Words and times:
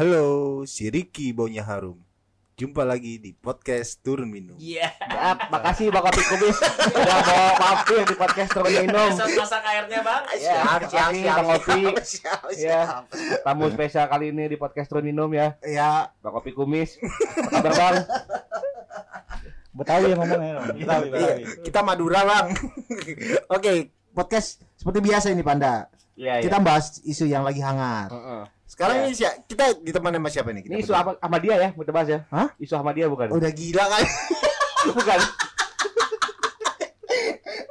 Halo, 0.00 0.24
si 0.64 0.88
Ricky 0.88 1.36
baunya 1.36 1.60
harum. 1.60 2.00
Jumpa 2.56 2.84
lagi 2.84 3.16
di 3.16 3.32
podcast 3.32 4.00
Turun 4.00 4.32
Minum. 4.32 4.56
Iya. 4.56 4.88
Maaf, 4.96 5.52
makasih 5.52 5.92
Bang 5.92 6.08
Kopi 6.08 6.24
Kumis 6.24 6.56
udah 6.88 7.18
mau 7.20 7.44
mampir 7.56 8.00
di 8.04 8.16
podcast 8.16 8.48
turun 8.52 8.72
minum. 8.80 9.12
Episode 9.12 9.36
masak 9.36 9.60
airnya 9.62 10.00
bang. 10.00 10.22
Ya, 10.24 10.36
siap, 10.40 10.64
makasih, 10.64 11.20
siap, 11.20 11.36
Bang 11.36 11.48
Kopi. 11.52 11.80
siap, 12.00 12.40
Ya. 12.48 12.80
siap. 12.88 13.02
Tamu 13.44 13.68
spesial 13.68 14.06
kali 14.08 14.32
ini 14.32 14.48
di 14.48 14.56
podcast 14.56 14.88
turun 14.88 15.04
minum 15.04 15.28
ya, 15.32 15.60
Ya, 15.60 16.08
Bang 16.20 16.32
Kopi 16.32 16.52
Kumis. 16.52 16.96
Apa 16.96 17.60
kabar 17.60 17.72
Bang? 17.76 17.96
Betawi 19.70 20.06
yang 20.08 20.18
ngomongnya. 20.18 20.52
Betawi, 20.70 21.06
iya, 21.06 21.12
Betawi. 21.12 21.42
kita 21.60 21.80
Madura 21.80 22.20
bang. 22.24 22.46
Oke, 23.48 23.72
podcast 24.12 24.64
seperti 24.76 24.98
biasa 24.98 25.28
ini 25.28 25.44
Panda. 25.44 25.92
Iya, 26.16 26.40
Kita 26.40 26.56
bahas 26.56 27.04
isu 27.04 27.24
yang 27.24 27.44
lagi 27.44 27.60
hangat. 27.60 28.08
Heeh. 28.08 28.59
Sekarang 28.80 28.96
Iya. 28.96 29.04
ini 29.04 29.12
siapa? 29.12 29.36
Kita 29.44 29.64
ditemani 29.76 30.16
sama 30.16 30.30
siapa 30.32 30.48
nih? 30.56 30.62
Kita 30.64 30.72
Ini 30.72 30.80
isu 30.80 30.92
apa 30.96 31.10
Ahmadiyah 31.20 31.56
ya, 31.60 31.68
mau 31.76 31.84
bahas 31.84 32.08
ya? 32.08 32.20
Hah? 32.32 32.48
Isu 32.56 32.72
Ahmadiyah 32.72 33.12
bukan? 33.12 33.28
Udah 33.28 33.52
gila 33.52 33.84
kan? 33.84 34.04
Bukan. 34.88 35.18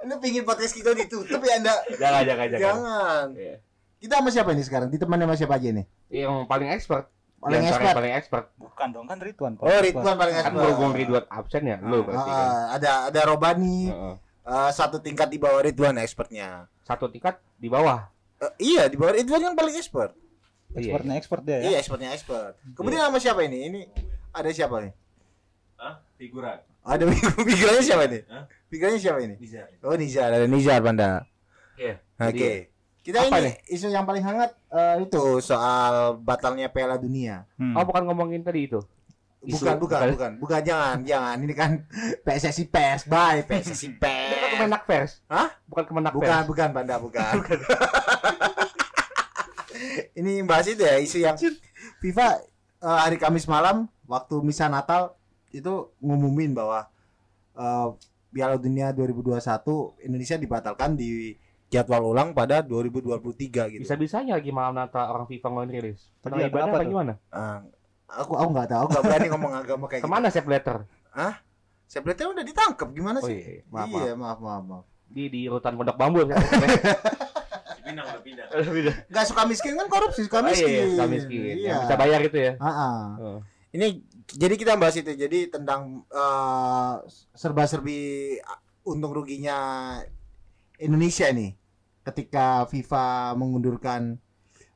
Ini 0.05 0.13
pingin 0.21 0.45
podcast 0.45 0.77
kita 0.77 0.93
ditutup 0.93 1.41
ya 1.41 1.57
anda? 1.57 1.73
Jangan, 1.98 2.21
jangan, 2.21 2.45
jangan. 2.48 2.61
Jangan. 2.61 3.25
Iya. 3.34 3.55
Kita 3.98 4.13
sama 4.15 4.29
siapa 4.29 4.49
nih 4.53 4.61
sekarang? 4.61 4.87
Ditemani 4.87 5.25
sama 5.25 5.34
siapa 5.34 5.53
aja 5.57 5.70
nih? 5.73 5.85
Yang 6.13 6.45
paling 6.45 6.70
expert. 6.70 7.09
Paling 7.41 7.65
expert. 7.65 7.81
yang 7.84 7.98
Paling 7.98 8.13
expert. 8.13 8.45
Bukan 8.53 8.87
dong, 8.93 9.05
kan 9.09 9.17
Ridwan. 9.17 9.53
Oh, 9.57 9.65
Ridwan 9.65 10.13
paling 10.13 10.35
Kan 10.37 10.43
expert. 10.45 10.62
berhubung 10.62 10.93
Ridwan 10.93 11.26
absen 11.26 11.63
ya, 11.65 11.77
lu 11.81 12.05
berarti 12.05 12.29
kan. 12.29 12.45
Ah, 12.45 12.65
ada 12.77 12.91
ada 13.09 13.21
Robani 13.26 13.89
Heeh. 13.89 14.15
eh, 14.45 14.70
satu 14.70 15.01
tingkat 15.01 15.34
di 15.34 15.41
bawah 15.41 15.65
Ridwan 15.65 15.98
expertnya. 15.98 16.70
Satu 16.85 17.09
tingkat 17.09 17.41
di 17.57 17.65
bawah. 17.65 18.05
Eh, 18.37 18.77
iya 18.77 18.85
di 18.85 18.93
bawah 18.93 19.17
Ridwan 19.17 19.41
yang 19.41 19.57
paling 19.57 19.73
expert. 19.73 20.13
Iya. 20.69 20.93
Expertnya 20.93 21.15
expert 21.17 21.41
dia 21.41 21.57
ya. 21.57 21.61
Iya 21.65 21.77
expertnya 21.79 22.09
expert. 22.13 22.53
Kemudian 22.73 23.01
sama 23.01 23.17
siapa 23.17 23.41
ini? 23.41 23.57
Ini 23.65 23.79
ada 24.29 24.49
siapa 24.49 24.75
nih? 24.79 24.93
Hah? 25.75 25.93
Figuran. 26.15 26.57
Ada 26.79 27.03
figuranya 27.49 27.84
siapa 27.84 28.03
nih? 28.05 28.21
Hah? 28.27 28.43
Figuranya 28.67 28.99
siapa 28.99 29.20
ini? 29.20 29.35
Bisa. 29.35 29.65
Oh 29.81 29.98
Nizar, 29.98 30.29
ada 30.29 30.45
Nizar 30.45 30.77
Panda. 30.79 31.26
Iya. 31.73 31.98
Oke. 32.15 32.29
Jadi, 32.29 32.49
Kita 32.99 33.26
Apa 33.26 33.39
ini 33.39 33.55
isu 33.65 33.89
yang 33.89 34.03
paling 34.03 34.21
hangat 34.21 34.53
eh, 34.70 35.01
itu 35.01 35.39
soal 35.39 36.20
batalnya 36.20 36.67
Piala 36.67 36.99
Dunia. 36.99 37.48
Hmm. 37.55 37.73
Oh, 37.73 37.81
bukan 37.81 38.05
ngomongin 38.05 38.43
tadi 38.43 38.67
itu. 38.67 38.83
Isu- 39.39 39.63
Bukan, 39.63 39.79
bukan, 39.79 39.99
bukan, 40.13 40.31
bukan, 40.37 40.59
jangan, 40.61 40.99
jangan. 41.01 41.39
Ini 41.39 41.54
kan 41.55 41.71
PSSI 42.27 42.67
PES, 42.67 43.07
bye 43.07 43.39
PSSI 43.41 43.87
Ini 43.87 43.98
kan 43.98 44.04
PES. 44.04 44.51
Kemenak 44.51 44.83
Pers. 44.83 45.11
Hah? 45.31 45.48
Bukan 45.63 45.83
Kemenak 45.87 46.11
Bukan, 46.11 46.27
Pers. 46.27 46.45
bukan, 46.45 46.67
Panda, 46.76 46.95
bukan. 46.99 47.33
Ini 50.16 50.44
bahas 50.44 50.68
itu 50.68 50.84
ya 50.84 50.99
isu 50.99 51.18
yang 51.24 51.38
FIFA 52.04 52.27
eh, 52.84 52.99
hari 53.08 53.18
Kamis 53.18 53.48
malam 53.48 53.88
waktu 54.05 54.41
misa 54.44 54.68
Natal 54.68 55.16
itu 55.49 55.90
ngumumin 56.04 56.54
bahwa 56.54 56.88
eh, 57.55 57.88
Piala 58.30 58.62
Dunia 58.62 58.94
2021 58.94 60.05
Indonesia 60.05 60.38
dibatalkan 60.38 60.94
di 60.94 61.34
jadwal 61.70 62.02
ulang 62.02 62.34
pada 62.34 62.62
2023 62.66 63.77
gitu. 63.77 63.82
Bisa-bisanya 63.82 64.38
lagi 64.38 64.50
malam 64.53 64.78
Natal 64.78 65.09
orang 65.09 65.25
FIFA 65.30 65.47
ngeluarin 65.50 65.72
rilis. 65.74 66.09
Tadi 66.22 66.34
Tentang 66.34 66.40
ada 66.41 66.50
ibadah 66.50 66.66
apa 66.66 66.78
apa 66.78 66.85
gimana? 66.85 67.13
Ah, 67.30 67.59
aku 68.09 68.34
aku 68.38 68.50
nggak 68.53 68.69
tahu, 68.69 68.85
nggak 68.90 69.03
berani 69.06 69.28
ngomong 69.34 69.53
agama 69.53 69.85
kayak 69.85 70.02
gitu. 70.02 70.09
Ke 70.09 70.13
mana 70.13 70.28
save 70.34 70.50
letter? 70.50 70.78
Sebelumnya 71.90 72.25
udah 72.38 72.46
ditangkap 72.46 72.88
gimana 72.94 73.18
Oh 73.18 73.25
sih? 73.25 73.41
iya, 73.41 73.66
maaf, 73.66 73.90
iya, 73.90 74.13
maaf, 74.13 74.38
maaf, 74.38 74.63
maaf. 74.66 74.85
Di 75.09 75.25
di 75.25 75.50
rutan 75.50 75.74
Pondok 75.74 75.97
Bambu. 75.97 76.22
ya. 77.97 78.03
Udah 78.06 78.22
pindah. 78.22 78.45
Beda. 78.69 78.91
Gak 79.09 79.25
suka 79.25 79.41
miskin 79.45 79.73
kan 79.73 79.88
korupsi, 79.90 80.22
suka 80.25 80.40
Oh, 80.41 80.45
miskin. 80.45 80.69
iya, 80.69 80.84
suka 80.94 81.06
miskin. 81.09 81.40
Iya. 81.41 81.56
Yang 81.66 81.79
bisa 81.88 81.95
bayar 81.97 82.19
itu 82.22 82.38
ya. 82.38 82.53
Ah, 82.59 82.69
ah. 82.69 83.00
Oh. 83.18 83.40
Ini 83.69 83.88
jadi 84.29 84.56
kita 84.57 84.73
bahas 84.78 84.97
itu. 84.97 85.12
Jadi 85.13 85.50
tentang 85.50 86.06
eh, 86.09 86.94
serba-serbi 87.34 88.00
untung 88.84 89.13
ruginya 89.13 89.57
Indonesia 90.77 91.29
nih 91.29 91.53
ketika 92.03 92.66
FIFA 92.66 93.38
mengundurkan 93.38 94.17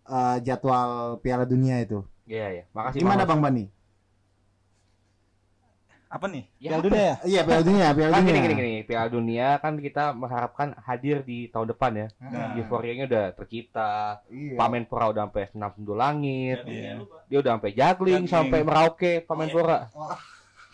eh, 0.06 0.38
jadwal 0.42 1.18
Piala 1.20 1.46
Dunia 1.46 1.82
itu. 1.82 2.06
Iya, 2.24 2.48
iya. 2.50 2.64
Makasih 2.72 3.02
Gimana. 3.04 3.26
Bang 3.26 3.42
Bani? 3.42 3.68
Apa 6.14 6.30
nih? 6.30 6.46
Ya, 6.62 6.78
Piala 6.78 6.84
dunia 6.86 7.02
ya? 7.02 7.16
Iya 7.26 7.42
Piala 7.42 7.64
Dunia, 7.66 7.88
Piala 7.90 8.14
Kan 8.14 8.22
Dunia. 8.22 8.30
gini 8.30 8.40
gini 8.46 8.54
gini, 8.54 8.74
Piala 8.86 9.08
Dunia 9.10 9.48
kan 9.58 9.74
kita 9.76 10.04
mengharapkan 10.14 10.78
hadir 10.78 11.26
di 11.26 11.50
tahun 11.50 11.74
depan 11.74 11.92
ya. 11.98 12.08
Ah, 12.22 12.54
Euforianya 12.54 13.10
udah 13.10 13.26
tercipta, 13.34 14.22
iya. 14.30 14.54
Pak 14.54 14.68
Menpora 14.70 15.10
udah 15.10 15.26
sampai 15.26 15.50
senam 15.50 15.74
sendul 15.74 15.98
langit, 15.98 16.62
Iya. 16.70 17.02
dia 17.26 17.38
udah 17.42 17.52
sampai 17.58 17.72
juggling, 17.74 17.98
Juggling. 17.98 18.26
sampai 18.30 18.60
merauke 18.62 19.26
Pak 19.26 19.34
Menpora. 19.36 19.90
Oh. 19.98 20.14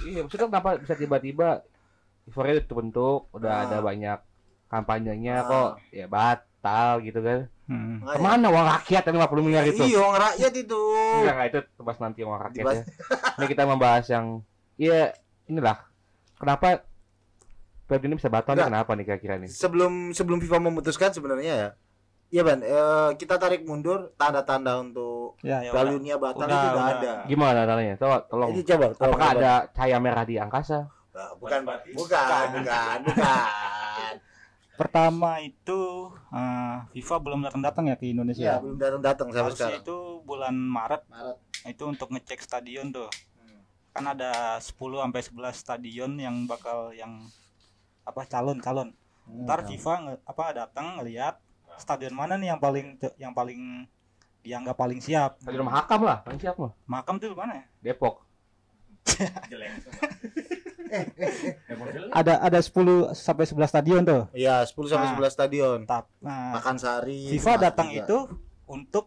Iya, 0.03 0.27
maksudnya 0.27 0.47
kenapa 0.51 0.69
bisa 0.75 0.94
tiba-tiba 0.94 1.63
euforia 2.27 2.59
udah 2.59 2.66
terbentuk, 2.67 3.19
udah 3.31 3.51
Ah. 3.56 3.63
ada 3.63 3.77
banyak 3.79 4.19
kampanyenya 4.67 5.35
Ah. 5.39 5.47
kok 5.47 5.69
ya 5.89 6.06
batal 6.06 7.00
gitu 7.00 7.23
kan. 7.23 7.39
Hmm. 7.63 8.03
Makanya. 8.03 8.11
Ke 8.11 8.19
mana 8.19 8.47
uang 8.50 8.67
rakyat 8.75 9.03
yang 9.07 9.16
50 9.16 9.44
miliar 9.45 9.63
itu? 9.63 9.83
Iya, 9.88 10.00
orang 10.03 10.21
rakyat 10.27 10.53
itu. 10.57 10.81
Enggak, 11.16 11.47
itu 11.47 11.59
tebas 11.79 11.97
nanti 12.03 12.19
uang 12.27 12.39
rakyat 12.44 12.63
ya. 12.66 12.83
Ini 13.39 13.45
kita 13.47 13.63
membahas 13.63 14.06
yang 14.11 14.44
ya 14.75 15.16
inilah 15.49 15.77
kenapa 16.35 16.85
Piala 17.83 17.99
Dunia 17.99 18.15
bisa 18.15 18.29
batal 18.29 18.53
nih 18.53 18.61
Enggak. 18.61 18.69
kenapa 18.71 18.91
nih 18.93 19.03
kira-kira 19.03 19.35
nih? 19.35 19.49
Sebelum 19.49 20.13
sebelum 20.13 20.37
FIFA 20.37 20.61
memutuskan 20.61 21.09
sebenarnya 21.09 21.53
ya. 21.57 21.69
Iya 22.29 22.45
Ban, 22.45 22.61
eh, 22.61 22.77
kita 23.17 23.35
tarik 23.35 23.65
mundur 23.65 24.13
tanda-tanda 24.13 24.77
untuk 24.77 25.33
Ya, 25.41 25.65
ya. 25.65 25.73
Batal 25.73 25.97
Udah, 25.97 26.45
itu 26.45 26.67
udah 26.69 26.69
udah. 26.69 26.85
ada. 26.93 27.13
Gimana 27.25 27.59
caranya? 27.65 27.95
Coba 27.97 28.17
tolong. 28.23 28.49
Ini 28.53 28.61
coba, 28.63 28.85
tolong, 28.93 29.09
Apakah 29.11 29.27
coba. 29.27 29.41
ada 29.41 29.53
cahaya 29.73 29.97
merah 29.97 30.23
di 30.23 30.35
angkasa? 30.38 30.79
Nah, 31.09 31.31
bukan, 31.35 31.59
Berarti- 31.65 31.91
bukan, 31.91 32.45
bukan, 32.53 32.97
bukan. 33.09 34.13
Pertama 34.71 35.31
itu 35.41 35.81
eh, 36.29 36.75
FIFA 36.93 37.15
belum 37.19 37.39
datang-datang 37.43 37.83
ya 37.85 37.95
ke 37.95 38.05
Iya, 38.05 38.13
Indonesia. 38.13 38.51
belum 38.61 38.77
datang 38.77 39.01
datang 39.01 39.27
sampai 39.27 39.41
Harusnya 39.43 39.65
sekarang. 39.67 39.81
itu 39.81 39.97
bulan 40.23 40.53
Maret 40.55 41.01
Maret. 41.09 41.38
itu 41.65 41.83
untuk 41.83 42.07
ngecek 42.09 42.39
stadion 42.39 42.88
tuh. 42.89 43.09
Kan 43.89 44.05
ada 44.07 44.31
10 44.55 44.73
sampai 44.75 45.22
11 45.22 45.53
stadion 45.55 46.11
yang 46.13 46.45
bakal 46.45 46.91
yang 46.91 47.25
apa 48.03 48.25
calon-calon. 48.25 48.94
Hmm. 49.23 49.44
Ntar 49.44 49.63
FIFA 49.63 49.94
nge- 50.00 50.22
apa 50.23 50.44
datang 50.55 50.97
ngelihat 50.97 51.38
stadion 51.75 52.11
mana 52.11 52.33
nih 52.33 52.50
yang 52.50 52.59
paling 52.59 52.88
yang 53.17 53.31
paling 53.31 53.85
dianggap 54.39 54.73
paling 54.73 54.97
siap. 54.97 55.38
Tadi 55.38 55.55
rumah 55.55 55.75
hakam 55.77 56.01
lah, 56.01 56.22
paling 56.22 56.39
siap 56.39 56.55
mah. 56.55 56.72
Makam 56.85 57.17
tuh 57.17 57.33
mana 57.33 57.53
ya? 57.55 57.66
Depok. 57.83 58.23
Jelek 59.47 59.69
semua. 59.83 60.06
Emang 61.67 61.88
jelek. 61.89 62.11
Ada 62.11 62.33
ada 62.41 62.59
10 62.59 63.13
sampai 63.13 63.45
11 63.45 63.67
stadion 63.67 64.01
tuh. 64.01 64.23
Iya, 64.31 64.63
10 64.63 64.73
sampai 64.88 65.07
Nah. 65.07 65.16
11 65.19 65.29
stadion. 65.29 65.77
Tap. 65.83 66.06
Nah, 66.19 66.56
Makan 66.56 66.75
sari. 66.77 67.29
FIFA 67.29 67.53
datang 67.59 67.88
juga. 67.89 68.00
itu 68.00 68.17
untuk 68.66 69.06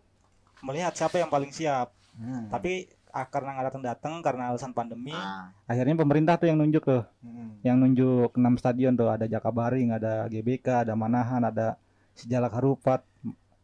melihat 0.60 0.92
siapa 0.92 1.16
yang 1.16 1.28
paling 1.28 1.50
siap. 1.50 1.90
Hmm. 2.12 2.46
Tapi 2.48 2.86
ah, 3.12 3.24
karena 3.24 3.52
nggak 3.52 3.66
datang 3.68 3.84
datang 3.84 4.12
karena 4.18 4.42
alasan 4.48 4.72
pandemi, 4.72 5.12
Ah. 5.12 5.52
akhirnya 5.64 5.94
pemerintah 5.94 6.34
tuh 6.34 6.48
yang 6.48 6.56
nunjuk 6.56 6.82
tuh, 6.82 7.04
Hmm. 7.20 7.60
yang 7.60 7.76
nunjuk 7.76 8.32
6 8.32 8.56
stadion 8.56 8.92
tuh 8.92 9.06
ada 9.06 9.24
Jakabaring, 9.24 9.92
ada 9.92 10.24
GBK, 10.26 10.82
ada 10.82 10.92
Manahan, 10.92 11.44
ada 11.44 11.76
Sejalak 12.12 12.52
Harupat, 12.52 13.04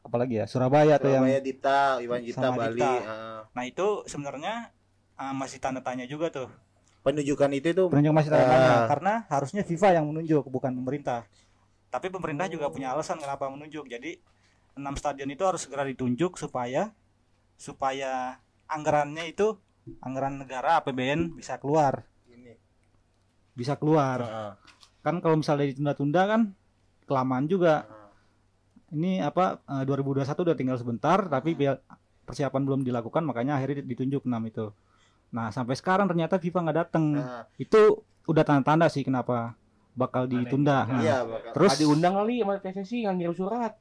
apalagi 0.01 0.39
ya 0.39 0.45
Surabaya, 0.45 0.97
tuh 0.97 1.09
yang. 1.11 1.25
Surabaya 1.25 1.41
Dita, 1.41 1.81
Iwan 1.99 2.21
Dita 2.23 2.49
Bali. 2.51 2.77
Dita. 2.77 2.93
ah. 3.03 3.41
Nah 3.51 3.65
itu 3.65 3.87
sebenarnya 4.05 4.69
ah, 5.15 5.33
masih 5.33 5.59
tanda 5.59 5.81
tanya 5.81 6.05
juga 6.05 6.29
tuh. 6.29 6.49
penunjukan 6.99 7.49
itu 7.55 7.73
tuh 7.73 7.89
Penunjuk 7.89 8.13
masih 8.13 8.29
tanda 8.29 8.47
tanya 8.47 8.75
Ah. 8.75 8.87
karena 8.87 9.13
harusnya 9.27 9.63
FIFA 9.63 9.89
yang 9.95 10.07
menunjuk 10.07 10.45
bukan 10.45 10.73
pemerintah. 10.75 11.25
Tapi 11.89 12.07
pemerintah 12.09 12.45
juga 12.47 12.69
punya 12.69 12.93
alasan 12.93 13.17
kenapa 13.17 13.49
menunjuk. 13.49 13.89
Jadi 13.89 14.21
enam 14.77 14.93
stadion 14.93 15.27
itu 15.27 15.41
harus 15.41 15.65
segera 15.65 15.83
ditunjuk 15.83 16.37
supaya 16.37 16.93
supaya 17.57 18.37
anggarannya 18.69 19.25
itu 19.29 19.57
anggaran 20.05 20.45
negara 20.45 20.79
APBN 20.79 21.35
bisa 21.35 21.57
keluar, 21.57 22.05
ini. 22.29 22.53
bisa 23.57 23.75
keluar. 23.81 24.19
Ah. 24.21 24.53
Kan 25.01 25.25
kalau 25.25 25.41
misalnya 25.41 25.73
ditunda-tunda 25.73 26.23
kan 26.29 26.41
kelamaan 27.09 27.49
juga. 27.49 27.89
Ah. 27.89 27.97
Ini 28.89 29.21
apa 29.21 29.61
eh, 29.69 29.85
2021 29.85 30.25
udah 30.25 30.57
tinggal 30.57 30.77
sebentar 30.81 31.19
tapi 31.29 31.57
persiapan 32.25 32.63
belum 32.65 32.81
dilakukan 32.85 33.25
makanya 33.25 33.57
akhirnya 33.57 33.85
ditunjuk 33.85 34.25
enam 34.29 34.45
itu. 34.49 34.73
Nah, 35.29 35.53
sampai 35.53 35.77
sekarang 35.77 36.09
ternyata 36.09 36.41
FIFA 36.41 36.59
nggak 36.69 36.79
datang. 36.85 37.05
Ah. 37.21 37.45
Itu 37.61 38.05
udah 38.29 38.45
tanda-tanda 38.45 38.89
sih 38.93 39.05
kenapa 39.05 39.57
bakal 39.97 40.29
ditunda. 40.29 40.85
Nah, 40.85 41.01
Iya, 41.01 41.17
bakal. 41.25 41.53
Terus 41.57 41.73
Ah, 41.73 41.79
diundang 41.81 42.15
kali 42.17 42.35
sama 42.45 42.55
PSSI 42.61 42.99
yang 43.09 43.17
ngirim 43.17 43.37
surat. 43.37 43.73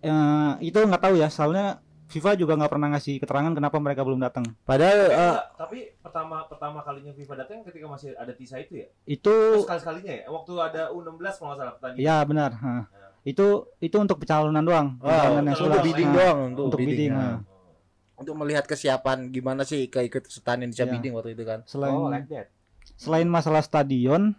eh, 0.00 0.52
itu 0.64 0.80
nggak 0.80 1.02
tahu 1.04 1.20
ya, 1.20 1.28
soalnya 1.28 1.84
FIFA 2.10 2.30
juga 2.34 2.52
nggak 2.54 2.68
pernah 2.68 2.88
ngasih 2.90 3.14
keterangan 3.16 3.52
kenapa 3.52 3.76
mereka 3.78 4.02
belum 4.02 4.18
datang. 4.18 4.42
Padahal 4.60 4.98
Tapi, 5.00 5.14
eh, 5.14 5.18
enggak, 5.24 5.46
tapi 5.54 5.78
pertama 5.96 6.36
pertama 6.44 6.78
kalinya 6.80 7.12
FIFA 7.12 7.34
datang 7.38 7.62
ketika 7.62 7.86
masih 7.86 8.10
ada 8.14 8.32
Tisa 8.32 8.58
itu 8.58 8.74
ya? 8.76 8.88
Itu 9.04 9.62
sekali 9.62 9.78
sekalinya 9.78 10.12
ya? 10.12 10.24
Waktu 10.26 10.52
ada 10.58 10.82
U16 10.90 11.06
kalau 11.32 11.48
nggak 11.48 11.58
salah 11.58 11.72
pertandingan. 11.72 12.02
ya 12.02 12.16
benar. 12.22 12.50
ha. 12.56 12.74
Itu 13.22 13.46
itu 13.78 13.94
untuk 13.94 14.18
pencalonan 14.18 14.60
doang. 14.60 14.98
ah, 14.98 15.06
Pencalonan 15.06 15.44
yang 15.44 15.46
untuk 15.48 15.62
sudah 15.62 15.80
bidding 15.80 16.08
nah, 16.08 16.16
doang 16.16 16.38
untuk 16.50 16.78
bidding. 16.78 17.12
ah. 17.12 17.22
nah. 17.22 17.38
untuk 18.16 18.34
melihat 18.36 18.64
kesiapan 18.64 19.18
gimana 19.28 19.62
sih 19.62 19.86
keikutsertaan 19.86 20.60
Indonesia 20.60 20.84
Iya. 20.84 20.92
bidding 20.92 21.12
waktu 21.14 21.30
itu 21.32 21.44
kan. 21.44 21.64
Selain 21.64 21.94
Oh, 21.94 22.08
like 22.08 22.28
that. 22.28 22.50
selain 22.94 23.24
masalah 23.24 23.60
stadion, 23.60 24.34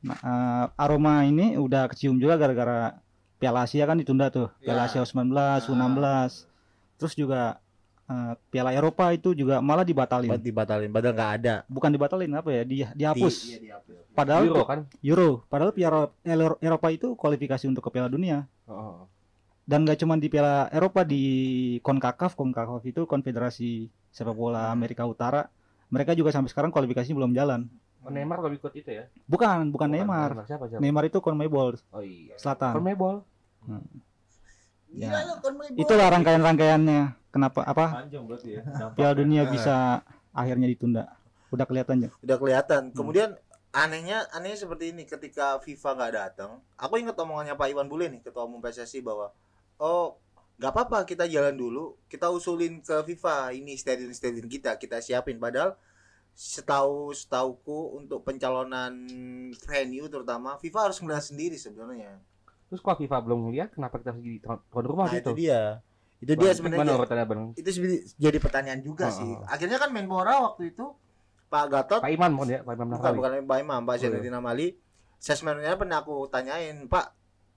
nah, 0.00 0.18
eh, 0.18 0.64
aroma 0.76 1.22
ini 1.22 1.54
udah 1.54 1.88
kecium 1.88 2.18
juga 2.18 2.36
gara-gara 2.36 2.98
Piala 3.38 3.64
Asia 3.64 3.86
kan 3.86 3.94
ditunda 3.94 4.28
tuh. 4.28 4.50
Piala 4.58 4.84
Ya. 4.84 4.86
Asia 4.90 5.00
U19, 5.00 5.30
U16. 5.64 6.50
Terus 6.98 7.14
juga 7.14 7.62
eh, 8.10 8.32
Piala 8.50 8.74
Eropa 8.74 9.08
itu 9.14 9.32
juga 9.32 9.62
malah 9.62 9.86
dibatalin. 9.86 10.34
Dibatalin 10.36 10.90
padahal 10.90 11.14
nggak 11.14 11.32
ada. 11.40 11.54
Bukan 11.70 11.90
dibatalin 11.94 12.32
apa 12.34 12.50
ya? 12.50 12.62
Di, 12.66 12.76
dihapus. 12.92 13.34
Di- 13.38 13.48
iya, 13.54 13.58
dihapus. 13.62 13.94
Padahal 14.12 14.50
Euro 14.50 14.64
kan? 14.66 14.80
Euro. 15.00 15.30
Padahal 15.46 15.70
Piala 15.70 16.10
Eropa 16.58 16.88
itu 16.90 17.14
kualifikasi 17.14 17.64
untuk 17.70 17.86
ke 17.86 17.90
Piala 17.94 18.10
Dunia. 18.10 18.50
Oh. 18.66 19.06
Dan 19.68 19.84
gak 19.84 20.00
cuma 20.00 20.16
di 20.18 20.26
Piala 20.32 20.66
Eropa 20.72 21.04
di 21.04 21.22
CONCACAF, 21.84 22.34
CONCACAF 22.34 22.82
itu 22.88 23.04
Konfederasi 23.04 23.86
Sepak 24.10 24.34
Bola 24.34 24.72
Amerika 24.72 25.04
Utara. 25.04 25.46
Mereka 25.92 26.16
juga 26.16 26.32
sampai 26.32 26.50
sekarang 26.50 26.72
kualifikasinya 26.72 27.14
belum 27.14 27.32
jalan. 27.36 27.68
Oh, 28.00 28.08
Neymar 28.08 28.40
lebih 28.40 28.64
ikut 28.64 28.72
itu 28.74 28.90
ya? 28.96 29.04
Bukan, 29.28 29.68
bukan 29.68 29.88
Neymar. 29.92 30.48
Siapa 30.48 30.66
siapa? 30.72 30.80
Neymar 30.80 31.04
itu 31.12 31.20
CONMEBOL 31.20 31.76
Oh 31.92 32.00
iya. 32.02 32.34
Selatan. 32.40 32.80
Conmebol. 32.80 33.22
Ya. 34.94 35.12
Gila 35.12 35.20
lu. 35.28 35.34
Itulah 35.76 36.06
rangkaian-rangkaiannya. 36.12 37.18
Kenapa 37.28 37.60
apa 37.60 38.04
Panjang 38.04 38.24
berarti 38.24 38.56
ya. 38.56 38.62
Piala 38.96 39.14
Dunia 39.14 39.44
Nah. 39.44 39.52
bisa 39.52 39.76
akhirnya 40.32 40.66
ditunda. 40.68 41.04
Udah 41.52 41.64
kelihatan 41.68 42.08
ya. 42.08 42.10
udah 42.24 42.36
kelihatan. 42.40 42.82
Kemudian 42.92 43.36
anehnya 43.72 44.24
anehnya 44.32 44.64
seperti 44.64 44.96
ini 44.96 45.04
ketika 45.04 45.60
FIFA 45.60 45.90
nggak 45.96 46.12
datang, 46.16 46.50
aku 46.80 46.96
ingat 46.96 47.16
omongannya 47.20 47.52
Pak 47.56 47.68
Iwan 47.68 47.88
Bule 47.88 48.08
nih 48.08 48.24
ketua 48.24 48.48
umum 48.48 48.64
PSSI 48.64 49.04
bahwa 49.04 49.32
oh 49.76 50.16
nggak 50.58 50.72
apa-apa 50.72 50.98
kita 51.04 51.28
jalan 51.28 51.54
dulu, 51.54 51.94
kita 52.08 52.32
usulin 52.32 52.80
ke 52.80 53.04
FIFA 53.12 53.54
ini 53.54 53.76
stadion-stadion 53.76 54.48
kita 54.48 54.74
kita 54.80 54.98
siapin. 55.04 55.36
Padahal 55.36 55.76
setahu 56.38 57.10
setauku 57.12 57.98
untuk 57.98 58.22
pencalonan 58.22 58.94
venue 59.66 60.06
terutama 60.06 60.54
FIFA 60.56 60.90
harus 60.90 60.98
melihat 61.04 61.24
sendiri 61.24 61.56
sebenarnya. 61.60 62.18
Terus 62.68 62.80
kalau 62.80 62.96
FIFA 62.96 63.16
belum 63.20 63.38
ngeliat, 63.48 63.68
kenapa 63.72 63.96
kita 63.96 64.12
harus 64.12 64.20
jadi 64.20 64.38
tuan 64.44 64.84
rumah 64.84 65.08
Nah 65.08 65.16
gitu? 65.16 65.32
itu 65.32 65.40
dia, 65.40 65.80
itu 66.20 66.32
dia 66.34 66.52
sebenarnya. 66.52 67.24
Bang? 67.24 67.56
Itu 67.56 67.68
sebenarnya 67.68 68.00
jadi 68.14 68.38
pertanyaan 68.38 68.80
juga 68.80 69.08
Oh, 69.08 69.16
sih. 69.16 69.30
oh. 69.30 69.44
Akhirnya 69.44 69.78
kan 69.78 69.88
Menpora 69.88 70.34
waktu 70.44 70.70
itu 70.70 70.84
Pak 71.48 71.64
Gatot 71.66 72.00
Pak 72.04 72.12
Iman 72.12 72.30
mohon 72.30 72.48
ya, 72.50 72.60
Pak 72.60 72.76
Iman 72.76 72.86
bukan 72.92 73.12
bukan 73.16 73.30
Pak 73.42 73.58
Imam 73.58 73.80
Pak 73.82 73.88
Oh, 73.88 73.96
iya. 73.96 74.02
Zainuddin 74.04 74.36
Amali 74.36 74.68
Sesmennya 75.16 75.74
pernah 75.74 76.04
aku 76.04 76.28
tanyain 76.28 76.84
Pak 76.84 77.06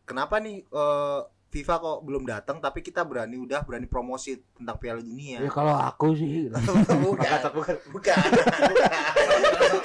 kenapa 0.04 0.40
nih 0.40 0.64
eh, 0.64 1.20
FIFA 1.52 1.76
kok 1.78 1.98
belum 2.08 2.24
datang 2.24 2.64
tapi 2.64 2.80
kita 2.80 3.04
berani 3.04 3.36
udah 3.36 3.68
berani 3.68 3.84
promosi 3.84 4.40
tentang 4.56 4.80
Piala 4.80 5.04
Dunia 5.04 5.44
Ya 5.44 5.52
kalau 5.52 5.76
aku 5.76 6.16
sih. 6.16 6.48
bukan 6.52 6.98
bukan. 7.04 7.40
bukan 7.52 7.76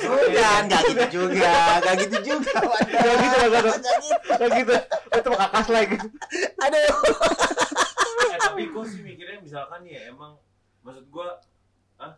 bukan 0.06 0.62
nggak 0.70 0.82
gitu 0.86 1.04
juga 1.26 1.82
nggak 1.82 1.94
gitu 2.06 2.16
juga. 2.22 2.54
Nggak 2.62 3.16
gitu, 3.18 3.36
nggak 3.50 3.62
gitu. 3.66 3.70
Nggak 3.82 3.98
gitu. 3.98 4.30
Ya 4.30 4.46
gitu. 4.62 4.74
Itu 5.10 5.30
kakas 5.34 5.66
lagi. 5.74 5.96
aduh 6.62 6.94
eh, 8.30 8.38
tapi 8.38 8.62
gue 8.74 8.84
sih 8.86 9.02
mikirnya 9.02 9.38
misalkan 9.42 9.82
ya 9.86 10.10
emang 10.10 10.38
maksud 10.82 11.06
gue 11.10 11.28
ah 11.98 12.14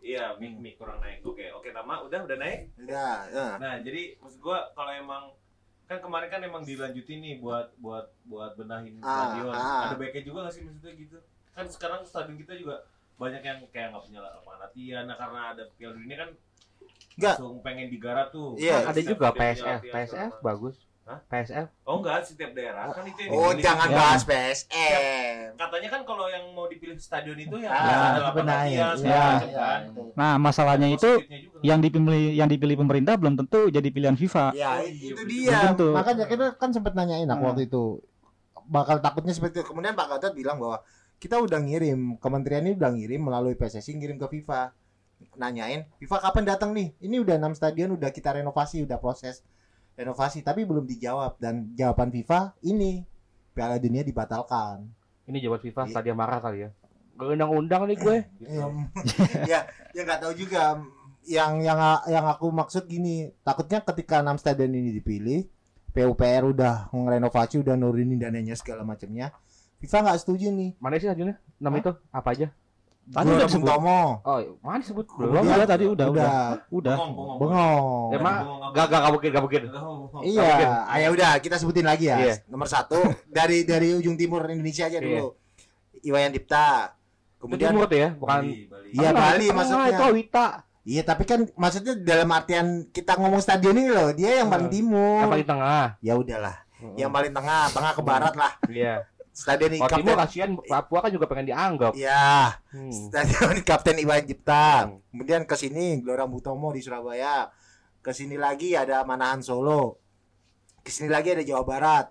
iya 0.00 0.36
mic 0.36 0.60
mic 0.60 0.74
kurang 0.76 1.00
naik 1.00 1.24
oke 1.24 1.40
oke 1.56 1.68
tama 1.72 2.04
udah 2.04 2.20
udah 2.28 2.36
naik 2.36 2.68
udah 2.76 3.16
ya. 3.32 3.48
nah 3.56 3.74
jadi 3.80 4.16
maksud 4.20 4.40
gue 4.40 4.58
kalau 4.76 4.92
emang 4.92 5.24
kan 5.90 5.98
kemarin 5.98 6.28
kan 6.30 6.40
emang 6.40 6.62
dilanjutin 6.62 7.18
nih 7.18 7.34
buat 7.36 7.74
buat 7.76 8.14
buat 8.24 8.54
benahin 8.54 9.02
Ah, 9.02 9.34
stadion 9.34 9.50
ah. 9.50 9.90
ada 9.90 9.96
baiknya 9.96 10.22
juga 10.22 10.46
gak 10.46 10.54
sih 10.54 10.62
maksudnya 10.62 10.94
gitu 10.94 11.18
kan 11.50 11.66
sekarang 11.66 12.00
stadion 12.04 12.38
kita 12.38 12.54
juga 12.54 12.86
banyak 13.16 13.42
yang 13.42 13.58
kayak 13.68 13.90
nggak 13.90 14.04
punya 14.06 14.20
lapangan 14.22 14.60
latihan 14.62 15.04
nah 15.04 15.16
karena 15.18 15.40
ada 15.50 15.62
piala 15.74 15.92
dunia 15.92 16.16
kan 16.16 16.30
Nggak. 17.12 17.34
langsung 17.36 17.58
pengen 17.60 17.90
digarap 17.90 18.30
tuh 18.30 18.54
Iya. 18.56 18.86
Ada 18.86 18.96
Setiap- 18.96 19.10
juga 19.10 19.26
PSF, 19.34 19.80
PSF 19.84 20.32
bagus. 20.40 20.76
Hah? 21.02 21.18
PSF. 21.26 21.66
oh 21.82 21.98
enggak 21.98 22.22
setiap 22.22 22.54
daerah 22.54 22.86
kan 22.88 23.02
itu 23.02 23.18
yang 23.20 23.34
oh 23.34 23.50
dipilih. 23.50 23.64
jangan 23.66 23.88
Ya. 23.88 23.96
bahas 23.98 24.22
PSM 24.22 25.42
katanya 25.58 25.88
kan 25.90 26.02
kalau 26.06 26.26
yang 26.28 26.44
mau 26.54 26.64
dipilih 26.64 26.94
stadion 26.96 27.34
itu 27.36 27.56
ya 27.58 27.66
Ah, 27.68 27.82
ada 28.14 28.20
lapangan 28.22 28.46
latihan 28.62 28.94
Ya. 28.96 29.18
macam 29.34 29.50
kan 29.50 29.80
Nah, 30.14 30.34
masalahnya 30.38 30.86
itu. 30.88 31.10
Yang 31.62 31.78
dipilih 31.78 32.04
yang 32.32 32.46
dipilih 32.46 32.76
pemerintah 32.76 33.14
belum 33.14 33.36
tentu 33.36 33.68
jadi 33.68 33.84
pilihan 33.86 34.14
FIFA. 34.14 34.44
ya 34.52 34.70
Oh, 34.72 34.82
iya, 34.82 34.90
itu 34.90 35.14
betul. 35.14 35.28
dia 35.28 35.58
tentu. 35.66 35.86
makanya 35.90 36.24
kita 36.24 36.44
kan 36.54 36.70
sempat 36.70 36.92
nanyain 36.92 37.26
aku 37.26 37.36
Hmm. 37.36 37.48
waktu 37.48 37.62
itu 37.64 37.84
bakal 38.64 38.96
takutnya 38.98 39.30
seperti 39.30 39.58
itu 39.58 39.66
kemudian 39.66 39.92
Pak 39.92 40.06
Gatot 40.08 40.32
bilang 40.32 40.56
bahwa 40.56 40.80
kita 41.16 41.36
udah 41.36 41.58
ngirim 41.58 42.16
kementerian 42.16 42.62
ini 42.62 42.74
udah 42.74 42.90
ngirim 42.90 43.20
melalui 43.20 43.52
PSSI 43.52 43.92
ngirim 43.94 44.16
ke 44.16 44.26
FIFA 44.30 44.72
nanyain 45.36 45.84
FIFA 45.96 46.16
kapan 46.22 46.44
datang 46.46 46.70
nih 46.70 46.96
ini 46.98 47.18
udah 47.18 47.36
enam 47.36 47.52
stadion 47.52 47.92
udah 47.92 48.08
kita 48.08 48.32
renovasi 48.32 48.80
udah 48.80 48.96
proses 48.96 49.44
renovasi 49.92 50.40
tapi 50.40 50.64
belum 50.64 50.86
dijawab 50.86 51.36
dan 51.36 51.68
jawaban 51.74 52.08
FIFA 52.08 52.56
ini 52.62 53.04
Piala 53.50 53.76
Dunia 53.76 54.00
dibatalkan 54.00 54.88
Ini 55.22 55.38
jawaban 55.38 55.60
FIFA 55.60 55.80
Iya. 55.82 55.90
Stadia 55.90 56.10
marah 56.12 56.38
kali 56.38 56.58
ya. 56.60 56.70
Gak 57.12 57.28
undang-undang 57.28 57.82
nih 57.84 57.96
gue. 57.96 58.16
Em, 58.42 58.74
ya 59.50 59.62
ya 59.90 60.02
nggak 60.02 60.20
tahu 60.20 60.32
juga 60.34 60.80
yang 61.24 61.60
yang 61.60 61.78
yang 62.08 62.24
aku 62.26 62.48
maksud 62.48 62.84
gini 62.84 63.28
takutnya 63.40 63.80
ketika 63.82 64.20
enam 64.20 64.36
stadion 64.36 64.72
ini 64.72 64.90
dipilih 64.92 65.44
PUPR 65.90 66.48
udah 66.48 66.88
ngerenovasi 66.90 67.60
udah 67.60 67.74
nurunin 67.74 68.16
dananya 68.16 68.54
segala 68.54 68.82
macamnya 68.82 69.34
FIFA 69.80 69.96
nggak 70.06 70.18
setuju 70.20 70.52
nih 70.52 70.70
Mana 70.76 70.96
sih 70.96 71.08
stadionnya? 71.08 71.36
Nama 71.56 71.74
itu 71.76 71.92
apa 72.08 72.28
aja? 72.30 72.48
Tadi 73.10 73.26
udah 73.26 73.46
disebut. 73.48 73.66
Tomo 73.66 74.22
Oh, 74.22 74.38
mana 74.62 74.78
disebut? 74.78 75.02
Belum, 75.18 75.42
udah 75.42 75.66
tadi 75.66 75.84
udah 75.88 76.06
udah. 76.12 76.28
udah 76.28 76.36
Udah. 76.70 76.96
Bengong, 77.40 78.08
Emang 78.14 78.36
gak 78.70 78.86
gak 78.86 79.00
gak 79.02 79.12
mungkin 79.16 79.28
gak 79.34 79.42
mungkin. 79.42 79.62
Iya 80.22 80.84
ah, 80.84 80.98
ya 81.00 81.08
udah 81.10 81.30
kita 81.40 81.56
sebutin 81.58 81.88
lagi 81.88 82.06
ya 82.06 82.16
Iya. 82.22 82.34
nomor 82.46 82.68
satu 82.68 83.00
dari 83.26 83.64
dari 83.64 83.96
ujung 83.96 84.14
timur 84.14 84.46
Indonesia 84.46 84.86
aja 84.86 85.00
Iya. 85.00 85.26
dulu 85.26 85.34
Iwayan 86.00 86.32
Dipta 86.32 86.94
kemudian 87.40 87.72
timur 87.72 87.88
ya, 87.88 88.08
bukan. 88.14 88.40
Iya, 88.92 89.10
Bali 89.10 89.46
maksudnya. 89.48 89.88
Itu 89.90 90.06
Wita. 90.12 90.48
Iya 90.82 91.02
tapi 91.02 91.22
kan 91.22 91.44
maksudnya 91.54 91.94
dalam 91.94 92.28
artian 92.28 92.66
kita 92.88 93.14
ngomong 93.14 93.38
stadion 93.38 93.74
ini 93.74 93.88
loh 93.88 94.10
dia 94.10 94.40
yang 94.40 94.48
paling 94.48 94.68
timur 94.68 95.20
Yang 95.20 95.32
paling 95.32 95.48
tengah. 95.48 95.84
ya 96.00 96.12
udahlah 96.14 96.56
yang 96.94 97.10
paling 97.10 97.30
tengah 97.30 97.62
tengah 97.68 97.92
ke 97.92 98.02
barat 98.02 98.34
lah 98.34 98.52
Iya. 98.64 99.04
stadion 99.30 99.70
ini 99.70 99.80
kapten 99.80 100.16
kasihan 100.16 100.50
Papua 100.58 100.98
kan 101.00 101.10
juga 101.10 101.26
pengen 101.26 101.46
dianggap. 101.46 101.92
ya 101.92 102.56
Hmm. 102.72 102.88
stadion 102.90 103.56
Kapten 103.68 103.96
Iwan 103.96 104.22
Cipta. 104.22 104.86
Hmm. 104.86 104.98
Kemudian 105.10 105.42
ke 105.42 105.54
sini 105.54 105.98
Gelora 105.98 106.24
Bung 106.24 106.40
Tomo 106.40 106.70
di 106.70 106.80
Surabaya. 106.80 107.52
Ke 108.00 108.10
sini 108.10 108.34
lagi 108.34 108.72
ada 108.72 109.02
Manahan 109.02 109.38
Solo. 109.38 110.00
Ke 110.80 110.88
sini 110.88 111.06
lagi 111.06 111.30
ada 111.30 111.42
Jawa 111.42 111.62
Barat. 111.62 112.06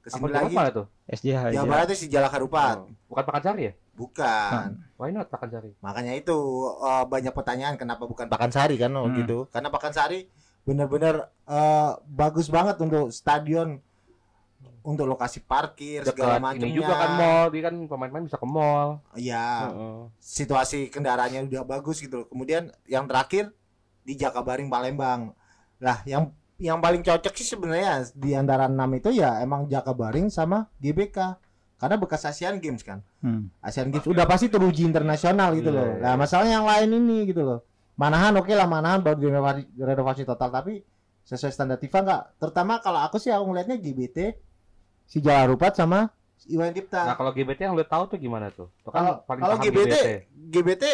Ke 0.00 0.08
Apa 0.08 0.16
sini 0.16 0.30
lagi 0.30 0.54
mana 0.54 0.70
tuh? 0.70 0.86
SJH. 1.04 1.42
Jawa. 1.50 1.66
Barat 1.66 1.84
itu 1.88 1.96
si 1.96 2.06
Jalak 2.06 2.30
Harupat. 2.30 2.76
Oh, 2.78 2.94
Bukan 3.08 3.24
Pakansari 3.24 3.62
ya? 3.64 3.72
Bukan. 3.92 4.80
Why 4.96 5.12
not 5.12 5.28
Pakansari? 5.28 5.76
Makanya 5.80 6.16
itu 6.16 6.36
eh, 6.80 7.04
banyak 7.04 7.32
pertanyaan 7.32 7.76
kenapa 7.76 8.04
bukan 8.04 8.26
Pakansari 8.26 8.76
kan 8.76 8.92
oh, 8.96 9.06
Hmm. 9.06 9.16
gitu. 9.20 9.48
Karena 9.48 9.68
Pakansari 9.68 10.26
benar-benar 10.62 11.28
eh, 11.44 11.92
bagus 12.06 12.48
banget 12.48 12.80
untuk 12.80 13.10
stadion 13.10 13.82
untuk 14.82 15.06
lokasi 15.06 15.38
parkir 15.38 16.02
segala 16.02 16.38
Dekat 16.38 16.42
macamnya. 16.42 16.66
ini 16.66 16.74
juga 16.74 16.94
kan 16.98 17.10
mall, 17.14 17.46
dia 17.54 17.62
kan 17.62 17.74
pemain-pemain 17.86 18.26
bisa 18.26 18.38
ke 18.38 18.48
mall. 18.48 18.98
Iya. 19.14 19.46
Heeh. 19.70 19.98
situasi 20.18 20.90
kendaraannya 20.90 21.46
udah 21.46 21.62
bagus 21.62 22.02
gitu. 22.02 22.26
Kemudian 22.26 22.70
yang 22.90 23.06
terakhir 23.06 23.54
di 24.02 24.18
Jakabaring 24.18 24.66
Palembang. 24.66 25.38
Lah, 25.78 26.02
yang 26.02 26.34
yang 26.58 26.78
paling 26.78 27.02
cocok 27.02 27.34
sih 27.34 27.46
sebenarnya 27.46 28.06
di 28.14 28.34
antara 28.34 28.66
enam 28.66 28.90
itu 28.94 29.10
ya 29.10 29.38
emang 29.38 29.70
Jakabaring 29.70 30.30
sama 30.30 30.66
GBK. 30.78 31.38
Karena 31.82 31.98
bekas 31.98 32.22
Asian 32.22 32.62
Games 32.62 32.86
kan. 32.86 33.02
Hmm. 33.18 33.50
Asian 33.58 33.90
Games 33.90 34.06
udah 34.06 34.22
pasti 34.22 34.46
teruji 34.46 34.86
internasional 34.86 35.50
gitu 35.58 35.74
Iya, 35.74 35.82
loh. 35.82 35.86
iya. 35.98 36.02
Nah, 36.06 36.14
masalahnya 36.14 36.62
yang 36.62 36.66
lain 36.70 36.88
ini 36.94 37.26
gitu 37.26 37.42
loh. 37.42 37.66
Manahan 37.98 38.38
oke 38.38 38.54
lah 38.54 38.70
Manahan 38.70 39.02
baru 39.02 39.18
direnovasi, 39.18 39.66
renovasi 39.74 40.22
total 40.22 40.54
tapi 40.54 40.78
sesuai 41.26 41.50
standar 41.50 41.82
FIFA 41.82 41.98
enggak. 42.06 42.22
Terutama 42.38 42.78
kalau 42.78 43.02
aku 43.02 43.18
sih 43.18 43.34
aku 43.34 43.50
ngelihatnya 43.50 43.82
GBT 43.82 44.18
si 45.10 45.18
Jawa 45.18 45.50
Rupat 45.50 45.74
sama 45.74 46.06
Iwan 46.46 46.70
Dipta. 46.70 47.02
Nah, 47.02 47.18
kalau 47.18 47.34
GBT 47.34 47.66
yang 47.66 47.74
lu 47.74 47.82
tahu 47.82 48.14
tuh 48.14 48.18
gimana 48.22 48.54
tuh? 48.54 48.70
Tuh 48.82 48.90
Kalau 48.94 49.18
kan 49.18 49.26
paling 49.26 49.42
kalau 49.42 49.56
paham 49.58 49.66
GBT, 49.66 49.94
GBT 50.54 50.84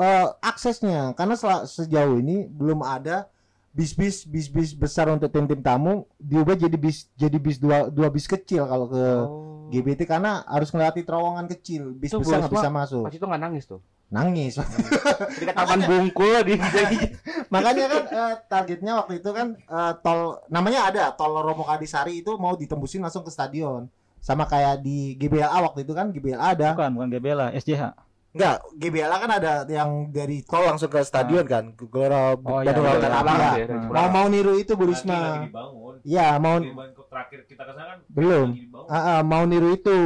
eh, 0.00 0.28
aksesnya 0.40 1.12
karena 1.12 1.36
sejauh 1.68 2.16
ini 2.16 2.48
belum 2.48 2.80
ada 2.80 3.28
bis-bis 3.72 4.22
bis-bis 4.22 4.70
besar 4.72 5.08
untuk 5.08 5.28
tim-tim 5.28 5.58
tamu 5.58 6.04
diubah 6.16 6.54
jadi 6.54 6.76
bis 6.76 7.08
jadi 7.12 7.36
bis 7.36 7.56
dua 7.56 7.88
dua 7.88 8.08
bis 8.08 8.24
kecil 8.24 8.64
kalau 8.64 8.86
ke 8.86 9.04
Oh. 9.24 9.50
GBT 9.72 10.04
karena 10.04 10.44
harus 10.44 10.68
melewati 10.68 11.00
terowongan 11.00 11.48
kecil 11.48 11.96
bis 11.96 12.12
Itu 12.12 12.20
besar 12.20 12.44
nggak 12.44 12.52
bisa 12.52 12.68
masuk 12.68 13.02
Pas 13.02 13.14
itu 13.14 13.24
nggak 13.24 13.40
nangis 13.40 13.64
tuh. 13.64 13.80
nangis 14.06 14.60
Di 15.40 15.48
taman 15.48 15.80
bungkul 15.80 16.44
di 16.44 16.60
makanya 17.52 17.84
kan 17.88 18.02
eh, 18.04 18.34
targetnya 18.44 18.92
waktu 18.94 19.24
itu 19.24 19.30
kan 19.32 19.56
eh, 19.56 19.92
tol 20.04 20.20
namanya 20.46 20.92
ada 20.92 21.02
tol 21.10 21.32
Romo 21.34 21.64
Kadisari 21.64 22.20
itu 22.20 22.36
mau 22.36 22.52
ditembusin 22.52 23.00
langsung 23.00 23.24
ke 23.24 23.32
stadion 23.32 23.88
sama 24.20 24.44
kayak 24.44 24.84
di 24.84 25.16
GBLA 25.16 25.56
waktu 25.64 25.82
itu 25.82 25.96
kan 25.96 26.12
GBLA 26.12 26.52
ada 26.52 26.76
Bukan, 26.76 26.92
bukan 26.92 27.08
GBLA, 27.10 27.46
SJH. 27.56 27.82
Enggak, 28.32 28.64
GBLA 28.72 29.16
kan 29.18 29.30
ada 29.30 29.52
yang 29.68 30.08
dari 30.08 30.40
tol 30.40 30.64
langsung 30.64 30.88
ke 30.88 31.04
stadion 31.04 31.44
kan, 31.44 31.76
ke 31.76 31.84
Gelora 31.84 32.32
Oh 32.32 32.64
iya, 32.64 32.72
Bandung 32.72 32.84
Lautan 32.88 33.00
dari 33.02 33.12
Api. 33.12 33.20
Cipularang 33.20 33.28
ya. 33.28 33.52
ya, 33.52 33.60
dari 33.60 33.68
Mau 33.68 33.82
Cipularang. 33.84 34.10
mau 34.10 34.26
niru 34.26 34.52
itu 34.56 34.72
Bu 34.72 34.84
Risma. 34.88 35.20
Iya, 36.02 36.26
mau 36.40 36.56
terakhir 37.12 37.40
kita 37.44 37.62
kan 37.62 37.76
belum. 38.08 38.48
Ah, 38.88 38.96
ah, 38.96 39.20
mau 39.20 39.44
niru 39.44 39.68
itu 39.70 39.96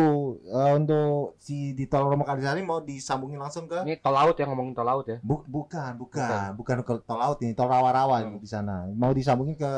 eh, 0.43 0.73
untuk 0.75 1.39
si 1.39 1.71
di 1.71 1.87
tol 1.87 2.03
Romo 2.05 2.27
Kalisari 2.27 2.61
mau 2.61 2.83
disambungin 2.83 3.39
langsung 3.39 3.71
ke 3.71 3.87
Ini 3.87 4.03
tol 4.03 4.11
laut 4.13 4.35
ya 4.35 4.45
ngomongin 4.45 4.75
tol 4.75 4.85
laut 4.85 5.07
ya. 5.07 5.23
Bu- 5.23 5.47
bukan, 5.47 5.95
bukan, 5.95 6.59
bukan 6.59 6.77
ke 6.83 6.93
tol 7.07 7.17
laut 7.17 7.39
ini, 7.41 7.55
tol 7.55 7.71
rawa-rawa 7.71 8.27
ini 8.27 8.43
di 8.43 8.51
sana. 8.51 8.91
Mau 8.91 9.15
disambungin 9.15 9.55
ke 9.55 9.71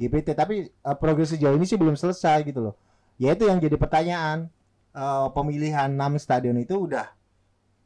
GPT, 0.00 0.32
tapi 0.32 0.72
eh, 0.72 0.96
progres 0.96 1.30
sejauh 1.30 1.52
ini 1.52 1.68
sih 1.68 1.76
belum 1.76 1.94
selesai 1.94 2.48
gitu 2.48 2.64
loh. 2.64 2.74
Ya 3.20 3.36
itu 3.36 3.44
yang 3.44 3.60
jadi 3.60 3.76
pertanyaan. 3.76 4.48
Eh, 4.90 5.26
pemilihan 5.30 5.86
6 5.86 6.16
stadion 6.16 6.56
itu 6.56 6.74
udah 6.74 7.12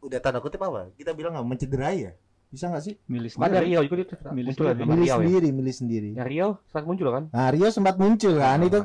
udah 0.05 0.19
tanda 0.19 0.39
kutip 0.39 0.61
apa? 0.61 0.93
Kita 0.93 1.11
bilang 1.11 1.33
nggak 1.33 1.47
mencederai 1.47 1.97
ya? 1.99 2.13
Bisa 2.47 2.69
nggak 2.69 2.83
sih? 2.83 2.95
milih 3.05 3.27
sendiri. 3.29 3.51
dari 3.51 3.67
Rio 3.67 3.81
juga 3.83 3.97
itu 3.99 4.15
Milih 4.31 4.53
muncul 4.53 4.65
ya, 4.65 4.71
sendiri. 4.71 4.87
milih 4.87 4.95
Rio 4.95 5.09
ya. 5.09 5.17
sendiri, 5.17 5.49
milih 5.51 5.75
sendiri. 5.75 6.11
Ya 6.13 6.23
Rio 6.23 6.49
saat 6.67 6.85
muncul 6.85 7.09
kan. 7.09 7.25
Nah, 7.29 7.49
Rio 7.49 7.69
sempat 7.69 7.95
muncul 7.97 8.33
kan 8.37 8.59
itu. 8.61 8.81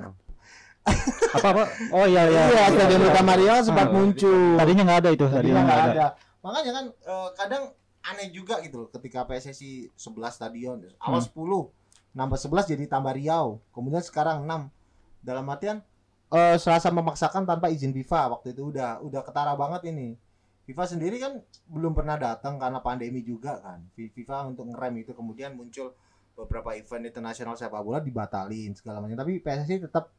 apa 1.29 1.47
apa 1.47 1.63
oh 1.91 2.05
iya 2.07 2.25
iya 2.25 2.43
Iya, 2.49 2.63
stadion 2.71 3.01
utama 3.05 3.33
Rio 3.35 3.55
sempat 3.61 3.87
Ah, 3.87 3.93
muncul. 3.93 4.57
tadinya 4.57 4.83
nggak 4.83 4.99
ada 4.99 5.09
itu 5.11 5.25
Tadinya 5.27 5.61
nggak 5.61 5.77
ada 5.77 5.91
ada. 5.91 6.07
Makanya 6.39 6.71
kan 6.71 6.85
eh, 6.89 7.29
kadang 7.35 7.63
aneh 8.01 8.27
juga 8.31 8.57
gitu 8.59 8.75
loh 8.77 8.89
ketika 8.89 9.21
PSSI 9.23 9.91
11 9.93 9.99
stadion. 10.31 10.77
Awal 10.97 11.21
Hmm. 11.21 11.29
10, 11.29 11.69
nambah 12.15 12.39
11 12.39 12.65
jadi 12.65 12.83
tambah 12.87 13.13
Riau. 13.13 13.61
Kemudian 13.69 14.01
sekarang 14.01 14.41
6. 14.41 14.71
Dalam 15.19 15.45
artian 15.45 15.83
eh 16.27 16.55
serasa 16.55 16.89
memaksakan 16.89 17.43
tanpa 17.43 17.67
izin 17.67 17.91
FIFA 17.91 18.31
waktu 18.31 18.53
itu 18.53 18.69
udah 18.69 18.97
udah 18.99 19.21
ketara 19.21 19.53
banget 19.53 19.89
ini. 19.89 20.15
FIFA 20.69 20.85
sendiri 20.85 21.17
kan 21.17 21.41
belum 21.65 21.97
pernah 21.97 22.13
datang 22.13 22.61
karena 22.61 22.77
pandemi 22.77 23.25
juga 23.25 23.57
kan. 23.57 23.81
Fi- 23.91 24.13
FIFA 24.13 24.53
untuk 24.53 24.69
ngerem 24.69 25.01
itu 25.01 25.11
kemudian 25.11 25.57
muncul 25.57 25.97
beberapa 26.37 26.71
event 26.71 27.03
internasional 27.03 27.57
sepak 27.57 27.81
bola 27.81 27.97
dibatalin 27.97 28.71
segala 28.71 29.01
macam. 29.01 29.17
Tapi 29.17 29.41
PSSI 29.41 29.81
tetap 29.81 30.13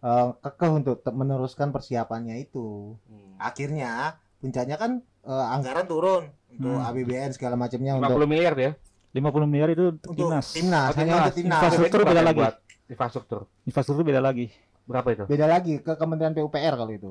eh, 0.00 0.28
kekeh 0.38 0.70
untuk 0.70 0.94
tetap 0.96 1.12
meneruskan 1.12 1.68
persiapannya 1.68 2.38
itu 2.38 2.94
Hmm. 3.04 3.34
akhirnya 3.36 4.14
puncaknya 4.38 4.78
kan 4.78 5.02
eh, 5.20 5.46
anggaran 5.50 5.84
turun 5.84 6.24
untuk 6.48 6.70
Hmm. 6.72 6.86
APBN 6.86 7.34
segala 7.34 7.58
macamnya 7.58 7.98
untuk 7.98 8.14
50 8.14 8.30
miliar 8.30 8.54
ya. 8.54 8.72
50 9.10 9.42
miliar 9.44 9.68
itu 9.68 9.90
untuk 9.90 10.06
untuk 10.06 10.22
timnas 10.22 10.46
timnas, 10.54 10.86
Oh, 10.86 10.94
hanya 10.94 11.02
timnas. 11.02 11.20
untuk 11.20 11.34
timnas. 11.34 11.58
Infrastruktur 11.58 12.00
beda 12.06 12.22
lagi. 12.22 12.40
Infrastruktur. 12.86 13.40
infrastruktur 13.64 14.04
beda 14.06 14.22
lagi 14.22 14.46
Berapa 14.86 15.08
itu? 15.12 15.24
Beda 15.26 15.46
lagi 15.46 15.78
ke 15.78 15.92
Kementerian 15.94 16.30
PUPR 16.32 16.74
kalau 16.74 16.90
itu. 16.90 17.10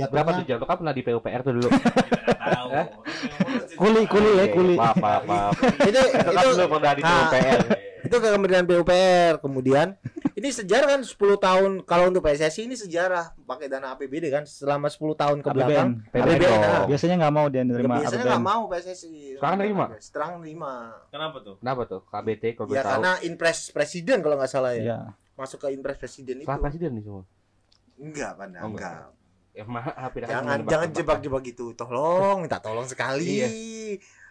Berapa 0.00 0.30
tuh 0.30 0.34
Jatuhnya 0.38 0.54
jatuh 0.54 0.66
kan 0.66 0.76
pernah 0.76 0.94
di 0.94 1.02
PUPR 1.02 1.40
tuh 1.42 1.52
dulu. 1.52 1.68
Tahu. 2.54 2.68
Eh? 2.70 2.86
Kuli, 3.74 4.02
kuli 4.04 4.30
ya, 4.32 4.46
kuli. 4.48 4.74
Maaf, 4.74 4.96
maaf, 4.96 5.22
maaf. 5.24 5.52
itu 5.58 5.90
Itu 5.90 6.00
itu 6.00 6.48
dulu 6.54 6.64
pernah 6.72 6.92
di 6.92 7.02
Nah, 7.02 7.14
PUPR. 7.26 7.60
itu 7.98 8.16
ke 8.16 8.28
Kementerian 8.30 8.64
PUPR 8.64 9.32
kemudian 9.38 9.98
ini 10.32 10.48
sejarah 10.48 10.86
kan 10.88 11.00
10 11.02 11.12
tahun 11.36 11.70
kalau 11.82 12.08
untuk 12.08 12.22
PSSI 12.22 12.64
ini 12.64 12.72
sejarah 12.72 13.34
pakai 13.36 13.66
dana 13.66 13.90
APBD 13.90 14.30
kan 14.30 14.46
selama 14.46 14.86
10 14.86 14.96
tahun 15.14 15.38
ke 15.38 15.48
belakang 15.50 15.88
APBN. 16.06 16.48
Nah. 16.48 16.86
biasanya 16.86 17.14
nggak 17.18 17.34
mau 17.34 17.46
dia 17.48 17.66
nerima 17.66 17.98
biasanya 17.98 18.22
APBN 18.22 18.30
nggak 18.30 18.46
mau 18.46 18.62
PSSI 18.64 19.12
Sekarang 19.34 19.56
nerima? 19.58 19.84
sekarang 19.98 20.30
nerima 20.38 20.72
Kenapa 21.10 21.36
tuh? 21.42 21.54
Kenapa 21.58 21.82
tuh? 21.84 22.00
KBT 22.06 22.44
kalau 22.54 22.68
ya 22.70 22.80
tahu. 22.80 22.90
karena 22.94 23.12
impres 23.20 23.58
presiden 23.68 24.18
kalau 24.20 24.36
nggak 24.36 24.48
salah 24.48 24.72
ya 24.72 24.82
Iya. 24.84 24.98
masuk 25.34 25.58
ke 25.58 25.68
impres 25.68 25.98
presiden 25.98 26.34
itu 26.38 26.46
Salah 26.46 26.62
presiden 26.62 26.90
nih 26.92 27.02
semua. 27.02 27.24
enggak 27.98 28.30
Panda, 28.32 28.58
Oh, 28.60 28.70
enggak 28.70 28.94
enggak. 28.94 29.17
Ya 29.58 29.66
jangan 30.30 30.58
jangan 30.64 30.88
jebak-jebak 30.94 31.42
gitu 31.44 31.74
tolong 31.74 32.46
minta 32.46 32.62
tolong 32.62 32.86
sekali 32.86 33.42
Iya. 33.42 33.48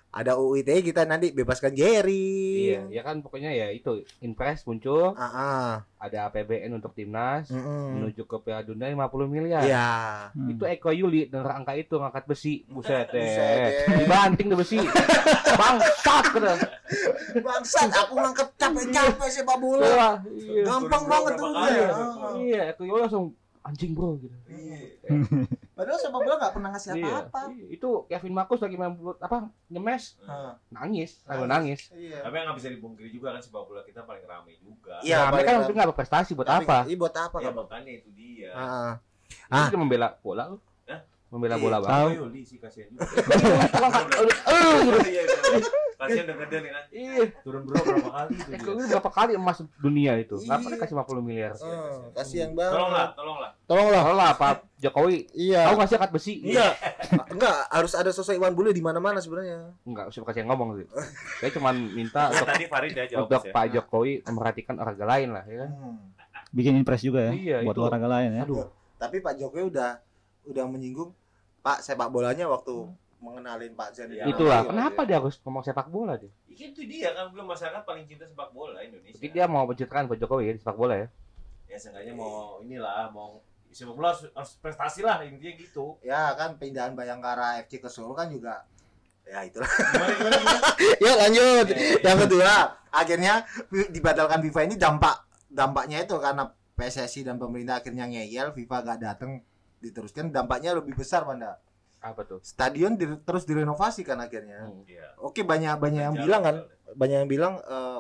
ada 0.08 0.40
UIT 0.40 0.72
kita 0.82 1.04
nanti 1.04 1.30
bebaskan 1.30 1.76
Jerry 1.76 2.72
Iya, 2.72 2.82
ya 2.90 3.02
kan 3.04 3.20
pokoknya 3.20 3.52
ya 3.52 3.68
itu 3.70 4.02
Impres 4.20 4.64
muncul, 4.64 5.12
ah 5.14 5.28
ah. 5.28 5.72
ada 6.00 6.26
APBN 6.26 6.72
untuk 6.74 6.92
timnas, 6.92 7.48
Mm-mm. 7.48 8.00
menuju 8.00 8.24
ke 8.24 8.40
Piala 8.40 8.64
Dunia 8.64 8.88
50 8.88 9.04
miliar. 9.28 9.62
Iya. 9.62 9.92
Hmm. 10.32 10.48
Itu 10.50 10.64
Eko 10.64 10.90
Yuli 10.90 11.28
denger 11.28 11.52
angka 11.54 11.76
itu 11.76 11.96
ngangkat 11.96 12.24
besi, 12.24 12.64
buset 12.66 13.08
deh. 13.14 13.20
deh. 13.20 14.00
Dibanting 14.00 14.48
tuh 14.48 14.58
besi. 14.58 14.80
Bangsat 15.60 16.26
kata. 16.32 16.54
bangsat 17.38 17.90
aku 17.92 18.14
ngangkat 18.16 18.48
capek-capek 18.58 19.28
sepak 19.30 19.58
bola 19.60 19.86
Wah, 19.86 20.16
iya. 20.34 20.64
gampang 20.66 21.04
banget? 21.06 21.34
Ah. 21.36 22.32
Iya, 22.34 22.62
Eko 22.74 22.82
Yuli 22.84 23.02
langsung 23.04 23.36
anjing 23.68 23.92
bro 23.92 24.16
gitu. 24.16 24.32
padahal 25.78 25.98
sepak 25.98 26.18
bola 26.18 26.36
nggak 26.38 26.54
pernah 26.54 26.70
ngasih 26.72 26.90
Iya. 26.92 27.06
apa-apa 27.06 27.42
Iya, 27.50 27.66
Itu 27.70 27.90
Kevin 28.08 28.34
Marcus 28.34 28.60
lagi 28.60 28.76
main 28.76 28.92
bulu- 28.92 29.20
apa 29.20 29.38
nyemes, 29.68 30.16
Ah. 30.22 30.56
nangis, 30.70 31.22
lalu 31.24 31.46
nangis. 31.46 31.82
iya 31.92 32.20
Tapi 32.20 32.34
nggak 32.34 32.56
bisa 32.56 32.70
dipungkiri 32.70 33.10
juga 33.10 33.28
kan 33.30 33.42
sepak 33.42 33.64
bola 33.64 33.82
kita 33.82 34.02
paling 34.02 34.24
ramai 34.24 34.56
juga. 34.58 34.98
Iya, 35.00 35.28
Nah, 35.28 35.38
ram- 35.38 35.62
itu 35.62 35.74
nggak 35.74 35.90
berprestasi 35.92 36.32
buat 36.34 36.48
Tapi- 36.48 36.66
apa? 36.66 36.78
iya 36.86 36.98
buat 36.98 37.14
apa 37.14 37.38
Ya 37.38 37.52
makanya 37.52 37.92
itu 37.94 38.10
dia. 38.12 38.52
Ah, 38.52 38.98
ah. 39.48 39.58
Itu 39.62 39.76
cuma 39.76 39.84
membela 39.84 40.16
bola 40.18 40.44
lu. 40.48 40.58
Membela 41.28 41.56
Iya, 41.56 41.62
bola 41.62 41.78
Tahu 41.78 41.88
banget. 42.08 42.18
Yuli 42.24 42.42
sih 42.42 42.58
kasihan 42.58 42.88
juga. 42.90 43.04
Eh. 43.04 44.80
Iya, 45.08 45.22
iya. 45.22 45.60
Kasihan 45.98 46.26
kan. 46.30 46.84
Iya. 46.88 47.24
Turun 47.42 47.62
bro 47.66 47.76
berapa 47.76 48.10
kali 48.14 48.32
itu 48.32 48.50
Eko 48.54 48.70
dia. 48.72 48.86
Berapa 48.88 49.10
kali 49.10 49.32
emas 49.34 49.58
dunia 49.76 50.12
itu? 50.16 50.36
Kenapa 50.38 50.64
Iya. 50.64 50.72
dia 50.72 50.80
kasih 50.80 50.96
50 50.96 51.20
miliar? 51.20 51.52
Oh, 51.58 52.08
kasihan 52.14 52.52
banget 52.54 52.74
Tolonglah, 52.74 53.08
tolonglah. 53.12 53.52
tolonglah 53.66 54.02
Tahu 54.02 54.16
lah 54.16 54.32
Pak 54.34 54.54
Jokowi. 54.78 55.18
iya 55.34 55.62
Tahu 55.66 55.74
nggak 55.76 55.88
sih 55.88 55.96
angkat 55.98 56.12
besi? 56.14 56.34
enggak 56.40 56.74
enggak 57.28 57.56
harus 57.68 57.92
ada 57.92 58.12
sosok 58.14 58.34
Iwan 58.34 58.54
Bule 58.54 58.72
di 58.72 58.80
mana-mana 58.80 59.18
sebenarnya 59.18 59.74
Enggak, 59.84 60.08
usah 60.08 60.22
kasih 60.24 60.46
ngomong 60.46 60.80
sih. 60.80 60.88
Saya 61.40 61.50
cuma 61.52 61.70
minta 61.74 62.30
untuk 62.30 62.46
tadi 62.46 62.66
Farid 62.66 62.94
ya 62.94 63.04
jawab 63.06 63.26
untuk 63.26 63.42
ya. 63.44 63.52
Pak 63.52 63.66
Jokowi 63.74 64.12
memperhatikan 64.24 64.74
olahraga 64.76 65.06
lain 65.08 65.30
lah, 65.34 65.44
ya 65.44 65.58
kan? 65.60 65.72
bikin 66.48 66.80
impres 66.80 67.04
juga 67.04 67.28
ya 67.28 67.32
Iya, 67.36 67.58
buat 67.62 67.76
olahraga 67.76 68.08
lain 68.08 68.30
ya 68.32 68.44
Aduh, 68.48 68.72
tapi 68.96 69.20
Pak 69.20 69.36
Jokowi 69.36 69.68
udah 69.68 70.00
udah 70.48 70.64
menyinggung 70.66 71.12
Pak 71.60 71.82
sepak 71.82 72.08
bolanya 72.08 72.48
waktu 72.48 72.88
mengenalin 73.18 73.74
Pak 73.74 73.90
Zen 73.92 74.14
Iya. 74.14 74.24
itulah. 74.26 74.62
Iya, 74.62 74.70
Kenapa 74.70 75.02
iya. 75.02 75.08
dia 75.10 75.16
harus 75.18 75.36
ngomong 75.42 75.62
sepak 75.62 75.88
bola 75.88 76.14
dia? 76.16 76.30
Itu 76.48 76.82
dia 76.82 77.12
kan 77.12 77.28
belum 77.30 77.46
masyarakat 77.46 77.82
paling 77.82 78.06
cinta 78.06 78.24
sepak 78.24 78.50
bola 78.52 78.78
Indonesia. 78.80 79.14
Jadi 79.14 79.28
dia 79.30 79.46
mau 79.46 79.66
mencitrakan 79.66 80.06
Pak 80.06 80.18
Jokowi 80.18 80.44
ya 80.46 80.54
di 80.54 80.62
sepak 80.62 80.78
bola 80.78 80.96
ya. 80.96 81.08
Ya 81.66 81.76
seenggaknya 81.76 82.14
mau 82.14 82.62
inilah 82.62 83.10
mau 83.10 83.42
sepak 83.68 83.94
bola 83.94 84.14
harus, 84.14 84.30
harus 84.32 84.52
prestasi 84.58 85.02
lah 85.02 85.20
intinya 85.22 85.54
gitu. 85.54 85.98
ya 86.00 86.32
kan 86.34 86.56
pindahan 86.56 86.94
Bayangkara 86.94 87.60
FC 87.60 87.78
ke 87.78 87.90
Solo 87.90 88.14
kan 88.14 88.32
juga 88.32 88.64
ya 89.22 89.44
itulah 89.44 89.68
Gimana 89.68 90.08
gimana? 90.16 90.38
gimana? 90.40 90.70
ya 91.04 91.12
lanjut 91.20 91.66
Iya, 91.68 91.76
iya. 91.76 92.00
yang 92.00 92.18
kedua 92.24 92.52
akhirnya 92.90 93.34
dibatalkan 93.92 94.40
FIFA 94.40 94.60
ini 94.64 94.76
dampak 94.80 95.16
dampaknya 95.52 96.00
itu 96.00 96.16
karena 96.16 96.48
PSSI 96.74 97.22
dan 97.22 97.36
pemerintah 97.36 97.84
akhirnya 97.84 98.08
ngeyel 98.08 98.56
FIFA 98.56 98.78
gak 98.88 99.00
datang 99.04 99.44
diteruskan 99.80 100.30
dampaknya 100.30 100.74
lebih 100.74 100.94
besar 100.94 101.22
Panda 101.22 101.58
Apa 101.98 102.22
tuh? 102.24 102.40
stadion 102.42 102.94
di- 102.94 103.20
terus 103.20 103.44
direnovasi 103.44 104.02
kan 104.02 104.18
akhirnya 104.18 104.64
Hmm. 104.64 104.82
Iya. 104.84 105.18
oke 105.18 105.42
banyak 105.42 105.76
banyak 105.76 106.02
yang 106.04 106.16
bilang 106.16 106.42
kan 106.42 106.56
banyak 106.92 107.18
yang 107.20 107.30
bilang 107.30 107.54
eh, 107.60 108.00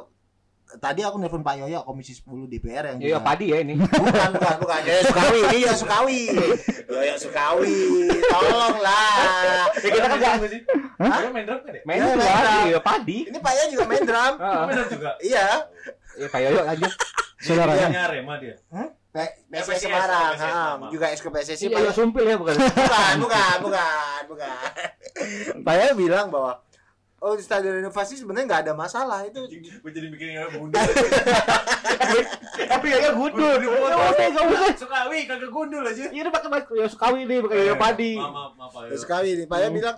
tadi 0.76 1.00
aku 1.00 1.16
nelfon 1.16 1.42
Pak 1.42 1.58
Yoyo 1.58 1.80
Komisi 1.82 2.12
10 2.14 2.46
DPR 2.46 2.84
yang 2.88 2.98
Iya, 3.00 3.08
juga- 3.14 3.26
padi 3.26 3.46
ya 3.48 3.58
ini. 3.58 3.74
bukan 3.74 4.30
bukan 4.34 4.56
bukan 4.60 4.80
Yoyo 4.82 5.02
Sukawi 5.04 5.40
ini 5.46 5.58
Yoyo 5.58 5.74
Sukawi 5.74 6.22
Yoyo 6.88 7.16
Sukawi 7.18 7.78
tolonglah 8.28 9.66
Ya 9.76 9.90
kita 9.90 10.06
kan 10.06 10.12
Main 10.12 10.20
drum 10.20 10.38
nggak 10.38 10.52
sih? 10.52 10.62
Dia 10.98 11.30
main 11.30 11.46
drum 11.46 11.60
kan 11.60 11.72
ya? 11.72 11.82
main 11.84 11.98
Ya, 11.98 12.06
drum, 12.06 12.18
main 12.18 12.36
drum. 12.38 12.66
iya 12.68 12.80
padi. 12.82 13.18
ini 13.24 13.38
Pak 13.40 13.52
Yoyo 13.54 13.68
juga 13.72 13.86
main 13.86 14.04
drum 14.04 14.34
Heeh. 14.36 14.62
Main 14.62 14.76
drum 14.76 14.90
juga. 14.92 15.12
iya 15.22 15.48
Iya, 16.14 16.28
Pak 16.28 16.40
Yoyo 16.40 16.62
lanjut. 16.64 16.92
saudaranya 17.38 17.88
Dia 17.88 18.02
Arema 18.04 18.34
dia. 18.38 18.56
PSS, 19.48 19.80
Semarang 19.82 20.34
juga 20.88 21.06
ex 21.10 21.20
PSSI 21.20 21.66
Iya, 21.68 21.92
sumpil 21.92 22.24
ya 22.24 22.36
bukan. 22.36 22.56
bukan 22.56 23.14
bukan 23.20 23.56
bukan 23.62 24.22
bukan 24.28 24.58
Pak 25.66 25.74
Yoyo 25.76 25.94
bilang 25.96 26.28
bahwa 26.28 26.62
oh 27.18 27.34
di 27.34 27.42
stadion 27.42 27.82
renovasi 27.82 28.14
sebenarnya 28.14 28.46
nggak 28.46 28.62
ada 28.64 28.74
masalah 28.74 29.26
itu 29.26 29.42
Gue 29.82 29.90
jadi 29.90 30.08
bikin 30.08 30.28
yang 30.36 30.54
gundul. 30.60 30.78
Tapi 32.68 32.86
Yoyo 32.88 33.12
gundul. 33.16 33.58
Ya 33.58 33.70
udah, 33.74 34.28
enggak 34.28 34.46
usah. 34.48 34.70
Sukawi 34.78 35.20
kagak 35.26 35.50
gundul 35.50 35.82
aja. 35.82 36.04
Iya, 36.08 36.22
udah 36.24 36.34
pakai 36.34 36.50
Yoyo 36.74 36.88
Sukawi 36.88 37.20
nih, 37.26 37.38
pakai 37.42 37.58
Yoyo 37.64 37.76
padi. 37.76 38.14
Maaf, 38.16 38.54
maaf. 38.54 38.72
Terus 38.90 39.02
sekali 39.02 39.30
nih 39.34 39.46
Pak 39.46 39.58
Yoyo 39.60 39.72
bilang 39.74 39.98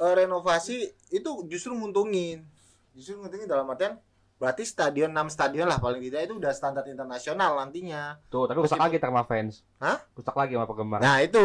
eh, 0.00 0.12
renovasi 0.16 0.76
itu 1.10 1.30
justru 1.48 1.72
nguntungin 1.72 2.44
justru 2.92 3.16
nguntungin 3.16 3.48
dalam 3.48 3.64
artian 3.66 3.96
berarti 4.40 4.64
stadion 4.64 5.12
6 5.12 5.36
stadion 5.36 5.68
lah 5.68 5.76
paling 5.76 6.00
tidak 6.00 6.24
itu 6.24 6.34
udah 6.34 6.48
standar 6.50 6.80
internasional 6.88 7.60
nantinya 7.60 8.16
Tuh, 8.26 8.48
tapi 8.48 8.56
rusak 8.58 8.80
lagi 8.80 8.96
sama 8.96 9.20
fans. 9.22 9.60
Hah? 9.76 10.00
Rusak 10.10 10.32
lagi 10.32 10.56
sama 10.56 10.64
penggemar. 10.64 10.98
Nah 10.98 11.20
itu 11.20 11.44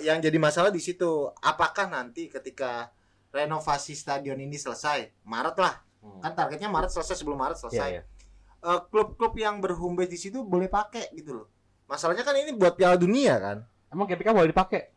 yang 0.00 0.18
jadi 0.18 0.40
masalah 0.40 0.72
di 0.72 0.80
situ. 0.80 1.28
Apakah 1.38 1.84
nanti 1.84 2.26
ketika 2.26 2.88
renovasi 3.28 3.92
stadion 3.92 4.40
ini 4.40 4.56
selesai, 4.56 5.12
Maret 5.22 5.56
lah, 5.56 5.74
Hmm. 6.00 6.16
kan 6.18 6.32
targetnya 6.32 6.66
Maret 6.66 6.88
selesai 6.90 7.12
sebelum 7.14 7.36
Maret 7.36 7.60
Iya, 7.60 7.62
selesai. 7.68 7.88
iya. 7.92 8.02
Eh, 8.60 8.80
Klub-klub 8.88 9.36
yang 9.36 9.60
berhome 9.60 10.00
base 10.00 10.08
di 10.08 10.18
situ 10.18 10.40
boleh 10.40 10.66
pakai 10.66 11.12
gitu 11.12 11.36
loh. 11.36 11.46
Masalahnya 11.84 12.24
kan 12.24 12.32
ini 12.34 12.56
buat 12.56 12.72
Piala 12.72 12.96
Dunia 12.96 13.36
kan. 13.36 13.68
Emang 13.88 14.08
GPK 14.08 14.32
boleh 14.32 14.48
dipakai? 14.48 14.96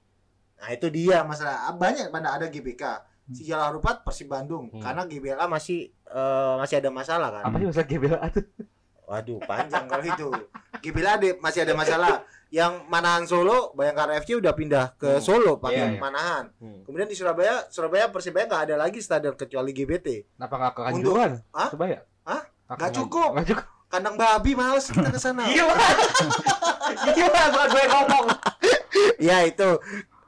Nah 0.57 0.69
itu 0.71 0.87
dia 0.87 1.27
masalah 1.27 1.67
Ah, 1.67 1.75
banyak 1.75 2.07
pada 2.07 2.39
ada 2.39 2.47
GBK. 2.47 2.83
Si 3.31 3.43
Jalal 3.43 3.71
Harupat 3.71 4.03
Persib 4.03 4.27
Bandung 4.27 4.67
Hmm. 4.67 4.79
karena 4.79 5.03
GBLA 5.03 5.47
masih 5.47 5.91
eh, 6.13 6.53
masih 6.55 6.75
ada 6.77 6.89
masalah 6.89 7.29
kan. 7.31 7.43
Apa 7.43 7.55
sih 7.55 7.67
masalah 7.67 7.87
GBLA 7.87 8.27
tuh? 8.29 8.45
Waduh 9.03 9.39
panjang 9.43 9.85
kalau 9.85 10.05
itu. 10.05 10.27
GBLA 10.79 11.11
ada- 11.13 11.37
masih 11.39 11.59
ada 11.61 11.73
masalah. 11.73 12.15
Yang 12.47 12.85
Manahan 12.85 13.25
Solo, 13.25 13.73
Bayangkara 13.73 14.13
FC 14.15 14.37
udah 14.37 14.53
pindah 14.53 14.93
ke 14.93 15.09
Hmm. 15.11 15.17
Solo 15.19 15.57
pakai 15.57 15.73
Iya, 15.75 15.85
iya. 15.89 15.99
Manahan. 15.99 16.45
Hmm. 16.55 16.85
Kemudian 16.85 17.09
di 17.09 17.17
Surabaya, 17.17 17.65
Surabaya 17.67 18.07
Persibaya 18.07 18.45
nggak 18.45 18.63
ada 18.69 18.75
lagi 18.77 19.01
stadion 19.01 19.33
kecuali 19.33 19.73
GBT. 19.73 20.37
Kenapa 20.37 20.55
nggak 20.55 20.71
ke 20.71 20.81
Kanjuruhan? 20.85 21.31
Hah? 21.49 21.69
Sebaya? 21.73 21.99
Hah? 22.23 22.41
Nggak 22.69 22.91
cukup. 22.93 23.29
Nggak 23.33 23.47
cukup. 23.49 23.65
Kandang 23.89 24.15
babi 24.15 24.53
males 24.53 24.85
kita 24.87 25.05
ke 25.07 25.17
sana. 25.17 25.45
Iya. 25.47 25.65
Iya, 27.11 27.29
gue 27.49 27.83
ngomong. 27.87 28.25
ya 29.17 29.37
itu 29.43 29.69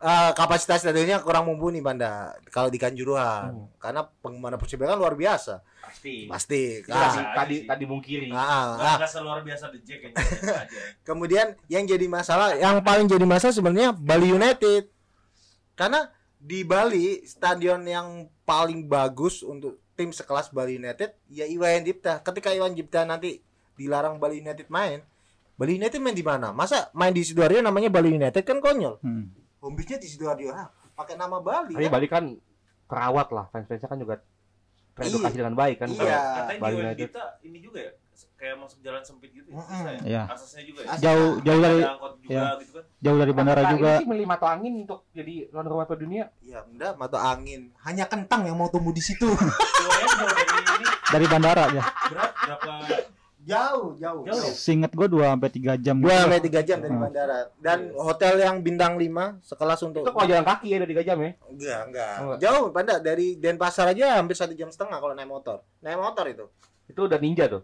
eh, 0.06 0.32
kapasitas 0.32 0.86
stadionnya 0.86 1.18
kurang 1.20 1.50
mumpuni 1.50 1.82
Banda 1.82 2.30
kalau 2.54 2.70
di 2.70 2.78
Kanjuruhan. 2.78 3.50
Hmm. 3.50 3.68
Karena 3.82 4.06
penggemar 4.06 4.54
Persibaya 4.56 4.94
kan 4.94 5.02
luar 5.02 5.18
biasa. 5.18 5.66
Pasti. 5.82 6.30
Pasti. 6.30 6.62
Tadi, 6.82 6.94
Ah, 6.94 7.10
Bisa. 7.10 7.22
tadi, 7.34 7.56
sih. 7.58 7.68
tadi 7.68 7.84
mungkiri. 7.84 8.28
ah, 8.30 8.38
ah. 8.38 8.66
Nggak 8.78 8.94
nggak 9.02 9.12
seluar 9.12 9.40
biasa 9.42 9.66
The 9.74 9.80
Jack 9.82 10.00
aja. 10.06 10.22
Kemudian 11.02 11.58
yang 11.66 11.84
jadi 11.84 12.06
masalah, 12.06 12.54
yang 12.54 12.80
paling 12.82 13.10
jadi 13.10 13.26
masalah 13.26 13.54
sebenarnya 13.54 13.90
Bali 13.92 14.30
United. 14.30 14.94
Karena 15.74 16.08
di 16.38 16.62
Bali 16.62 17.26
stadion 17.26 17.82
yang 17.84 18.30
paling 18.46 18.86
bagus 18.86 19.42
untuk 19.42 19.82
tim 19.98 20.12
sekelas 20.12 20.52
Bali 20.52 20.78
United 20.78 21.18
ya 21.28 21.48
Iwan 21.48 21.82
Dipta. 21.82 22.22
Ketika 22.22 22.54
Iwan 22.54 22.76
Dipta 22.76 23.02
nanti 23.04 23.42
dilarang 23.76 24.22
Bali 24.22 24.40
United 24.40 24.68
main, 24.70 25.02
Bali 25.56 25.80
United 25.80 26.00
main 26.00 26.16
di 26.16 26.24
mana? 26.24 26.52
Masa 26.52 26.92
main 26.92 27.12
di 27.12 27.24
Sidoarjo 27.24 27.64
namanya 27.64 27.88
Bali 27.88 28.12
United 28.14 28.44
kan 28.44 28.60
konyol. 28.60 29.00
Hmm. 29.02 29.32
Home 29.66 29.74
base-nya 29.74 29.98
di 29.98 30.06
Sidoarjo. 30.06 30.54
Pakai 30.94 31.18
nama 31.18 31.42
Bali. 31.42 31.74
Tapi 31.74 31.90
kan? 31.90 31.94
Bali 31.98 32.08
kan 32.08 32.24
terawat 32.86 33.28
lah. 33.34 33.46
Fans-fansnya 33.50 33.90
kan 33.90 33.98
juga 33.98 34.22
teredukasi 34.94 35.34
Iya. 35.34 35.40
dengan 35.42 35.56
baik 35.58 35.78
kan. 35.82 35.90
Iya. 35.90 36.20
Katanya 36.22 36.62
Bali 36.62 36.72
di 36.72 36.82
United. 36.86 37.06
kita 37.10 37.24
ini 37.42 37.58
juga 37.60 37.80
ya 37.82 37.92
kayak 38.36 38.56
masuk 38.64 38.80
jalan 38.80 39.02
sempit 39.04 39.32
gitu 39.34 39.48
ya. 39.52 39.60
Susah 39.60 39.92
ya? 39.92 40.00
Iya. 40.06 40.22
Aksesnya 40.30 40.64
juga 40.64 40.80
ya. 40.86 40.96
Jauh 41.02 41.32
jauh 41.42 41.60
dari 41.60 41.80
juga 42.16 42.32
ya. 42.32 42.44
gitu 42.62 42.72
kan. 42.78 42.84
jauh 43.02 43.18
dari 43.20 43.34
bandara 43.34 43.60
Apakah 43.60 43.74
juga. 43.76 43.92
Ini 43.92 44.00
sih 44.00 44.08
mata 44.24 44.48
angin 44.48 44.74
untuk 44.86 45.00
jadi 45.12 45.36
tuan 45.52 45.66
rumah 45.68 45.84
Piala 45.84 46.00
dunia. 46.00 46.26
Iya, 46.40 46.60
enggak 46.64 46.94
mata 46.96 47.18
angin. 47.20 47.62
Hanya 47.84 48.06
kentang 48.06 48.42
yang 48.46 48.56
mau 48.56 48.70
tumbuh 48.70 48.94
di 48.94 49.04
situ. 49.04 49.28
Dari 49.28 50.06
ini 50.78 50.86
Dari 51.12 51.26
bandara 51.28 51.64
ya. 51.74 51.84
berat 52.08 52.32
berapa 52.38 52.72
jauh, 53.46 53.94
jauh. 53.96 54.22
Jauh? 54.24 54.52
Seinget 54.52 54.90
gua 54.92 55.06
2 55.06 55.22
sampai 55.28 55.50
3 55.50 55.74
jam. 55.78 55.96
Dua 55.96 56.18
sampai 56.20 56.42
tiga 56.42 56.62
jam 56.62 56.78
dari 56.78 56.92
Hmm. 56.92 57.04
bandara. 57.04 57.40
Dan 57.56 57.94
hotel 57.94 58.34
yang 58.38 58.60
bintang 58.60 58.94
5 58.96 59.38
sekelas 59.40 59.80
untuk 59.84 60.02
Itu 60.02 60.12
kalau 60.12 60.26
jalan 60.26 60.44
kaki 60.44 60.68
ya 60.68 60.78
dari 60.82 60.92
3 60.92 61.04
jam 61.04 61.18
ya. 61.18 61.32
enggak, 61.46 61.80
enggak. 61.86 62.14
Oh, 62.16 62.24
enggak. 62.26 62.38
Jauh, 62.42 62.66
pada 62.70 62.94
dari 62.98 63.28
Denpasar 63.36 63.88
aja 63.88 64.18
hampir 64.18 64.34
satu 64.34 64.52
jam 64.52 64.68
setengah 64.68 64.98
kalau 64.98 65.14
naik 65.14 65.30
motor. 65.30 65.62
Naik 65.80 65.96
motor 65.96 66.26
itu. 66.26 66.46
Itu 66.86 67.06
udah 67.06 67.18
ninja 67.18 67.46
tuh. 67.48 67.62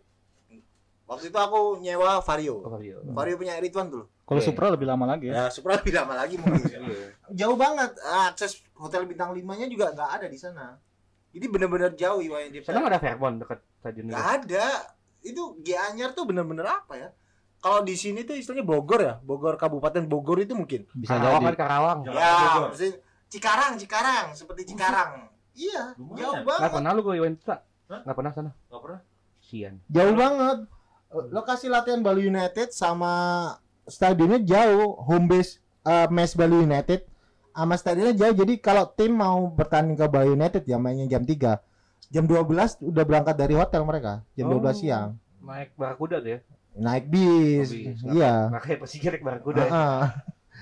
Waktu 1.03 1.27
itu 1.27 1.35
aku 1.35 1.75
nyewa 1.77 2.23
Vario. 2.23 2.61
Oh, 2.61 2.79
iya. 2.79 2.95
Vario 3.03 3.35
punya 3.35 3.59
Ridwan 3.59 3.91
dulu. 3.91 4.07
Kalau. 4.23 4.39
Supra 4.39 4.71
lebih 4.71 4.87
lama 4.87 5.03
lagi 5.03 5.27
ya. 5.27 5.33
Ya, 5.35 5.45
Supra 5.51 5.75
lebih 5.75 5.91
lama 5.91 6.13
lagi 6.15 6.39
mungkin. 6.39 6.71
Iya. 6.81 7.07
jauh 7.37 7.55
banget. 7.55 7.91
Akses 8.27 8.63
hotel 8.73 9.03
bintang 9.03 9.31
5-nya 9.31 9.67
juga 9.67 9.91
enggak 9.91 10.07
ada 10.13 10.27
di 10.27 10.35
sana. 10.35 10.79
Jadi 11.31 11.45
bener-bener 11.47 11.91
jauh 11.95 12.19
Iwayan 12.19 12.51
Dipta. 12.51 12.71
Sana 12.71 12.79
nggak 12.79 12.91
ada 12.91 12.99
Fairmont 12.99 13.35
dekat 13.39 13.59
stadion 13.75 14.03
itu. 14.03 14.11
Nggak 14.11 14.27
ada. 14.37 14.67
Itu 15.21 15.57
Gianyar 15.61 16.13
tuh 16.13 16.25
bener-bener 16.25 16.65
apa 16.65 16.93
ya? 16.97 17.09
Kalau 17.61 17.85
di 17.85 17.93
sini 17.93 18.25
tuh 18.25 18.33
istilahnya 18.33 18.65
Bogor 18.65 18.99
ya, 18.99 19.13
Bogor 19.21 19.53
Kabupaten 19.53 20.09
Bogor 20.09 20.41
itu 20.41 20.57
mungkin. 20.57 20.89
Bisa 20.97 21.13
Karawang 21.17 21.41
kan 21.45 21.53
jadi. 21.53 21.59
Karawang. 21.61 21.99
Jalan 22.01 22.17
ya, 22.17 22.33
maksudnya 22.65 22.93
Cikarang, 23.31 23.73
Cikarang, 23.77 24.25
seperti 24.33 24.61
Cikarang. 24.73 25.29
iya, 25.53 25.93
Lumayan. 25.95 26.17
jauh 26.17 26.33
Nggak 26.41 26.47
banget. 26.49 26.69
pernah 26.73 26.91
lu 26.91 27.01
ke 27.05 27.11
Iwan 27.15 27.33
Dipta? 27.37 27.55
Hah? 27.87 27.99
Nggak 28.01 28.15
pernah 28.17 28.31
sana. 28.33 28.51
Nggak 28.67 28.81
pernah. 28.81 28.99
Sian. 29.39 29.73
Jauh 29.87 30.15
banget. 30.17 30.57
Lokasi 31.11 31.65
latihan 31.67 31.99
Bali 31.99 32.23
United 32.25 32.71
sama 32.71 33.13
stadionnya 33.83 34.39
jauh, 34.41 34.95
home 35.03 35.27
base 35.27 35.59
eh, 35.83 36.07
match 36.07 36.33
Bali 36.33 36.65
United 36.65 37.03
sama 37.51 37.75
stadionnya 37.75 38.15
jauh. 38.15 38.33
Jadi 38.33 38.57
kalau 38.57 38.89
tim 38.89 39.11
mau 39.13 39.51
bertanding 39.51 39.99
ke 39.99 40.07
Bali 40.07 40.33
United 40.33 40.63
ya 40.65 40.79
mainnya 40.79 41.05
jam 41.05 41.21
3. 41.21 41.59
Jam 42.07 42.25
12 42.25 42.47
udah 42.81 43.03
berangkat 43.03 43.35
dari 43.35 43.53
hotel 43.53 43.83
mereka, 43.83 44.25
jam 44.33 44.47
Oh. 44.47 44.57
12 44.57 44.73
siang. 44.77 45.09
Naik 45.39 45.75
barakuda 45.75 46.17
tuh 46.17 46.31
ya. 46.31 46.39
Naik 46.73 47.05
bis. 47.05 47.69
Bis. 47.69 47.99
Iya. 48.01 48.49
Kayak 48.57 48.79
Persija 48.79 49.07
naik 49.11 49.21
barakuda. 49.21 49.61
ya. 49.61 49.69
Ah-ah. 49.69 50.05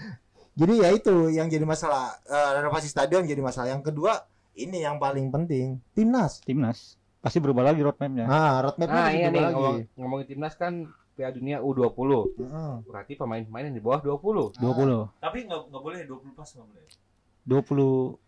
Jadi 0.59 0.73
ya 0.77 0.89
itu 0.89 1.15
yang 1.29 1.47
jadi 1.47 1.63
masalah 1.63 2.19
Eh, 2.21 2.49
renovasi 2.53 2.85
stadion 2.85 3.23
jadi 3.23 3.39
masalah. 3.39 3.71
Yang 3.71 3.87
kedua 3.87 4.27
ini 4.53 4.83
yang 4.83 4.99
paling 4.99 5.29
penting 5.29 5.79
timnas. 5.93 6.43
timnas. 6.43 6.99
Pasti 7.17 7.37
berubah 7.37 7.63
lagi 7.63 7.79
roadmapnya. 7.79 8.25
Nah, 8.25 8.55
roadmapnya 8.61 8.91
Nah, 8.97 9.09
iya 9.09 9.27
nih 9.29 9.39
lagi. 9.41 9.55
ngomong, 9.55 9.77
ngomongin 9.95 10.25
timnas 10.27 10.53
kan 10.53 10.83
Piala 11.13 11.31
Dunia 11.31 11.59
U20. 11.59 12.11
Heeh. 12.37 12.73
Berarti 12.83 13.13
pemain-pemain 13.13 13.65
yang 13.65 13.73
di 13.73 13.79
bawah 13.79 13.99
20. 14.01 14.51
20. 14.53 15.15
Tapi 15.17 15.37
nggak 15.43 15.59
nggak 15.65 15.81
boleh 15.81 15.99
20 16.03 16.31
pas 16.33 16.47
nggak 16.49 16.67
boleh. 16.67 16.83
20 17.45 18.19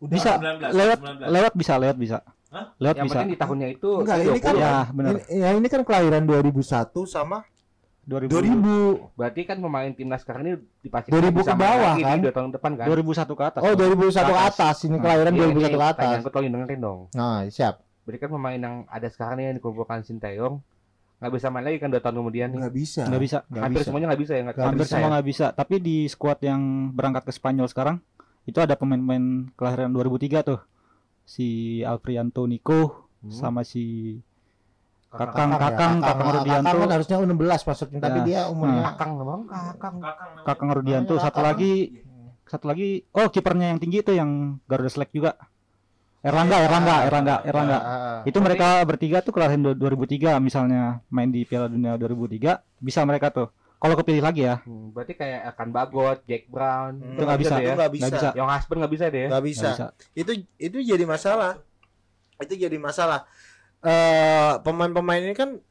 Udah. 0.00 0.10
bisa 0.10 0.30
19, 0.34 0.70
lewat 0.72 0.98
19. 0.98 1.30
lewat 1.30 1.52
bisa 1.54 1.72
lewat 1.76 1.96
bisa. 1.96 2.18
Hah? 2.48 2.72
Lewat 2.76 2.96
Yang 2.96 3.04
bisa. 3.04 3.14
penting 3.14 3.28
di 3.28 3.38
tahunnya 3.38 3.68
itu 3.70 3.90
Enggak, 3.98 4.16
ini 4.18 4.40
kan 4.40 4.54
20. 4.54 4.58
Ya, 4.58 4.76
benar. 4.88 5.10
Ini, 5.12 5.20
ya 5.36 5.48
ini 5.52 5.66
kan 5.66 5.80
kelahiran 5.82 6.22
2001 6.24 6.64
sama 7.04 7.38
2000 8.02 8.32
2000. 8.32 9.12
Berarti 9.14 9.40
kan 9.44 9.56
pemain 9.58 9.90
timnas 9.92 10.24
sekarang 10.24 10.42
ini 10.42 10.52
dipastikan 10.80 11.12
2000 11.14 11.28
bisa 11.34 11.52
ke 11.52 11.60
bawah, 11.60 11.94
kan? 11.94 12.16
dua 12.18 12.32
tahun 12.32 12.50
depan 12.50 12.70
kan. 12.74 12.86
2001 12.88 13.04
ke 13.28 13.44
atas. 13.44 13.60
Oh, 13.60 13.72
2001 13.72 14.32
ke 14.32 14.42
atas. 14.42 14.76
Ini 14.80 14.88
Nah, 14.88 14.98
kelahiran 14.98 15.28
Iya, 15.30 15.40
2001 15.44 15.60
ini 15.60 15.76
ke 15.76 15.86
atas. 15.86 16.16
Gue 16.18 16.32
tolong 16.32 16.52
dengerin 16.54 16.80
dong. 16.80 17.00
Nah, 17.12 17.44
siap. 17.46 17.74
Berarti 18.02 18.18
kan 18.18 18.30
pemain 18.32 18.56
yang 18.58 18.76
ada 18.88 19.08
sekarang 19.08 19.34
nih 19.36 19.44
yang 19.46 19.56
dikumpulkan 19.56 20.00
Sinteyong 20.02 20.56
nggak 21.18 21.32
bisa 21.34 21.50
main 21.50 21.66
lagi 21.66 21.76
kan 21.76 21.90
dua 21.90 21.98
tahun 21.98 22.16
kemudian 22.16 22.46
nih. 22.48 22.58
Enggak 22.62 22.74
bisa. 22.74 23.02
Nggak 23.04 23.20
bisa. 23.20 23.38
Nggak 23.44 23.60
Hampir 23.60 23.76
bisa. 23.76 23.86
semuanya 23.90 24.06
nggak 24.08 24.22
bisa 24.22 24.32
ya 24.32 24.40
Nggak 24.40 24.56
Hampir 24.56 24.78
bisa 24.78 24.88
semua 24.88 25.02
ya? 25.02 25.10
nggak 25.12 25.26
bisa. 25.26 25.46
Tapi 25.52 25.74
di 25.76 25.96
squad 26.06 26.38
yang 26.40 26.62
berangkat 26.94 27.22
ke 27.26 27.32
Spanyol 27.34 27.66
sekarang 27.68 27.96
itu 28.46 28.56
ada 28.56 28.72
pemain-pemain 28.72 29.24
kelahiran 29.52 29.90
2003 29.92 30.40
tuh. 30.40 30.60
Si 31.28 31.48
Alfrianto 31.84 32.48
Nico 32.48 33.04
Hmm. 33.18 33.28
sama 33.30 33.60
si 33.62 34.16
Kakang. 35.08 35.50
Kakang 35.50 35.50
ya. 35.50 35.58
Kakang 35.58 35.94
Kakang 36.00 36.28
Rudianto. 36.30 36.64
Kakang 36.64 36.80
kan 36.80 36.90
harusnya 36.92 37.16
U16 37.18 37.62
masuknya, 37.64 37.98
tapi 37.98 38.18
Ya. 38.20 38.24
dia 38.24 38.40
umurnya 38.46 38.82
Kakang 38.92 39.10
memang 39.16 39.40
kakang. 39.44 39.94
Kakang 40.44 40.70
Rudianto 40.70 41.14
satu 41.16 41.40
Kakang. 41.40 41.44
lagi 41.44 41.72
satu 42.44 42.64
lagi 42.64 42.88
oh 43.12 43.28
kipernya 43.28 43.72
yang 43.72 43.78
tinggi 43.78 44.00
itu 44.00 44.12
yang 44.12 44.56
Garuda 44.64 44.88
Select 44.88 45.12
juga. 45.12 45.36
Erlangga, 46.18 46.60
Erlangga, 46.60 46.96
Erlangga, 47.06 47.36
Erlangga. 47.42 47.78
Ah. 47.78 48.20
Itu 48.26 48.42
mereka 48.42 48.82
bertiga 48.82 49.22
tuh 49.22 49.30
kelahiran 49.30 49.62
du- 49.64 49.78
2003 49.78 50.36
misalnya 50.38 51.00
main 51.08 51.30
di 51.30 51.46
Piala 51.46 51.70
Dunia 51.70 51.94
2003 51.94 52.58
bisa 52.76 53.06
mereka 53.06 53.30
tuh. 53.30 53.48
Kalau 53.78 53.94
kepilih 53.94 54.20
lagi 54.20 54.42
ya, 54.42 54.58
Hmm, 54.60 54.90
berarti 54.90 55.14
kayak 55.14 55.54
akan 55.54 55.68
Bagot, 55.70 56.18
Jack 56.24 56.46
Brown, 56.46 56.98
Hmm, 56.98 57.14
Itu 57.14 57.22
nggak 57.22 57.38
bisa. 57.38 57.48
tuh 57.48 57.56
ya. 57.56 57.62
Itu 57.64 57.78
nggak 57.78 57.92
bisa. 57.94 58.06
Bisa. 58.10 58.28
Yang 58.34 58.48
husband 58.52 58.78
nggak 58.78 58.92
bisa 58.92 59.04
deh 59.06 59.20
ya. 59.20 59.28
Nggak 59.28 59.44
bisa. 59.46 59.68
bisa. 59.68 59.86
Itu 60.12 60.30
itu 60.56 60.76
jadi 60.84 61.04
masalah. 61.04 61.52
Itu 62.36 62.54
jadi 62.54 62.74
masalah. 62.76 63.20
Eh 63.80 64.52
pemain-pemain 64.60 65.22
ini 65.22 65.32
kan 65.32 65.62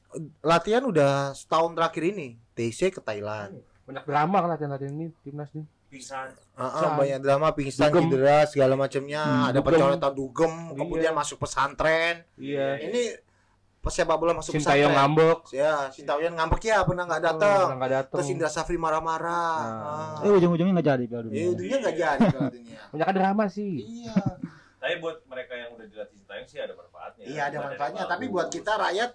latihan 0.42 0.82
udah 0.82 1.32
setahun 1.34 1.72
terakhir 1.74 2.04
ini. 2.08 2.40
TC 2.54 2.90
ke 2.90 3.00
Thailand. 3.00 3.60
Banyak 3.84 4.04
drama 4.04 4.38
kan 4.40 4.50
latihan-latihan 4.50 4.94
ini 4.94 5.08
timnas 5.22 5.52
nih. 5.52 5.68
Pingsan. 5.88 6.28
Pingsan. 6.54 6.92
banyak 6.96 7.20
drama 7.22 7.48
pingsan 7.54 7.88
Dugem. 7.88 8.08
cedera 8.10 8.44
segala 8.44 8.76
macamnya 8.76 9.24
Hmm, 9.24 9.48
ada 9.48 9.60
pencoretan 9.62 10.12
dugem 10.12 10.52
Iya. 10.66 10.76
kemudian 10.76 11.14
masuk 11.14 11.38
pesantren 11.38 12.28
Iya. 12.36 12.68
ini 12.82 13.02
pesepak 13.88 14.16
bola 14.16 14.32
masuk 14.34 14.52
Sintayong 14.54 14.92
pesantren 14.92 15.00
ngambek. 15.00 15.40
ya 15.50 15.74
Sintayong 15.90 16.36
ngambek 16.36 16.62
ya 16.64 16.78
pernah 16.82 17.04
nggak 17.04 17.18
Oh, 17.18 17.26
datang 17.26 17.66
nggak 17.74 17.92
datang. 17.94 18.12
terus 18.14 18.28
Indra 18.30 18.50
Safri 18.50 18.76
marah-marah 18.76 19.58
Nah. 20.20 20.22
Eh 20.22 20.32
ujung-ujungnya 20.34 20.74
nggak 20.74 20.88
jadi 20.88 21.04
Piala 21.06 21.18
ah. 21.18 21.26
Dunia. 21.26 21.38
ya 21.38 21.48
ujungnya 21.50 21.78
nggak 21.80 21.96
jadi 21.98 22.24
kalau 22.28 22.50
dunia 22.50 22.78
Banyak 22.92 23.08
drama 23.14 23.44
sih. 23.48 23.74
iya 23.80 24.16
Tapi 24.78 24.94
buat 24.98 25.18
mereka 25.26 25.54
yang 25.54 25.70
udah 25.74 25.86
dilatih 25.86 26.16
Sintayong 26.16 26.46
sih 26.46 26.60
ada 26.60 26.74
manfaatnya. 26.74 27.24
Iya, 27.26 27.42
ada 27.46 27.58
manfaatnya. 27.62 28.02
bagus. 28.02 28.14
Tapi 28.14 28.26
buat 28.28 28.48
kita 28.48 28.72
rakyat, 28.78 29.10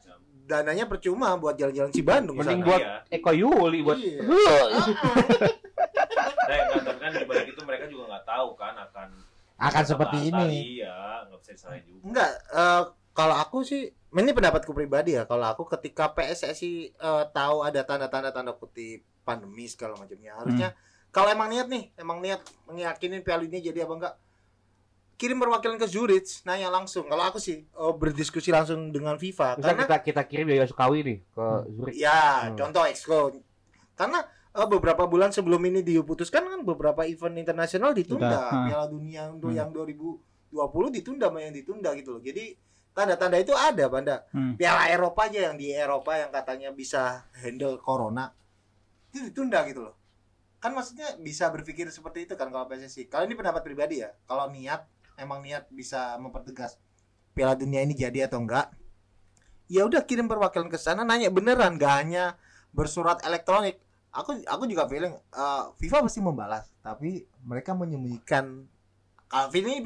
dananya 0.45 0.85
percuma 0.85 1.29
buat 1.35 1.55
jalan-jalan 1.55 1.91
si 1.91 2.03
Bandung 2.03 2.35
Mending 2.35 2.61
buat 2.63 2.83
Iya. 2.83 2.97
Eko 3.13 3.31
Yuli 3.33 3.79
buat 3.81 3.97
Iya. 3.97 4.21
Nah, 6.43 6.59
enggak, 6.59 6.83
tapi 6.83 6.99
kan 6.99 7.11
di 7.15 7.25
balik 7.25 7.47
itu 7.49 7.63
mereka 7.63 7.85
juga 7.87 8.05
nggak 8.09 8.25
tahu 8.25 8.49
kan 8.55 8.75
akan 8.77 9.09
akan 9.63 9.85
seperti 9.87 10.19
ini 10.27 10.49
Iya, 10.77 10.97
nggak 11.25 11.39
bisa 11.41 11.51
disalahin 11.55 11.83
juga. 11.87 12.03
enggak 12.05 12.31
eh, 12.51 12.83
kalau 13.12 13.37
aku 13.37 13.61
sih 13.62 13.88
ini 13.92 14.33
pendapatku 14.33 14.72
pribadi 14.72 15.16
ya 15.16 15.25
kalau 15.25 15.48
aku 15.48 15.64
ketika 15.68 16.12
PSSI 16.12 16.92
eh, 16.92 17.25
tahu 17.33 17.64
ada 17.64 17.81
tanda-tanda 17.85 18.33
tanda 18.33 18.53
kutip 18.53 19.05
pandemi 19.22 19.68
segala 19.68 19.96
macamnya 19.96 20.37
harusnya 20.37 20.68
kalau 21.12 21.29
emang 21.29 21.53
niat 21.53 21.68
nih 21.68 21.92
emang 21.96 22.18
niat 22.20 22.40
meyakinin 22.66 23.20
Piala 23.20 23.44
Dunia 23.44 23.61
jadi 23.61 23.85
apa 23.85 23.94
enggak 23.94 24.14
kirim 25.20 25.38
perwakilan 25.38 25.79
ke 25.79 25.87
Zurich 25.87 26.42
nanya 26.42 26.66
langsung 26.66 27.07
kalau 27.07 27.22
aku 27.22 27.38
sih 27.38 27.62
oh, 27.79 27.94
berdiskusi 27.94 28.51
langsung 28.51 28.90
dengan 28.90 29.14
FIFA 29.20 29.61
Misal 29.61 29.66
karena 29.70 29.83
kita 29.87 29.98
kita 30.03 30.22
kirim 30.27 30.46
Yoyo 30.51 30.66
Sukawi 30.66 30.98
nih 31.07 31.18
ke 31.22 31.46
Zurich. 31.79 31.94
ya 31.94 32.51
Hmm. 32.51 32.57
contoh 32.59 32.83
exco 32.90 33.31
karena 33.94 34.18
eh, 34.53 34.66
beberapa 34.66 35.07
bulan 35.07 35.31
sebelum 35.31 35.62
ini 35.62 35.81
diputuskan 35.81 36.42
kan 36.42 36.61
beberapa 36.66 37.07
event 37.07 37.38
internasional 37.38 37.94
ditunda. 37.94 38.51
Ha. 38.51 38.66
Piala 38.68 38.87
Dunia 38.90 39.31
untuk 39.31 39.55
Hmm. 39.55 39.61
yang 39.62 39.70
2020 39.72 40.90
ditunda 40.90 41.33
yang 41.33 41.55
ditunda 41.55 41.94
gitu 41.96 42.18
loh. 42.18 42.22
Jadi 42.25 42.53
tanda-tanda 42.92 43.40
itu 43.40 43.52
ada, 43.57 43.85
Banda. 43.88 44.24
Hmm. 44.33 44.55
Piala 44.57 44.88
Eropa 44.92 45.28
aja 45.28 45.50
yang 45.50 45.57
di 45.57 45.72
Eropa 45.72 46.16
yang 46.16 46.31
katanya 46.33 46.70
bisa 46.72 47.26
handle 47.40 47.81
corona 47.81 48.33
itu 49.12 49.28
ditunda 49.28 49.64
gitu 49.68 49.85
loh. 49.88 49.96
Kan 50.62 50.72
maksudnya 50.72 51.18
bisa 51.20 51.50
berpikir 51.52 51.88
seperti 51.92 52.24
itu 52.24 52.35
kan 52.38 52.48
kalau 52.48 52.64
PSSI. 52.70 53.11
Kalau 53.11 53.28
ini 53.28 53.35
pendapat 53.37 53.61
pribadi 53.61 54.00
ya. 54.00 54.14
Kalau 54.24 54.48
niat 54.48 54.87
emang 55.20 55.44
niat 55.44 55.68
bisa 55.68 56.16
mempertegas 56.16 56.81
Piala 57.37 57.57
Dunia 57.57 57.85
ini 57.85 57.92
jadi 57.92 58.28
atau 58.28 58.40
enggak. 58.40 58.72
Ya 59.68 59.88
udah 59.88 60.05
kirim 60.05 60.28
perwakilan 60.28 60.68
ke 60.68 60.76
sana 60.76 61.05
nanya 61.05 61.33
beneran 61.33 61.81
gak 61.81 61.94
hanya 62.05 62.37
bersurat 62.76 63.20
elektronik. 63.24 63.81
Aku 64.12 64.37
aku 64.44 64.68
juga 64.68 64.85
feeling 64.85 65.16
eh, 65.16 65.64
FIFA 65.81 66.05
pasti 66.05 66.20
membalas, 66.20 66.68
tapi 66.85 67.24
mereka 67.40 67.72
menyembunyikan 67.72 68.68
kalau 69.33 69.48
ini 69.57 69.81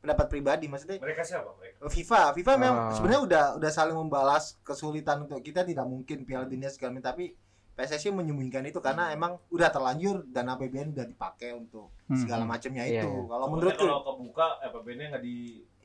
pendapat 0.00 0.26
pribadi 0.26 0.64
maksudnya 0.64 0.96
Mereka 0.96 1.22
siapa 1.22 1.52
mereka? 1.54 1.76
FIFA, 1.86 2.20
FIFA 2.32 2.52
memang 2.56 2.76
Ah. 2.82 2.90
sebenarnya 2.90 3.22
udah 3.22 3.44
udah 3.56 3.70
saling 3.70 3.94
membalas 3.94 4.56
kesulitan 4.60 5.22
untuk 5.22 5.38
kita 5.38 5.60
tidak 5.62 5.84
mungkin 5.84 6.24
Piala 6.24 6.44
Dunia 6.44 6.68
segala 6.68 6.94
macam 6.94 7.08
tapi 7.10 7.36
PSSI 7.70 8.10
menyembunyikan 8.10 8.60
itu 8.62 8.76
karena 8.78 9.08
emang 9.10 9.40
udah 9.48 9.68
terlanjur 9.68 10.24
dan 10.26 10.48
APBN 10.48 10.92
udah 10.92 11.06
dipakai 11.06 11.52
untuk 11.54 11.88
Hmm. 12.06 12.16
segala 12.18 12.44
macamnya 12.44 12.82
Iya, 12.82 13.00
itu. 13.00 13.08
iya. 13.08 13.20
Kalau 13.22 13.46
Maksudnya 13.46 13.52
menurutku 13.54 13.84
kalau 13.86 14.02
kebuka 14.06 14.46
APBN-nya 14.60 15.06
nggak 15.10 15.22
di 15.22 15.36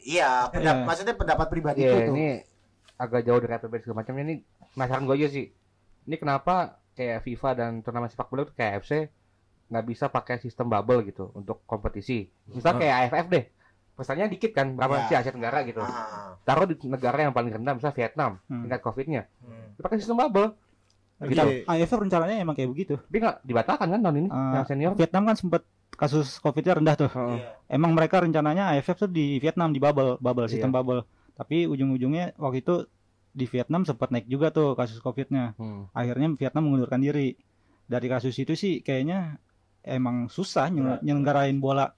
iya, 0.02 0.30
pendap- 0.50 0.76
Iya. 0.76 0.86
maksudnya 0.86 1.14
pendapat 1.14 1.48
pribadi 1.48 1.80
Iya, 1.80 1.90
itu 1.90 2.00
tuh. 2.02 2.14
ini 2.14 2.28
agak 2.96 3.22
jauh 3.22 3.40
dari 3.40 3.54
APBN 3.54 3.82
segala 3.82 3.98
macamnya 3.98 4.24
ini 4.24 4.36
penasaran 4.70 5.04
gue 5.04 5.16
aja 5.18 5.28
sih. 5.30 5.46
Ini 6.04 6.16
kenapa 6.16 6.56
kayak 6.94 7.20
FIFA 7.22 7.50
dan 7.54 7.72
turnamen 7.82 8.08
sepak 8.08 8.28
bola 8.28 8.44
itu 8.44 8.54
kayak 8.54 8.72
AFC 8.78 8.92
nggak 9.66 9.86
bisa 9.86 10.06
pakai 10.08 10.36
sistem 10.38 10.68
bubble 10.68 11.04
gitu 11.04 11.32
untuk 11.34 11.64
kompetisi. 11.66 12.28
Misal 12.48 12.76
kayak 12.76 12.96
AFF 13.06 13.28
deh. 13.30 13.46
Pesannya 13.96 14.28
dikit 14.28 14.52
kan, 14.52 14.76
berapa 14.76 14.96
Iya. 14.98 15.08
sih 15.08 15.16
Asia 15.18 15.32
Tenggara 15.32 15.64
gitu. 15.64 15.80
Ah, 15.80 16.36
Taruh 16.44 16.68
di 16.68 16.76
negara 16.84 17.18
yang 17.18 17.32
paling 17.32 17.50
rendah, 17.50 17.74
misal 17.74 17.92
Vietnam, 17.92 18.44
Hmm. 18.46 18.62
tingkat 18.62 18.82
COVID-nya. 18.82 19.22
hmm. 19.40 19.80
Pakai 19.80 19.98
sistem 19.98 20.20
bubble. 20.20 20.52
Gitu. 21.18 21.40
Oke. 21.40 21.64
AFF 21.66 21.96
rencananya 21.98 22.36
emang 22.38 22.54
kayak 22.54 22.70
begitu. 22.70 23.00
Tapi 23.00 23.18
nggak 23.18 23.36
dibatalkan 23.42 23.88
kan 23.88 24.00
tahun 24.02 24.18
ini 24.18 24.30
Ah, 24.30 24.52
yang 24.54 24.66
senior. 24.66 24.92
Vietnam 24.94 25.24
kan 25.24 25.36
sempat 25.36 25.64
kasus 25.90 26.38
COVID-nya 26.38 26.76
rendah 26.76 26.96
tuh. 26.98 27.08
Iya. 27.08 27.56
Emang 27.72 27.96
mereka 27.96 28.20
rencananya 28.20 28.68
AFF 28.70 29.00
tuh 29.00 29.10
di 29.10 29.40
Vietnam 29.40 29.72
di 29.72 29.80
bubble, 29.80 30.20
bubble 30.20 30.46
sistem 30.46 30.70
Iya. 30.70 30.76
bubble. 30.76 31.02
Tapi 31.34 31.64
ujung-ujungnya 31.66 32.36
waktu 32.36 32.60
itu 32.60 32.76
di 33.32 33.46
Vietnam 33.46 33.84
sempat 33.84 34.12
naik 34.12 34.28
juga 34.28 34.48
tuh 34.50 34.76
kasus 34.76 35.00
COVID-nya. 35.00 35.56
Hmm. 35.56 35.88
Akhirnya 35.92 36.32
Vietnam 36.34 36.68
mengundurkan 36.68 37.00
diri. 37.00 37.40
Dari 37.86 38.08
kasus 38.08 38.36
itu 38.36 38.52
sih 38.54 38.82
kayaknya 38.82 39.40
emang 39.82 40.28
susah 40.28 40.68
nyel- 40.68 41.00
nyelenggarain 41.00 41.56
bola 41.56 41.96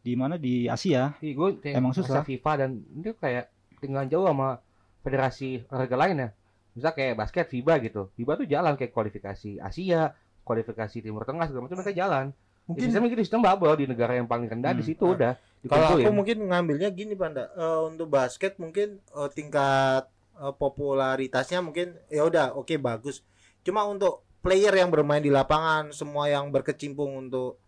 di 0.00 0.12
mana 0.16 0.34
di 0.36 0.64
Asia. 0.66 1.12
Iya, 1.20 1.32
gue 1.36 1.48
Emang 1.70 1.92
susah. 1.92 2.24
FIFA 2.24 2.52
dan 2.56 2.70
itu 2.96 3.12
kayak 3.14 3.52
tinggal 3.78 4.04
jauh 4.06 4.26
sama 4.26 4.60
federasi 5.00 5.64
olahraga 5.68 5.96
lain 5.96 6.16
ya. 6.18 6.28
Misal 6.70 6.92
kayak 6.92 7.14
basket 7.18 7.46
FIBA 7.48 7.74
gitu. 7.84 8.02
FIBA 8.14 8.32
tuh 8.40 8.46
jalan 8.46 8.72
kayak 8.76 8.92
kualifikasi 8.92 9.58
Asia, 9.58 10.14
kualifikasi 10.42 10.96
Timur 11.00 11.24
Tengah 11.24 11.48
segala 11.48 11.66
macam 11.66 11.76
mereka 11.78 11.92
jalan. 11.92 12.26
Mungkin 12.68 12.86
Mungkin 12.86 12.86
sistem 12.86 13.02
gitu 13.10 13.22
sistem 13.26 13.40
bubble 13.42 13.74
di 13.74 13.86
negara 13.90 14.14
yang 14.14 14.30
paling 14.30 14.46
rendah 14.46 14.70
di 14.70 14.84
Hmm. 14.86 14.90
situ 14.94 15.04
udah 15.10 15.34
kalau 15.66 15.98
aku 15.98 16.10
mungkin 16.14 16.46
ngambilnya 16.46 16.88
gini 16.94 17.12
Panda, 17.12 17.50
Eh, 17.52 17.80
untuk 17.84 18.08
basket 18.08 18.56
mungkin 18.56 19.02
eh, 19.02 19.30
tingkat 19.34 20.06
eh, 20.38 20.54
popularitasnya 20.54 21.60
mungkin 21.60 21.98
ya 22.06 22.22
udah 22.24 22.54
oke 22.54 22.78
bagus. 22.78 23.26
Cuma 23.60 23.84
untuk 23.84 24.22
player 24.40 24.72
yang 24.72 24.88
bermain 24.88 25.20
di 25.20 25.28
lapangan, 25.28 25.90
semua 25.92 26.30
yang 26.30 26.48
berkecimpung 26.48 27.12
untuk 27.18 27.60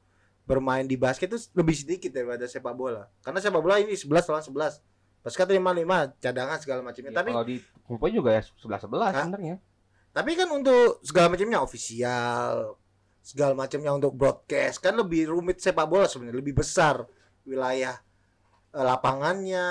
bermain 0.52 0.84
di 0.84 1.00
basket 1.00 1.32
itu 1.32 1.40
lebih 1.56 1.72
sedikit 1.72 2.12
daripada 2.12 2.44
sepak 2.44 2.76
bola. 2.76 3.08
Karena 3.24 3.40
sepak 3.40 3.62
bola 3.64 3.80
ini 3.80 3.96
11 3.96 4.28
lawan 4.28 4.44
11. 4.44 4.84
Basket 5.22 5.46
5-5, 5.48 6.18
cadangan 6.18 6.58
segala 6.58 6.80
macamnya. 6.82 7.14
Ya, 7.14 7.18
Tapi 7.22 7.30
kalau 7.30 7.46
dikumpulin 7.46 8.14
juga 8.18 8.30
ya 8.36 8.42
sebelas 8.58 8.80
sebelas 8.82 9.12
Hah? 9.14 9.24
sebenarnya. 9.24 9.56
tapi 10.12 10.30
kan 10.36 10.48
untuk 10.52 11.00
segala 11.00 11.32
macamnya 11.32 11.58
ofisial, 11.62 12.76
segala 13.22 13.54
macamnya 13.54 13.94
untuk 13.94 14.12
broadcast 14.12 14.82
kan 14.82 14.92
lebih 14.92 15.30
rumit 15.30 15.62
sepak 15.62 15.86
bola 15.86 16.10
sebenarnya, 16.10 16.36
lebih 16.36 16.58
besar 16.58 17.06
wilayah 17.46 17.96
eh, 18.74 18.84
lapangannya, 18.84 19.66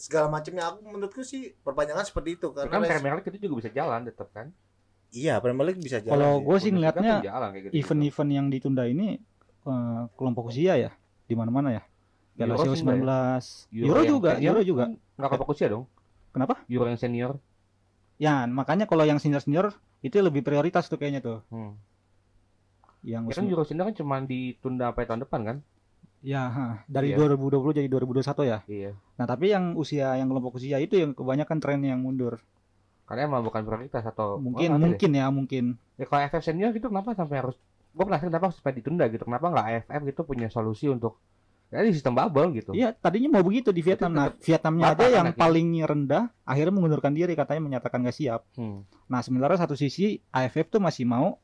segala 0.00 0.32
macamnya. 0.32 0.72
Aku 0.74 0.80
menurutku 0.80 1.22
sih 1.22 1.52
perpanjangan 1.60 2.08
seperti 2.08 2.40
itu 2.40 2.50
Kan 2.50 2.66
karena 2.66 2.88
Premier 2.88 3.14
League 3.20 3.28
itu 3.30 3.38
juga 3.46 3.54
bisa 3.62 3.70
jalan 3.70 4.00
tetap 4.08 4.32
kan. 4.32 4.48
iya 5.12 5.38
Premier 5.44 5.70
League 5.70 5.84
bisa 5.84 6.00
jalan. 6.00 6.12
Kalau 6.18 6.32
gue 6.40 6.56
sih 6.58 6.72
jalan 6.72 7.48
kayak 7.52 7.62
gitu. 7.68 7.72
event-event 7.78 8.30
yang 8.32 8.46
ditunda 8.48 8.88
ini 8.88 9.20
eh, 9.66 10.02
kelompok 10.14 10.48
usia 10.48 10.74
ya 10.76 10.90
di 11.24 11.34
mana-mana 11.34 11.70
ya. 11.72 11.82
Piala 12.32 12.52
Euro 12.52 12.62
Asia 12.62 12.72
sih 12.72 12.84
enggak 12.84 13.40
19, 13.72 13.80
Euro, 13.80 13.96
yang 13.96 14.06
juga, 14.06 14.30
senior 14.32 14.44
Euro 14.46 14.60
juga. 14.62 14.84
kan 14.84 14.92
Nggak 15.16 15.28
kelompok 15.30 15.50
usia 15.50 15.66
dong. 15.66 15.84
Kenapa? 16.30 16.54
Euro 16.66 16.86
yang 16.86 17.00
senior. 17.00 17.32
Ya, 18.16 18.34
makanya 18.44 18.84
kalau 18.84 19.04
yang 19.04 19.16
senior-senior 19.16 19.72
itu 20.00 20.16
lebih 20.18 20.40
prioritas 20.40 20.86
tuh 20.86 20.96
kayaknya 20.96 21.20
tuh. 21.20 21.38
Hmm. 21.48 21.76
Yang 23.00 23.22
Ya 23.24 23.34
kan 23.34 23.44
Euro 23.46 23.62
senior 23.62 23.84
kan 23.84 23.94
cuma 23.94 24.16
ditunda 24.20 24.90
sampai 24.90 25.04
tahun 25.04 25.22
depan 25.22 25.42
kan. 25.42 25.58
ya 26.20 26.42
ha, 26.44 26.66
dari 26.84 27.14
Iya. 27.14 27.22
2020 27.22 27.70
jadi 27.72 27.86
2021 27.86 28.42
ya. 28.42 28.58
Iya. 28.66 28.92
Nah, 29.14 29.24
tapi 29.24 29.54
yang 29.54 29.72
usia 29.74 30.16
yang 30.16 30.26
kelompok 30.26 30.58
usia 30.58 30.76
itu 30.76 30.98
yang 30.98 31.14
kebanyakan 31.14 31.56
tren 31.56 31.78
yang 31.80 32.02
mundur. 32.02 32.42
Karena 33.06 33.30
emang 33.30 33.46
bukan 33.46 33.62
prioritas 33.62 34.02
atau 34.02 34.34
Mungkin 34.36 34.68
Oh, 34.68 34.76
deh. 34.76 34.82
mungkin 34.90 35.10
ya, 35.14 35.26
mungkin. 35.30 35.64
Ya 35.94 36.04
kalau 36.04 36.20
AFF 36.20 36.42
senior 36.42 36.74
gitu 36.74 36.90
kenapa 36.90 37.14
sampai 37.14 37.36
harus 37.38 37.54
gue 37.96 38.04
penasaran 38.04 38.28
kenapa 38.28 38.52
sampai 38.52 38.76
ditunda 38.76 39.08
gitu 39.08 39.24
kenapa 39.24 39.48
nggak 39.48 39.66
AFF 39.88 40.00
gitu 40.04 40.20
punya 40.22 40.52
solusi 40.52 40.86
untuk 40.86 41.16
ya 41.66 41.80
di 41.80 41.90
sistem 41.90 42.12
bubble 42.14 42.52
gitu 42.54 42.70
Iya, 42.76 42.92
tadinya 42.94 43.40
mau 43.40 43.42
begitu 43.42 43.74
di 43.74 43.82
Vietnam. 43.82 44.12
Nah, 44.14 44.28
Vietnamnya 44.38 44.92
aja 44.92 45.02
kan 45.02 45.10
yang 45.10 45.28
paling 45.34 45.66
rendah 45.82 46.30
akhirnya 46.44 46.70
mengundurkan 46.70 47.10
diri 47.10 47.34
katanya 47.34 47.58
menyatakan 47.58 48.06
gak 48.06 48.14
siap. 48.14 48.46
Hmm. 48.54 48.86
Nah, 49.10 49.18
sementara 49.24 49.58
satu 49.58 49.74
sisi 49.74 50.22
AFF 50.30 50.70
tuh 50.70 50.78
masih 50.78 51.08
mau 51.08 51.40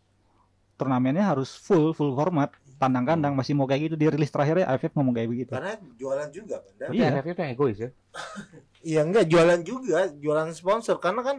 turnamennya 0.78 1.26
harus 1.26 1.54
full 1.54 1.90
full 1.90 2.14
format 2.14 2.50
tandang 2.78 3.06
kandang 3.06 3.34
masih 3.38 3.54
mau 3.54 3.66
kayak 3.66 3.90
gitu 3.90 3.94
dirilis 3.98 4.30
terakhirnya 4.30 4.66
AFF 4.66 4.94
ngomong 4.94 5.14
kayak 5.14 5.28
begitu. 5.30 5.50
karena 5.54 5.74
jualan 5.94 6.28
juga. 6.30 6.56
Berarti 6.78 6.94
Iya. 6.98 7.06
AFF 7.14 7.26
itu 7.26 7.40
yang 7.42 7.52
egois 7.54 7.78
ya 7.78 7.90
Iya 8.94 9.00
enggak 9.06 9.24
jualan 9.30 9.60
juga, 9.62 9.98
jualan 10.18 10.50
sponsor 10.50 10.98
karena 10.98 11.22
kan 11.22 11.36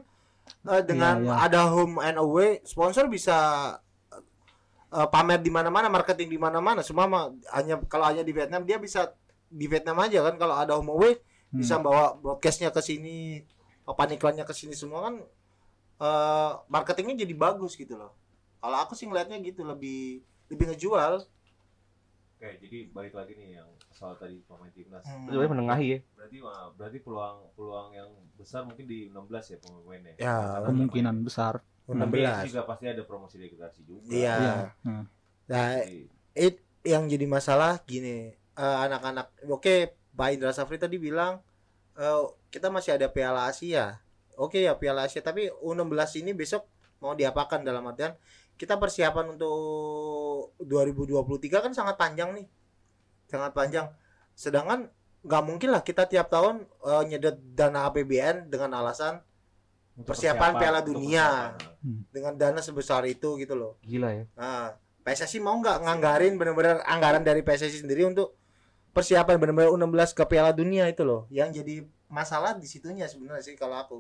eh, 0.72 0.84
dengan 0.84 1.16
Iya, 1.24 1.32
iya. 1.32 1.44
ada 1.44 1.62
home 1.72 2.00
and 2.00 2.16
away, 2.16 2.64
sponsor 2.64 3.08
bisa 3.08 3.36
eh, 4.94 5.08
pamer 5.10 5.42
di 5.42 5.50
mana-mana, 5.50 5.90
marketing 5.90 6.30
di 6.30 6.40
mana-mana. 6.40 6.86
Semua 6.86 7.10
mah 7.10 7.34
hanya 7.58 7.82
kalau 7.90 8.06
hanya 8.06 8.22
di 8.22 8.30
Vietnam 8.32 8.62
dia 8.64 8.78
bisa 8.78 9.12
di 9.50 9.66
Vietnam 9.66 9.98
aja 10.00 10.22
kan 10.26 10.38
kalau 10.38 10.56
ada 10.58 10.78
home 10.78 10.94
away 10.94 11.14
Hmm. 11.54 11.62
bisa 11.62 11.78
bawa 11.78 12.18
broadcastnya 12.18 12.74
ke 12.74 12.82
sini, 12.82 13.46
papan 13.86 14.18
iklannya 14.18 14.42
ke 14.42 14.58
sini 14.58 14.74
semua 14.74 15.06
kan 15.06 15.22
eh, 16.02 16.52
marketingnya 16.66 17.22
jadi 17.22 17.34
bagus 17.38 17.78
gitu 17.78 17.94
loh. 17.94 18.18
Kalau 18.58 18.78
aku 18.82 18.98
sih 18.98 19.06
ngeliatnya 19.06 19.38
gitu 19.38 19.62
lebih 19.62 20.26
lebih 20.50 20.74
ngejual. 20.74 21.22
Oke, 22.34 22.50
jadi 22.58 22.90
balik 22.90 23.14
lagi 23.14 23.38
nih 23.38 23.62
yang 23.62 23.70
soal 23.94 24.18
tadi 24.18 24.42
pemain 24.50 24.74
timnas. 24.74 25.06
Hmm. 25.06 25.30
itu 25.30 25.38
sebenarnya 25.38 25.52
menengahi 25.54 25.86
ya 25.88 26.00
Berarti 26.18 26.38
wah, 26.42 26.66
berarti 26.74 26.98
peluang 27.06 27.38
peluang 27.54 27.88
yang 27.94 28.10
besar 28.34 28.66
mungkin 28.66 28.86
di 28.90 29.08
16 29.14 29.54
ya 29.54 29.58
pemain-pemainnya. 29.62 30.14
Ya, 30.18 30.38
Kemungkinan 30.66 31.16
besar. 31.22 31.62
Tapi 31.84 32.24
16. 32.24 32.48
juga 32.48 32.62
pasti 32.64 32.86
ada 32.88 33.04
promosi 33.04 33.36
degradasi 33.36 33.82
juga. 33.84 34.08
Iya. 34.08 34.36
Iya. 34.40 34.56
Nah, 34.88 35.04
Nah, 35.48 35.84
Jadi, 35.84 36.08
it 36.34 36.56
yang 36.84 37.08
jadi 37.08 37.28
masalah 37.28 37.80
gini 37.84 38.32
eh, 38.36 38.78
anak-anak 38.88 39.32
oke 39.48 39.96
Pak 40.16 40.30
Indra 40.36 40.52
Safri 40.56 40.80
tadi 40.80 41.00
bilang 41.00 41.40
eh, 41.96 42.24
kita 42.52 42.72
masih 42.72 42.96
ada 42.96 43.08
Piala 43.12 43.48
Asia 43.48 44.00
oke 44.40 44.60
ya 44.60 44.76
Piala 44.76 45.08
Asia 45.08 45.24
tapi 45.24 45.52
U16 45.64 46.24
ini 46.24 46.32
besok 46.36 46.68
mau 47.04 47.16
diapakan 47.16 47.64
dalam 47.64 47.84
artian 47.88 48.16
kita 48.56 48.80
persiapan 48.80 49.36
untuk 49.36 50.56
2023 50.64 51.64
kan 51.70 51.74
sangat 51.76 51.96
panjang 52.00 52.32
nih 52.36 52.48
sangat 53.28 53.52
panjang 53.52 53.88
sedangkan 54.36 54.92
nggak 55.24 55.44
mungkin 55.44 55.70
lah 55.72 55.84
kita 55.84 56.08
tiap 56.08 56.32
tahun 56.32 56.68
eh, 56.68 57.04
nyedot 57.12 57.36
dana 57.56 57.92
APBN 57.92 58.48
dengan 58.52 58.80
alasan 58.80 59.24
untuk 59.96 60.10
Persiapan 60.10 60.52
Piala 60.56 60.82
Dunia. 60.82 61.54
persiapan. 61.54 62.10
dengan 62.10 62.34
dana 62.34 62.60
sebesar 62.60 63.04
itu 63.06 63.36
gitu 63.36 63.54
loh 63.54 63.76
gila 63.82 64.10
ya 64.12 64.24
Nah, 64.34 64.74
PSSI 65.02 65.38
mau 65.38 65.54
nggak 65.56 65.82
nganggarin 65.82 66.34
bener-bener 66.34 66.80
anggaran 66.84 67.22
dari 67.22 67.42
PSSI 67.42 67.82
sendiri 67.82 68.04
untuk 68.04 68.40
persiapan 68.90 69.36
bener-bener 69.36 69.68
U16 69.70 70.14
ke 70.14 70.24
Piala 70.26 70.50
Dunia 70.50 70.86
itu 70.86 71.02
loh. 71.02 71.28
Yang 71.28 71.60
jadi 71.60 71.76
masalah 72.08 72.54
di 72.54 72.64
situnya 72.64 73.04
sebenarnya 73.04 73.44
sih 73.44 73.54
kalau 73.54 73.76
aku. 73.76 74.00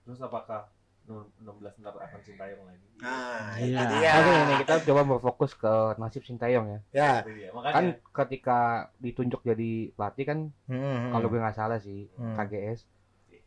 Terus 0.00 0.16
apakah 0.18 0.72
16 1.04 1.36
ntar 1.76 1.92
akan 1.92 2.20
Sintayong 2.20 2.64
lagi? 2.64 2.86
Nah, 2.96 3.54
Iya. 3.56 3.76
itu 3.76 3.84
dia. 3.94 4.10
oke 4.16 4.32
ini 4.32 4.54
kita 4.58 4.74
coba 4.84 5.00
berfokus 5.06 5.52
ke 5.52 5.68
nasib 5.96 6.22
Sintayong 6.22 6.66
ya 6.66 6.80
Ya. 6.90 7.12
Dia. 7.22 7.50
Kan 7.52 7.84
ketika 8.00 8.58
ditunjuk 8.96 9.42
jadi 9.42 9.92
pelatih 9.92 10.24
kan 10.24 10.38
Hmm, 10.64 11.12
kalau 11.12 11.28
gue 11.28 11.36
nggak 11.36 11.54
salah 11.54 11.76
sih 11.76 12.08
Hmm. 12.14 12.32
KGS 12.32 12.88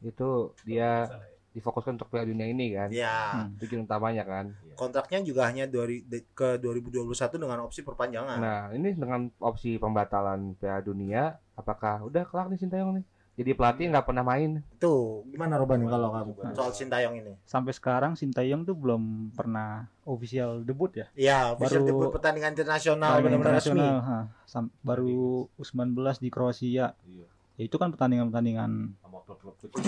itu 0.01 0.29
dia 0.63 1.09
difokuskan 1.51 1.95
untuk 1.95 2.07
Piala 2.07 2.25
Dunia 2.25 2.45
ini 2.45 2.71
kan. 2.71 2.89
Ya, 2.89 3.17
Hmm. 3.35 3.57
Tujuan 3.57 3.83
utamanya 3.83 4.23
kan. 4.23 4.53
kontraknya 4.73 5.19
juga 5.21 5.43
hanya 5.43 5.65
dari 5.65 6.01
ke 6.31 6.55
2021 6.55 7.35
dengan 7.35 7.59
opsi 7.61 7.81
perpanjangan. 7.81 8.37
Nah, 8.37 8.61
ini 8.71 8.93
dengan 8.93 9.27
opsi 9.37 9.75
pembatalan 9.75 10.55
Piala 10.55 10.79
Dunia, 10.79 11.23
apakah 11.53 12.03
udah 12.03 12.23
kelar 12.23 12.47
nih 12.47 12.57
Sintayong 12.57 12.95
nih? 12.95 13.05
Jadi 13.35 13.51
pelatih 13.53 13.87
nggak 13.87 14.03
pernah 14.03 14.19
main. 14.21 14.59
Itu 14.69 15.23
gimana 15.25 15.55
Roban 15.55 15.79
kalau 15.81 16.11
kamu 16.11 16.31
soal 16.53 16.71
Sintayong 16.71 17.15
ini? 17.17 17.33
Sampai 17.41 17.71
sekarang 17.71 18.11
Sintayong 18.13 18.63
tuh 18.63 18.71
belum 18.73 19.31
pernah 19.31 19.87
official 20.03 20.59
debut 20.61 20.91
ya. 20.93 21.07
Ya, 21.13 21.39
official 21.49 21.83
Baru- 21.83 21.87
debut 21.87 22.09
pertandingan 22.09 22.51
internasional 22.51 23.15
benar-benar 23.17 23.55
resmi. 23.57 23.75
internasional, 23.75 23.95
ha. 24.01 24.19
Sam- 24.43 24.71
baru 24.81 25.07
U19 25.55 25.95
di 26.17 26.27
Kroasia. 26.27 26.91
Iya. 27.01 27.27
Ya, 27.59 27.67
itu 27.67 27.75
kan 27.75 27.91
pertandingan-pertandingan 27.91 28.95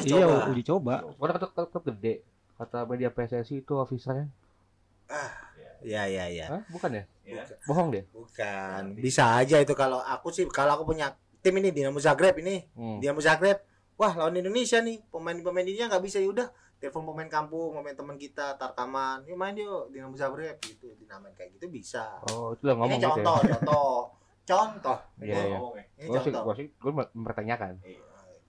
iya 0.03 0.27
coba. 0.27 0.51
uji 0.51 0.63
coba. 0.67 0.93
Karena 1.07 1.31
kata 1.39 1.47
klub 1.55 1.69
klub 1.71 1.83
gede. 1.87 2.19
Kata 2.59 2.83
media 2.83 3.07
PSSI 3.07 3.63
itu 3.63 3.73
officernya. 3.79 4.27
Ya, 5.81 6.03
ya, 6.05 6.27
ya. 6.27 6.45
Hah? 6.51 6.61
Bukan 6.67 6.99
ya? 6.99 7.03
Iya. 7.23 7.47
Bohong 7.63 7.95
dia. 7.95 8.03
Bukan. 8.11 8.99
Bisa 8.99 9.39
aja 9.39 9.63
itu 9.63 9.71
kalau 9.71 10.03
aku 10.03 10.35
sih 10.35 10.43
kalau 10.51 10.75
aku 10.75 10.91
punya 10.91 11.15
tim 11.39 11.55
ini 11.57 11.71
Dinamo 11.71 11.97
Zagreb 11.97 12.37
ini. 12.43 12.59
Hmm. 12.75 12.99
Dinamo 12.99 13.23
Zagreb. 13.23 13.63
Wah, 13.95 14.19
lawan 14.19 14.35
Indonesia 14.35 14.83
nih. 14.83 14.99
Pemain-pemain 15.07 15.63
ini 15.63 15.79
nggak 15.79 16.03
bisa 16.03 16.19
ya 16.19 16.27
udah 16.27 16.51
telepon 16.81 17.07
pemain 17.07 17.29
kampung, 17.31 17.77
pemain 17.77 17.95
teman 17.95 18.17
kita, 18.19 18.59
Tarkaman. 18.59 19.23
Yuk 19.31 19.39
main 19.39 19.55
yuk 19.55 19.95
Dinamo 19.95 20.13
Zagreb 20.19 20.59
gitu. 20.59 20.91
Dinamain 20.99 21.33
kayak 21.33 21.55
gitu 21.55 21.71
bisa. 21.71 22.19
Oh, 22.29 22.51
itu 22.51 22.67
udah 22.67 22.75
ngomong 22.77 22.99
ini 22.99 23.01
gitu 23.01 23.15
contoh, 23.15 23.37
ya. 23.41 23.49
contoh. 23.57 23.95
Contoh. 24.43 24.97
Iya, 25.17 25.35
Gua 25.35 25.41
iya. 25.41 25.45
ya. 25.47 25.59
Ini 25.95 26.07
Gue 26.07 26.17
sih, 26.17 26.23
contoh. 26.27 26.43
gue 26.43 26.55
sih, 26.55 26.67
gue 26.71 26.91
mempertanyakan. 27.13 27.73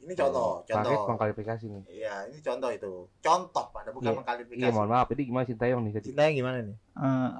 Ini 0.02 0.18
contoh, 0.18 0.66
contoh. 0.66 1.02
mengklarifikasi 1.06 1.64
nih. 1.64 1.82
Iya, 1.86 2.14
ini 2.26 2.38
contoh 2.40 2.70
itu. 2.70 2.92
Contoh, 3.18 3.64
pada 3.70 3.94
bukan 3.94 4.18
Iya. 4.18 4.50
Iya, 4.50 4.68
mohon 4.70 4.90
maaf. 4.90 5.06
Jadi 5.08 5.22
gimana 5.24 5.44
Sintayong 5.46 5.80
nih? 5.80 5.92
Jadi? 5.94 6.06
Cintanya 6.10 6.32
gimana 6.34 6.56
nih? 6.60 6.76
Eh, 6.92 7.30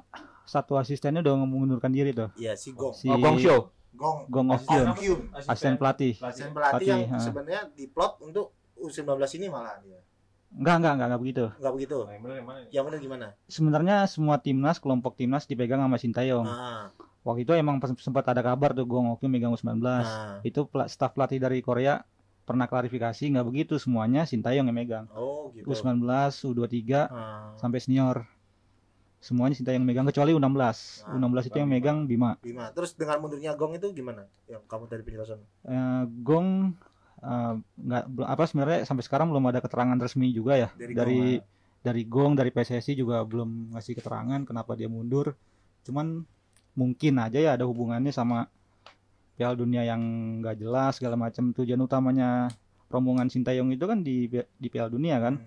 satu 0.43 0.79
asistennya 0.79 1.19
udah 1.19 1.35
mengundurkan 1.39 1.91
diri 1.91 2.15
tuh. 2.15 2.31
Iya, 2.35 2.55
si 2.55 2.71
Gong. 2.71 2.95
Si 2.95 3.11
Oh, 3.11 3.19
Gong 3.19 3.35
Show. 3.37 3.67
Gong. 3.93 4.25
Gong 4.25 4.47
Asisten- 4.49 4.89
Okyun, 4.89 5.19
Okyun. 5.19 5.19
asisten 5.35 5.73
pelatih. 5.75 6.13
Asisten 6.17 6.49
Pelatih. 6.49 6.71
pelatih 6.79 6.87
yang 6.87 7.01
ha. 7.09 7.17
sebenarnya 7.19 7.61
diplot 7.73 8.13
untuk 8.21 8.45
U19 8.73 9.05
ini 9.37 9.47
malah 9.47 9.77
dia. 9.79 9.99
Enggak, 10.49 10.75
enggak, 10.77 10.93
enggak, 10.93 11.07
enggak 11.09 11.21
begitu. 11.21 11.45
Enggak 11.57 11.73
begitu. 11.73 11.97
Nah, 11.99 12.11
yang 12.11 12.21
bener 12.21 12.35
yang 12.35 12.47
mana 12.47 12.57
nih? 12.59 12.69
Yang 12.71 12.83
benar 12.85 12.99
gimana? 13.01 13.27
Sebenarnya 13.45 13.95
semua 14.07 14.35
timnas, 14.37 14.77
kelompok 14.77 15.13
timnas 15.13 15.43
dipegang 15.45 15.77
sama 15.79 15.97
Sintayong. 15.97 16.45
Nah, 16.45 16.89
Waktu 17.23 17.41
itu 17.41 17.51
emang 17.53 17.79
sempat 17.97 18.27
ada 18.27 18.39
kabar 18.39 18.71
tuh 18.71 18.83
Gong 18.83 19.15
Okyun 19.15 19.31
megang 19.31 19.51
U19. 19.51 19.79
nah. 19.79 20.39
Itu 20.41 20.67
pela- 20.67 20.85
staf 20.85 21.11
pelatih 21.11 21.39
dari 21.39 21.59
Korea 21.59 22.03
pernah 22.43 22.67
klarifikasi 22.67 23.23
nggak 23.23 23.47
begitu 23.47 23.79
semuanya 23.79 24.27
Sintayong 24.27 24.67
yang 24.67 24.75
megang. 24.75 25.05
Oh, 25.15 25.47
gitu. 25.55 25.63
U19, 25.65 26.03
U23 26.43 27.07
Nah, 27.07 27.55
sampai 27.55 27.79
senior. 27.79 28.27
Semuanya 29.17 29.55
Sintayong 29.55 29.79
megang 29.79 30.03
kecuali 30.03 30.35
U16. 30.35 30.51
Ah, 31.01 31.15
U16 31.15 31.47
itu 31.47 31.57
yang 31.57 31.71
Bima. 31.71 31.79
megang 31.79 31.97
Bima. 32.03 32.29
Bima. 32.37 32.67
Terus 32.75 32.91
dengan 32.91 33.23
mundurnya 33.23 33.55
Gong 33.55 33.79
itu 33.79 33.87
gimana? 33.95 34.27
Yang 34.45 34.67
kamu 34.67 34.83
tadi 34.85 35.01
penjelasan. 35.01 35.39
Eh, 35.63 36.03
Gong 36.19 36.75
eh, 37.23 37.53
nggak 37.79 38.03
belum- 38.11 38.27
apa 38.27 38.43
sebenarnya 38.43 38.79
sampai 38.83 38.99
sekarang 39.01 39.31
belum 39.31 39.47
ada 39.47 39.63
keterangan 39.63 39.95
resmi 39.95 40.27
juga 40.29 40.59
ya 40.59 40.69
Dari 40.75 40.91
dari 40.91 41.17
Gong, 41.39 41.47
dari 41.79 42.01
Gong 42.03 42.31
dari 42.35 42.51
PSSI 42.51 42.93
juga 42.93 43.23
belum 43.23 43.71
ngasih 43.71 43.95
keterangan 43.95 44.43
kenapa 44.43 44.75
dia 44.75 44.91
mundur. 44.91 45.31
Cuman 45.87 46.27
mungkin 46.73 47.13
aja 47.17 47.37
ya 47.37 47.51
ada 47.53 47.63
hubungannya 47.63 48.09
sama 48.09 48.49
Piala 49.33 49.53
Dunia 49.53 49.81
yang 49.81 50.01
nggak 50.39 50.57
jelas 50.57 50.97
segala 50.97 51.13
macam 51.15 51.49
tujuan 51.51 51.79
utamanya 51.79 52.49
rombongan 52.87 53.27
Sintayong 53.27 53.69
itu 53.69 53.83
kan 53.83 53.99
di 53.99 54.29
di 54.29 54.67
Piala 54.67 54.87
Dunia 54.87 55.17
kan. 55.17 55.41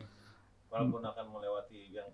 Walaupun 0.67 0.99
akan 1.01 1.25
melewati 1.31 1.89
yang 1.91 2.11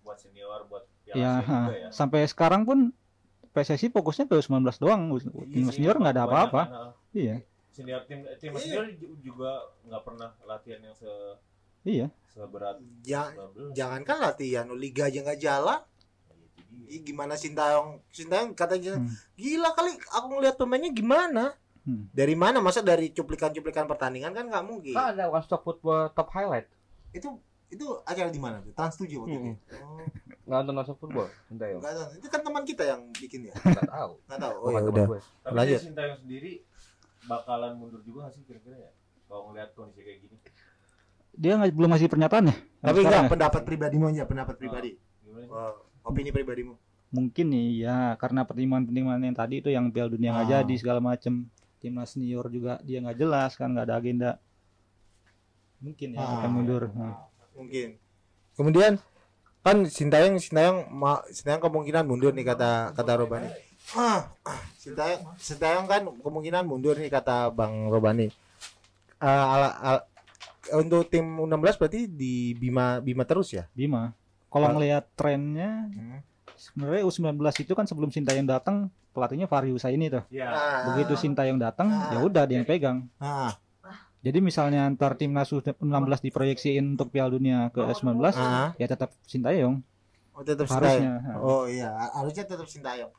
buat 0.00 0.16
senior, 0.16 0.64
buat 0.66 0.84
Ya, 1.04 1.14
Piala 1.14 1.40
ha. 1.40 1.58
juga 1.62 1.76
ya. 1.76 1.88
sampai 1.90 2.20
sekarang 2.24 2.62
pun 2.62 2.94
PSSI 3.50 3.90
fokusnya 3.90 4.24
ke 4.24 4.38
19 4.38 4.78
doang. 4.78 5.10
Iya 5.10 5.26
Tim 5.44 5.66
sih, 5.66 5.74
senior 5.74 5.96
nggak 5.96 6.14
ada 6.14 6.24
apa-apa. 6.24 6.62
kan, 6.62 6.72
ha. 6.72 6.82
Iya, 7.10 7.36
Senior 7.70 8.02
tim 8.04 8.22
tim 8.36 8.50
Iya. 8.50 8.60
senior 8.60 8.84
ju- 8.92 9.14
juga 9.20 9.50
nggak 9.84 10.02
pernah 10.02 10.30
latihan 10.42 10.80
yang 10.80 10.94
se 10.94 11.10
iya. 11.82 12.06
seberat 12.26 12.78
Ja- 13.02 13.30
19. 13.30 13.74
jangankan 13.74 14.18
latihan, 14.20 14.66
liga 14.72 15.04
aja 15.04 15.18
nggak 15.20 15.40
jalan. 15.40 15.80
Ih, 16.86 17.00
gimana 17.00 17.34
Sintayong? 17.34 18.02
Sintayong 18.08 18.50
katanya 18.52 18.96
Hmm. 18.96 19.10
gila 19.34 19.70
kali 19.72 19.90
aku 20.08 20.26
ngeliat 20.28 20.54
pemainnya 20.54 20.90
gimana? 20.90 21.54
Hmm. 21.80 22.06
Dari 22.10 22.34
mana? 22.34 22.58
Masa 22.58 22.80
dari 22.80 23.08
cuplikan-cuplikan 23.08 23.84
pertandingan 23.84 24.30
kan 24.30 24.44
nggak 24.44 24.64
mungkin. 24.64 24.92
Kan 24.92 25.14
ada 25.14 25.26
One 25.28 25.40
Stop 25.40 25.62
Football 25.62 26.10
Top 26.10 26.30
Highlight. 26.30 26.66
Itu 27.10 27.38
itu 27.66 27.86
acara 28.02 28.26
di 28.28 28.36
mana 28.36 28.58
tuh? 28.58 28.70
Trans 28.72 28.94
7 28.96 29.06
waktu 29.16 29.30
itu. 29.30 29.40
Hmm. 29.40 29.56
Oh, 29.80 30.02
Nggak 30.44 30.58
nonton 30.60 30.74
One 30.74 30.84
Stop 30.84 30.98
Football. 30.98 31.28
Sintayong. 31.46 31.80
enggak 31.80 31.94
tahu. 31.96 32.08
Itu 32.12 32.26
kan 32.28 32.40
teman 32.42 32.62
kita 32.64 32.82
yang 32.84 33.00
bikin 33.12 33.40
ya. 33.44 33.54
Nggak 33.56 33.86
tahu. 33.88 34.12
Enggak 34.20 34.40
tahu. 34.40 34.54
Oh, 34.56 34.62
Bukan 34.64 34.72
ya 34.72 34.80
teman 34.80 34.90
udah. 34.92 35.06
gue. 35.06 35.20
Tapi 35.40 35.54
Lanjut. 35.56 35.78
si 35.78 35.86
Sintayong 35.86 36.18
sendiri 36.18 36.52
bakalan 37.22 37.72
mundur 37.76 38.00
juga 38.00 38.18
nggak 38.24 38.34
sih 38.34 38.42
kira-kira 38.44 38.76
ya? 38.76 38.90
Kalau 39.24 39.42
ngeliat 39.46 39.70
kondisi 39.72 40.00
kayak 40.00 40.18
gini. 40.20 40.36
Dia 41.32 41.52
nggak 41.54 41.70
belum 41.72 41.88
ngasih 41.88 42.08
pernyataan 42.08 42.44
ya? 42.44 42.54
Tapi 42.80 42.98
enggak 43.00 43.22
ya? 43.22 43.30
pendapat 43.30 43.62
pribadimu 43.62 44.04
aja, 44.06 44.22
pendapat 44.24 44.54
pribadi. 44.56 44.90
Gimana 45.22 45.40
sih? 45.40 45.50
Opini 46.10 46.30
pribadimu. 46.30 46.74
Mungkin 47.10 47.46
nih 47.48 47.86
ya 47.86 47.96
karena 48.14 48.46
pertimbangan-pertimbangan 48.46 49.22
yang 49.24 49.34
tadi 49.34 49.54
itu 49.58 49.68
yang 49.68 49.90
Piala 49.90 50.10
Dunia 50.10 50.30
nggak 50.30 50.46
Ah. 50.46 50.52
jadi 50.62 50.74
segala 50.76 51.00
macem 51.00 51.46
timnas 51.78 52.12
senior 52.12 52.46
juga 52.46 52.78
dia 52.80 53.00
nggak 53.00 53.16
jelas 53.16 53.54
kan 53.54 53.72
nggak 53.72 53.86
ada 53.86 53.96
agenda 53.96 54.30
mungkin 55.80 56.14
ya 56.14 56.20
Ah. 56.20 56.44
akan 56.44 56.50
mundur 56.52 56.82
Nah, 56.92 57.16
Mungkin. 57.50 57.88
Kemudian 58.54 58.92
kan 59.60 59.84
Sintayong 59.84 60.38
Sintayong 60.38 60.88
ma, 60.88 61.20
Sintayong 61.28 61.60
kemungkinan 61.60 62.04
mundur 62.04 62.32
nih 62.32 62.46
kata 62.46 62.94
kata 62.94 63.12
Robani. 63.16 63.48
Ah, 63.92 64.30
ah, 64.46 64.60
Sintayong 64.76 65.34
Sintayong 65.36 65.84
kan 65.84 66.02
kemungkinan 66.06 66.64
mundur 66.64 66.94
nih 66.94 67.10
kata 67.10 67.50
Bang 67.50 67.88
Robani. 67.88 68.30
Eh, 69.20 69.26
ala- 69.44 69.76
ala- 69.76 70.06
untuk 70.72 71.10
tim 71.10 71.26
U16 71.36 71.76
berarti 71.76 72.00
di 72.06 72.54
Bima 72.54 73.00
Bima 73.00 73.24
terus 73.24 73.50
ya? 73.50 73.66
Bima 73.74 74.14
kalau 74.50 74.74
ngelihat 74.74 75.06
trennya 75.14 75.86
Hmm. 75.88 76.20
sebenarnya 76.52 77.02
U19 77.02 77.32
itu 77.56 77.72
kan 77.72 77.86
sebelum 77.86 78.10
Sintayong 78.10 78.44
datang 78.44 78.76
pelatihnya 79.10 79.46
Fahri 79.46 79.70
Husaini 79.70 80.06
tuh 80.06 80.22
Ya. 80.28 80.50
Ah, 80.50 80.92
begitu 80.92 81.16
Sintayong 81.16 81.56
datang 81.56 81.88
Ah. 81.88 82.12
ya 82.12 82.18
udah 82.20 82.44
dia 82.44 82.58
yang 82.58 82.66
pegang 82.66 83.06
ah, 83.16 83.54
jadi 84.20 84.38
misalnya 84.38 84.84
antar 84.84 85.16
timnas 85.16 85.48
U16 85.48 85.80
diproyeksiin 86.20 86.94
untuk 86.94 87.08
Piala 87.08 87.30
Dunia 87.30 87.70
ke 87.70 87.80
U19 87.80 88.20
ah, 88.34 88.74
ya 88.74 88.86
tetap 88.86 89.14
Sintayong 89.24 89.80
oh, 90.30 90.42
tetap 90.42 90.66
harusnya 90.68 91.12
Ha. 91.20 91.32
Oh 91.38 91.64
iya, 91.64 91.88
harusnya 92.12 92.44
tetap 92.44 92.66
Sintayong. 92.66 93.12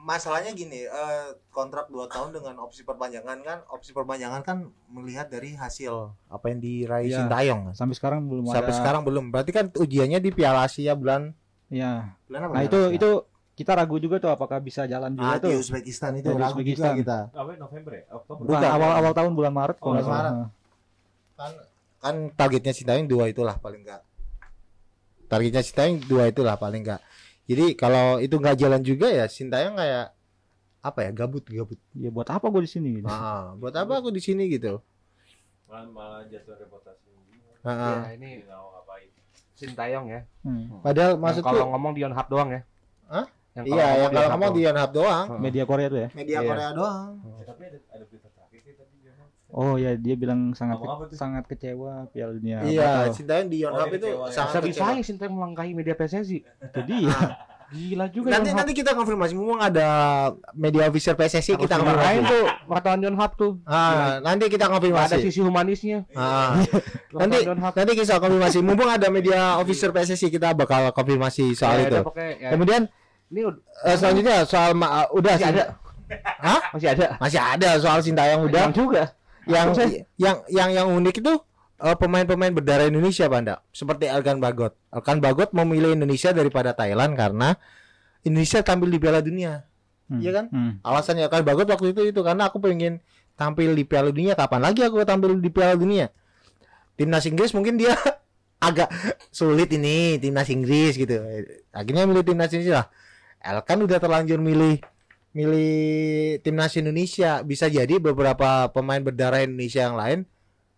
Masalahnya 0.00 0.50
gini, 0.50 0.80
eh, 0.80 1.26
kontrak 1.48 1.86
2 1.86 2.06
tahun 2.06 2.32
dengan 2.32 2.56
opsi 2.58 2.82
perpanjangan 2.82 3.38
kan, 3.40 3.58
opsi 3.68 3.90
perpanjangan 3.90 4.40
kan 4.40 4.58
melihat 4.88 5.28
dari 5.28 5.52
hasil 5.52 6.16
apa 6.26 6.46
yang 6.46 6.58
diraih 6.58 7.06
Iya. 7.06 7.16
Sintayong 7.20 7.60
kan. 7.68 7.74
sampai 7.76 7.94
sekarang 7.94 8.20
belum 8.24 8.44
Sampai 8.46 8.64
ada 8.66 8.78
sekarang 8.78 9.02
belum. 9.02 9.24
Berarti 9.28 9.50
kan 9.50 9.68
ujiannya 9.70 10.18
di 10.18 10.30
Piala 10.30 10.64
Asia 10.64 10.92
bulan 10.92 11.36
ya 11.68 12.16
bulan 12.24 12.40
apa? 12.42 12.52
nah 12.52 12.62
ya, 12.62 12.66
itu 12.66 12.80
Asia? 12.80 12.96
itu 12.96 13.10
kita 13.52 13.72
ragu 13.74 13.96
juga 13.96 14.16
tuh 14.16 14.28
apakah 14.28 14.56
bisa 14.58 14.84
jalan 14.84 15.12
juga 15.12 15.26
ah, 15.26 15.36
di 15.36 15.44
tuh 15.44 15.50
Uzbekistan 15.54 16.12
itu 16.16 16.26
Ya, 16.26 16.32
di 16.32 16.40
ragu 16.40 16.60
juga 16.62 16.88
kita. 16.96 17.18
Apa 17.30 17.48
ya, 17.50 17.58
November 17.60 17.92
ya? 17.92 18.04
Oktober. 18.10 18.42
Bukan, 18.42 18.60
awal 18.64 18.90
awal 18.96 19.12
tahun 19.12 19.32
bulan 19.34 19.52
Maret 19.52 19.76
Oh, 19.78 19.86
bulan 19.86 20.02
salah. 20.02 20.16
Maret. 20.16 20.34
Kan 21.36 21.52
kan 22.00 22.14
targetnya 22.32 22.72
Sintayong 22.72 23.04
dua 23.04 23.28
itulah 23.28 23.54
paling 23.54 23.84
enggak. 23.84 24.00
Targetnya 25.26 25.60
Sintayong 25.60 26.00
dua 26.02 26.24
itulah 26.26 26.56
paling 26.56 26.80
enggak. 26.80 27.00
Jadi 27.50 27.74
kalau 27.74 28.22
itu 28.22 28.38
nggak 28.38 28.56
jalan 28.62 28.78
juga 28.78 29.10
ya 29.10 29.26
Sintayong 29.26 29.74
kayak 29.74 30.14
apa 30.86 30.98
ya 31.02 31.10
gabut 31.10 31.42
gabut. 31.50 31.78
Ya 31.98 32.14
buat 32.14 32.30
apa 32.30 32.46
gue 32.46 32.62
di 32.62 32.70
sini 32.70 33.02
gitu. 33.02 33.10
Ah, 33.10 33.58
buat 33.58 33.74
apa 33.74 33.98
aku 33.98 34.14
di 34.14 34.22
sini 34.22 34.46
gitu? 34.46 34.78
Malah, 35.66 35.90
malah 35.90 36.20
jatuh 36.30 36.54
reputasi. 36.54 37.10
Ah. 37.66 38.06
Ya, 38.06 38.14
ini. 38.14 38.46
Sintayong 39.58 40.06
ya. 40.08 40.20
Hmm. 40.40 40.80
Padahal 40.80 41.18
Yang 41.18 41.22
maksudku 41.26 41.52
kalau 41.52 41.66
ngomong 41.76 41.92
di 41.92 42.00
Yonhap 42.00 42.26
doang 42.32 42.48
ya. 42.48 42.62
Hah? 43.12 43.26
Yang 43.52 43.64
iya 43.68 43.86
yang 44.06 44.10
kalau 44.14 44.28
ngomong 44.32 44.50
di 44.54 44.62
doang. 44.62 44.68
Yonhap 44.72 44.90
doang. 44.96 45.26
Media 45.36 45.64
Korea 45.68 45.86
tuh 45.92 46.00
ya. 46.00 46.08
media 46.16 46.38
Iya. 46.40 46.48
Korea 46.48 46.68
doang. 46.72 47.10
Eh, 47.20 47.44
tapi 47.44 47.62
ada 47.68 47.78
ada 47.92 48.04
berita 48.08 48.28
terakhir 48.32 48.60
sih 48.64 48.74
tadi 48.78 48.94
dia. 49.04 49.14
Oh 49.50 49.74
ya 49.74 49.94
dia 49.94 50.14
bilang 50.14 50.54
sangat 50.54 50.78
tuh? 50.78 51.10
sangat 51.12 51.44
kecewa 51.44 52.06
Piala 52.08 52.32
Dunia. 52.32 52.62
Iya. 52.62 53.10
Sintayong 53.10 53.48
di 53.48 53.58
Yonhap 53.60 53.86
dia 53.86 53.96
itu 53.96 54.06
kecewa 54.06 54.24
ya. 54.24 54.32
sangat 54.32 54.62
ya 54.62 55.02
Sintayong 55.02 55.34
melangkahi 55.34 55.70
media 55.72 55.94
PSSI. 55.94 56.38
Itu 56.40 56.80
dia. 56.84 57.10
Gila 57.70 58.10
juga 58.10 58.34
Nanti 58.34 58.50
nanti 58.50 58.72
kita 58.74 58.98
konfirmasi, 58.98 59.30
mumpung 59.30 59.62
ada 59.62 59.86
media 60.58 60.90
officer 60.90 61.14
PSSI 61.14 61.54
kita 61.54 61.78
Harus 61.78 61.86
dimarahin 61.86 62.26
konfirmasi. 62.26 62.34
tuh 62.34 62.44
wartawan 62.66 62.98
Yonhap 62.98 63.30
tuh. 63.38 63.52
Ah, 63.62 64.18
nanti 64.18 64.50
kita 64.50 64.66
Nggak 64.66 64.66
ada 64.66 64.74
konfirmasi. 64.74 65.16
sisi 65.22 65.38
humanisnya. 65.38 66.02
Ah, 66.10 66.58
nanti 67.22 67.46
nanti 67.46 67.92
kita 67.94 68.18
konfirmasi. 68.18 68.58
Mumpung 68.58 68.90
ada 68.90 69.06
media 69.06 69.54
officer 69.54 69.90
PSSI 69.90 70.28
kita 70.28 70.50
bakal 70.50 70.90
konfirmasi 70.90 71.54
soal 71.54 71.78
Ya, 71.78 71.86
itu. 71.86 71.98
pokoknya, 72.02 72.30
ya. 72.38 72.48
Kemudian 72.50 72.82
Ini 73.30 73.40
eh, 73.86 73.94
selanjutnya 73.94 74.36
soal 74.42 74.74
ma- 74.74 75.06
udah 75.08 75.30
masih 75.30 75.46
sih. 75.46 75.54
ada. 75.54 75.62
Hah? 76.42 76.60
Masih 76.74 76.88
ada. 76.90 77.06
Masih 77.22 77.38
ada 77.38 77.70
soal 77.78 77.98
Sintayong 78.02 78.50
udah. 78.50 78.66
Yang 78.66 78.74
juga. 78.74 79.02
Yang 79.50 79.68
Maksudnya? 79.74 80.02
yang 80.16 80.36
yang 80.46 80.70
yang 80.70 80.86
unik 80.94 81.16
itu 81.20 81.34
eh, 81.82 81.96
pemain-pemain 81.98 82.52
berdarah 82.54 82.86
Indonesia 82.86 83.26
Panda 83.26 83.54
seperti 83.74 84.06
Elkan 84.06 84.38
Bagot. 84.38 84.78
Elkan 84.94 85.18
Bagot 85.18 85.50
memilih 85.50 85.98
Indonesia 85.98 86.30
daripada 86.30 86.70
Thailand 86.72 87.18
karena 87.18 87.58
Indonesia 88.22 88.62
tampil 88.62 88.88
di 88.92 88.98
Piala 89.02 89.20
Dunia. 89.24 89.66
Hmm. 90.10 90.20
Iya 90.22 90.30
kan? 90.30 90.44
Hmm. 90.50 90.72
Alasannya 90.86 91.26
Elkan 91.26 91.42
Bagot 91.42 91.66
waktu 91.66 91.92
itu 91.92 92.02
itu 92.14 92.20
karena 92.22 92.46
aku 92.46 92.62
pengen 92.62 93.02
tampil 93.34 93.72
di 93.74 93.82
Piala 93.82 94.14
Dunia. 94.14 94.38
Kapan 94.38 94.60
lagi 94.60 94.84
aku 94.84 95.02
tampil 95.02 95.40
di 95.40 95.50
Piala 95.50 95.74
Dunia? 95.74 96.12
Timnas 97.00 97.24
Inggris 97.24 97.56
mungkin 97.56 97.80
dia 97.80 97.96
agak 98.68 98.92
sulit 99.32 99.72
ini 99.72 100.20
timnas 100.20 100.52
Inggris 100.52 101.00
gitu. 101.00 101.16
Akhirnya 101.72 102.04
milih 102.04 102.22
timnas 102.22 102.52
Indonesia 102.52 102.84
lah. 102.84 102.86
Elkan 103.40 103.80
udah 103.80 103.96
terlanjur 103.96 104.36
milih 104.36 104.84
milih 105.30 105.72
timnas 106.40 106.74
Indonesia. 106.74 107.40
Bisa 107.42 107.66
jadi 107.66 107.98
beberapa 107.98 108.66
pemain 108.70 108.98
berdarah 108.98 109.42
Indonesia 109.42 109.82
yang 109.82 109.96
lain 109.96 110.20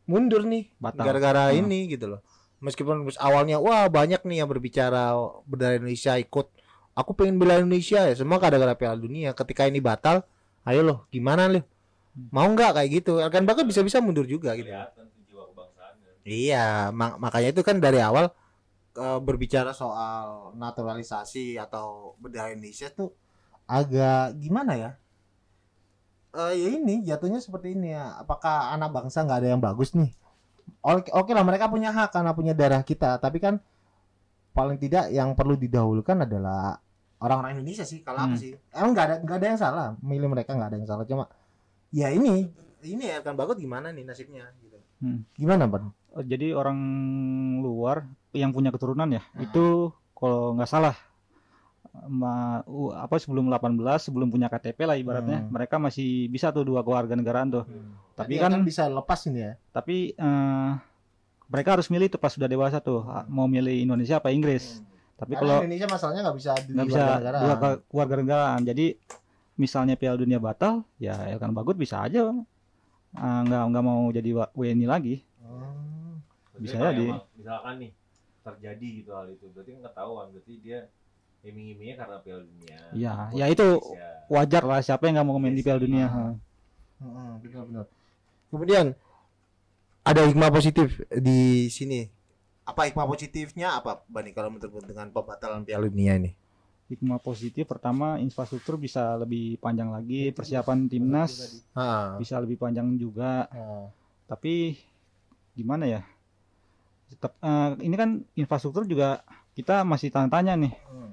mundur 0.03 0.43
nih 0.43 0.69
gara-gara 1.07 1.51
Hmm. 1.51 1.61
ini 1.63 1.87
gitu 1.89 2.11
loh. 2.11 2.21
Meskipun 2.59 3.03
awalnya 3.19 3.59
wah 3.59 3.87
banyak 3.89 4.23
nih 4.23 4.45
yang 4.45 4.49
berbicara 4.51 5.15
berdarah 5.45 5.79
Indonesia 5.79 6.15
ikut. 6.17 6.47
Aku 6.93 7.17
pengen 7.17 7.41
bela 7.41 7.57
Indonesia 7.57 8.05
ya 8.05 8.15
semua 8.15 8.37
gara-gara 8.37 8.77
Piala 8.77 9.01
Dunia. 9.01 9.33
Ketika 9.33 9.65
ini 9.65 9.81
batal 9.81 10.23
ayo 10.63 10.85
loh 10.85 10.99
gimana 11.09 11.49
loh? 11.49 11.65
Mau 12.29 12.45
nggak? 12.45 12.77
Kayak 12.77 12.91
gitu. 13.03 13.13
Kan 13.33 13.49
bahkan 13.49 13.65
bisa-bisa 13.65 13.99
mundur 13.99 14.29
juga 14.29 14.53
gitu. 14.53 14.69
Iya, 16.23 16.93
mak- 16.95 17.19
makanya 17.19 17.51
itu 17.51 17.63
kan 17.67 17.83
dari 17.83 17.99
awal 17.99 18.31
eh, 18.93 19.19
berbicara 19.19 19.73
soal 19.73 20.53
naturalisasi 20.55 21.57
atau 21.57 22.13
berdarah 22.21 22.53
Indonesia 22.53 22.93
tuh 22.93 23.11
agak 23.67 24.37
gimana 24.39 24.73
ya? 24.75 24.91
Eh 26.33 26.53
ya 26.57 26.69
ini 26.73 27.05
jatuhnya 27.05 27.39
seperti 27.39 27.77
ini 27.77 27.93
ya. 27.93 28.17
Apakah 28.19 28.73
anak 28.73 28.91
bangsa 28.91 29.21
nggak 29.21 29.39
ada 29.45 29.49
yang 29.53 29.61
bagus 29.61 29.93
nih? 29.93 30.09
Oke, 30.83 31.13
oke 31.13 31.31
lah 31.35 31.45
mereka 31.45 31.69
punya 31.69 31.93
hak 31.93 32.11
karena 32.11 32.33
punya 32.33 32.55
darah 32.57 32.83
kita, 32.83 33.19
tapi 33.21 33.39
kan 33.39 33.61
paling 34.53 34.77
tidak 34.81 35.11
yang 35.13 35.33
perlu 35.37 35.55
didahulukan 35.55 36.25
adalah 36.27 36.81
orang-orang 37.23 37.61
Indonesia 37.61 37.87
sih. 37.87 38.03
Kalau 38.03 38.19
Hmm. 38.19 38.39
sih, 38.39 38.57
emang 38.75 38.91
nggak 38.97 39.07
ada 39.07 39.17
nggak 39.23 39.37
ada 39.39 39.47
yang 39.47 39.61
salah. 39.61 39.87
Milih 40.01 40.29
mereka 40.33 40.57
nggak 40.57 40.69
ada 40.73 40.77
yang 40.81 40.89
salah. 40.89 41.05
Cuma 41.07 41.25
ya 41.93 42.09
ini 42.11 42.49
ini 42.83 43.05
ya 43.07 43.23
kan 43.23 43.39
bagus 43.39 43.61
gimana 43.61 43.93
nih 43.95 44.03
nasibnya? 44.03 44.51
Gitu. 44.59 44.79
Hmm. 45.05 45.23
Gimana 45.39 45.69
Bang? 45.71 45.95
Oh, 46.13 46.25
jadi 46.25 46.53
orang 46.53 46.79
luar 47.63 48.05
yang 48.33 48.51
punya 48.51 48.73
keturunan 48.73 49.07
ya 49.09 49.23
Hmm. 49.33 49.45
itu 49.45 49.65
kalau 50.13 50.57
nggak 50.57 50.71
salah 50.71 50.97
ma, 51.95 52.35
u- 52.65 52.89
apa 52.91 53.17
sebelum 53.17 53.47
18 53.47 53.77
sebelum 54.01 54.27
punya 54.27 54.49
KTP 54.49 54.81
lah 54.83 54.97
ibaratnya 54.97 55.39
Hmm. 55.39 55.51
mereka 55.51 55.77
masih 55.77 56.25
bisa 56.27 56.49
tuh 56.49 56.65
dua 56.65 56.81
keluarga 56.81 57.13
negaraan 57.13 57.49
tuh 57.51 57.65
tapi 58.11 58.35
Tapi 58.35 58.35
kan 58.39 58.51
kan 58.51 58.63
bisa 58.63 58.83
lepas 58.87 59.21
ini 59.25 59.41
ya. 59.43 59.53
tapi 59.71 59.97
eh, 60.11 60.71
mereka 61.47 61.69
harus 61.71 61.87
milih 61.87 62.09
tuh 62.09 62.17
pas 62.17 62.29
sudah 62.29 62.47
dewasa 62.47 62.79
tuh 62.79 63.01
ah, 63.03 63.25
mau 63.27 63.45
milih 63.47 63.77
Indonesia 63.79 64.17
apa 64.17 64.31
Inggris 64.31 64.81
tapi 65.15 65.35
Karena 65.35 65.43
kalau 65.43 65.57
Indonesia 65.63 65.87
masalahnya 65.87 66.21
nggak 66.23 66.39
bisa 66.39 66.51
nggak 66.65 66.87
bisa 66.89 67.03
negara. 67.15 67.39
dua 67.39 67.55
ke- 67.57 67.81
keluarga 67.87 68.15
negaraan 68.17 68.61
jadi 68.63 68.87
misalnya 69.55 69.95
Piala 69.95 70.17
Dunia 70.17 70.39
batal 70.39 70.81
ya 70.97 71.13
Elkan 71.29 71.53
Bagut 71.53 71.77
bisa 71.77 72.01
aja 72.01 72.25
eh, 72.25 73.41
nggak 73.43 73.63
nggak 73.69 73.85
mau 73.85 74.09
jadi 74.09 74.31
WNI 74.51 74.87
lagi 74.87 75.17
Hmm. 75.39 76.25
Bisa 76.59 76.81
jadi. 76.81 77.13
misalkan 77.35 77.75
nih 77.79 77.93
terjadi 78.41 78.89
gitu 78.97 79.11
hal 79.11 79.29
itu 79.29 79.45
berarti 79.49 79.71
kan 79.73 79.83
ketahuan 79.85 80.27
berarti 80.31 80.55
dia 80.59 80.81
iming-imingnya 81.43 81.97
karena 81.97 82.17
Piala 82.19 82.43
Dunia 82.43 82.79
Iya, 82.93 83.15
ya 83.33 83.47
itu 83.47 83.67
Indonesia. 83.77 84.09
wajar 84.29 84.63
lah 84.63 84.81
siapa 84.81 85.03
yang 85.05 85.15
nggak 85.17 85.27
mau 85.27 85.37
main 85.37 85.53
di 85.53 85.61
Piala 85.61 85.79
Dunia 85.79 86.07
ha. 86.07 86.25
Hmm, 86.97 87.35
benar-benar. 87.39 87.87
Kemudian 88.49 88.87
ada 90.03 90.21
hikmah 90.23 90.51
positif 90.51 90.87
di 91.09 91.39
sini. 91.69 92.07
Apa 92.63 92.87
hikmah 92.87 93.05
positifnya 93.05 93.75
apa, 93.75 94.07
Bani 94.07 94.31
kalau 94.31 94.49
menurut 94.49 94.83
dengan 94.83 95.09
pembatalan 95.09 95.63
Piala 95.63 95.87
Dunia 95.87 96.15
ini? 96.17 96.33
hikmah 96.85 97.19
positif 97.19 97.65
pertama 97.65 98.21
infrastruktur 98.21 98.77
bisa 98.77 99.17
lebih 99.17 99.57
panjang 99.57 99.89
lagi 99.89 100.29
persiapan 100.29 100.85
timnas 100.87 101.65
Ah. 101.73 102.21
bisa 102.21 102.37
lebih 102.37 102.61
panjang 102.61 102.85
juga 102.95 103.49
ah. 103.49 103.89
tapi 104.29 104.77
gimana 105.53 105.89
ya 105.89 106.01
tetap 107.09 107.33
eh, 107.35 107.81
ini 107.81 107.97
kan 107.97 108.21
infrastruktur 108.35 108.85
juga 108.85 109.25
kita 109.55 109.81
masih 109.83 110.13
tanya-tanya 110.13 110.53
nih 110.59 110.75
Hmm. 110.85 111.11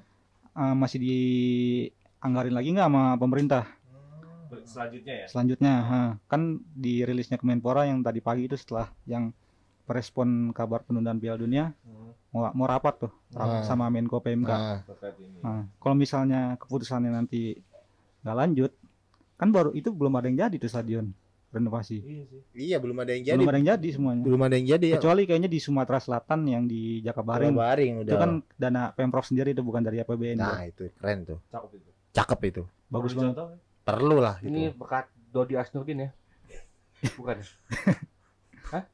Eh, 0.60 0.76
masih 0.76 1.00
dianggarin 1.00 2.52
lagi 2.52 2.76
nggak 2.76 2.88
sama 2.92 3.16
pemerintah 3.16 3.64
selanjutnya 4.68 5.14
ya 5.24 5.26
selanjutnya 5.32 5.74
ha. 5.88 6.00
kan 6.28 6.60
di 6.76 7.00
rilisnya 7.08 7.40
Kemenpora 7.40 7.88
yang 7.88 8.04
tadi 8.04 8.20
pagi 8.20 8.44
itu 8.52 8.60
setelah 8.60 8.92
yang 9.08 9.32
merespon 9.88 10.52
kabar 10.52 10.84
penundaan 10.84 11.16
Piala 11.18 11.40
Dunia 11.40 11.72
Hmm, 11.82 12.12
mau, 12.36 12.52
mau 12.52 12.68
rapat 12.68 13.08
tuh 13.08 13.12
rapat 13.32 13.64
Ah. 13.64 13.66
sama 13.66 13.88
Menko 13.88 14.20
PMK 14.20 14.52
Ah. 14.52 14.84
terkait 14.84 15.16
ini 15.24 15.40
Nah, 15.40 15.64
kalau 15.80 15.96
misalnya 15.96 16.60
keputusannya 16.60 17.08
nanti 17.08 17.56
nggak 18.20 18.36
lanjut, 18.36 18.72
kan 19.40 19.50
baru 19.56 19.72
itu 19.72 19.96
belum 19.96 20.12
ada 20.20 20.28
yang 20.28 20.44
jadi 20.44 20.60
tuh 20.60 20.68
stadion 20.68 21.16
renovasi. 21.50 21.98
iya 22.00 22.24
sih 22.26 22.42
Iya, 22.54 22.78
belum 22.78 22.98
ada 23.00 23.12
yang 23.12 23.24
jadi. 23.26 23.36
Belum 23.36 23.50
ada 23.50 23.58
yang 23.58 23.70
jadi 23.74 23.90
semuanya. 23.90 24.22
Belum 24.22 24.42
ada 24.42 24.56
yang 24.56 24.68
jadi 24.70 24.86
ya. 24.86 24.96
Kecuali 24.98 25.22
kayaknya 25.26 25.50
di 25.50 25.60
Sumatera 25.60 25.98
Selatan 25.98 26.40
yang 26.46 26.64
di 26.66 27.02
Jakabaring. 27.02 27.54
Baring 27.54 27.94
Itu 28.02 28.14
udah. 28.14 28.18
kan 28.18 28.32
dana 28.54 28.82
Pemprov 28.94 29.26
sendiri 29.26 29.52
itu 29.52 29.62
bukan 29.62 29.82
dari 29.82 29.98
APBN. 30.00 30.38
Nah, 30.38 30.62
itu 30.64 30.88
keren 30.94 31.26
tuh. 31.26 31.40
cakep 31.50 31.70
itu 31.76 31.90
Cakep 32.12 32.40
itu. 32.46 32.64
Bagus 32.88 33.12
Perlu 33.12 33.22
banget. 33.24 33.36
kan? 33.36 33.50
Perlu 33.82 34.18
lah 34.18 34.36
Ini 34.40 34.62
itu. 34.70 34.78
bekat 34.78 35.06
Dodi 35.30 35.54
Asnurdin 35.56 35.98
ya? 36.00 36.10
Bukan. 37.18 37.36
ya? 37.38 37.46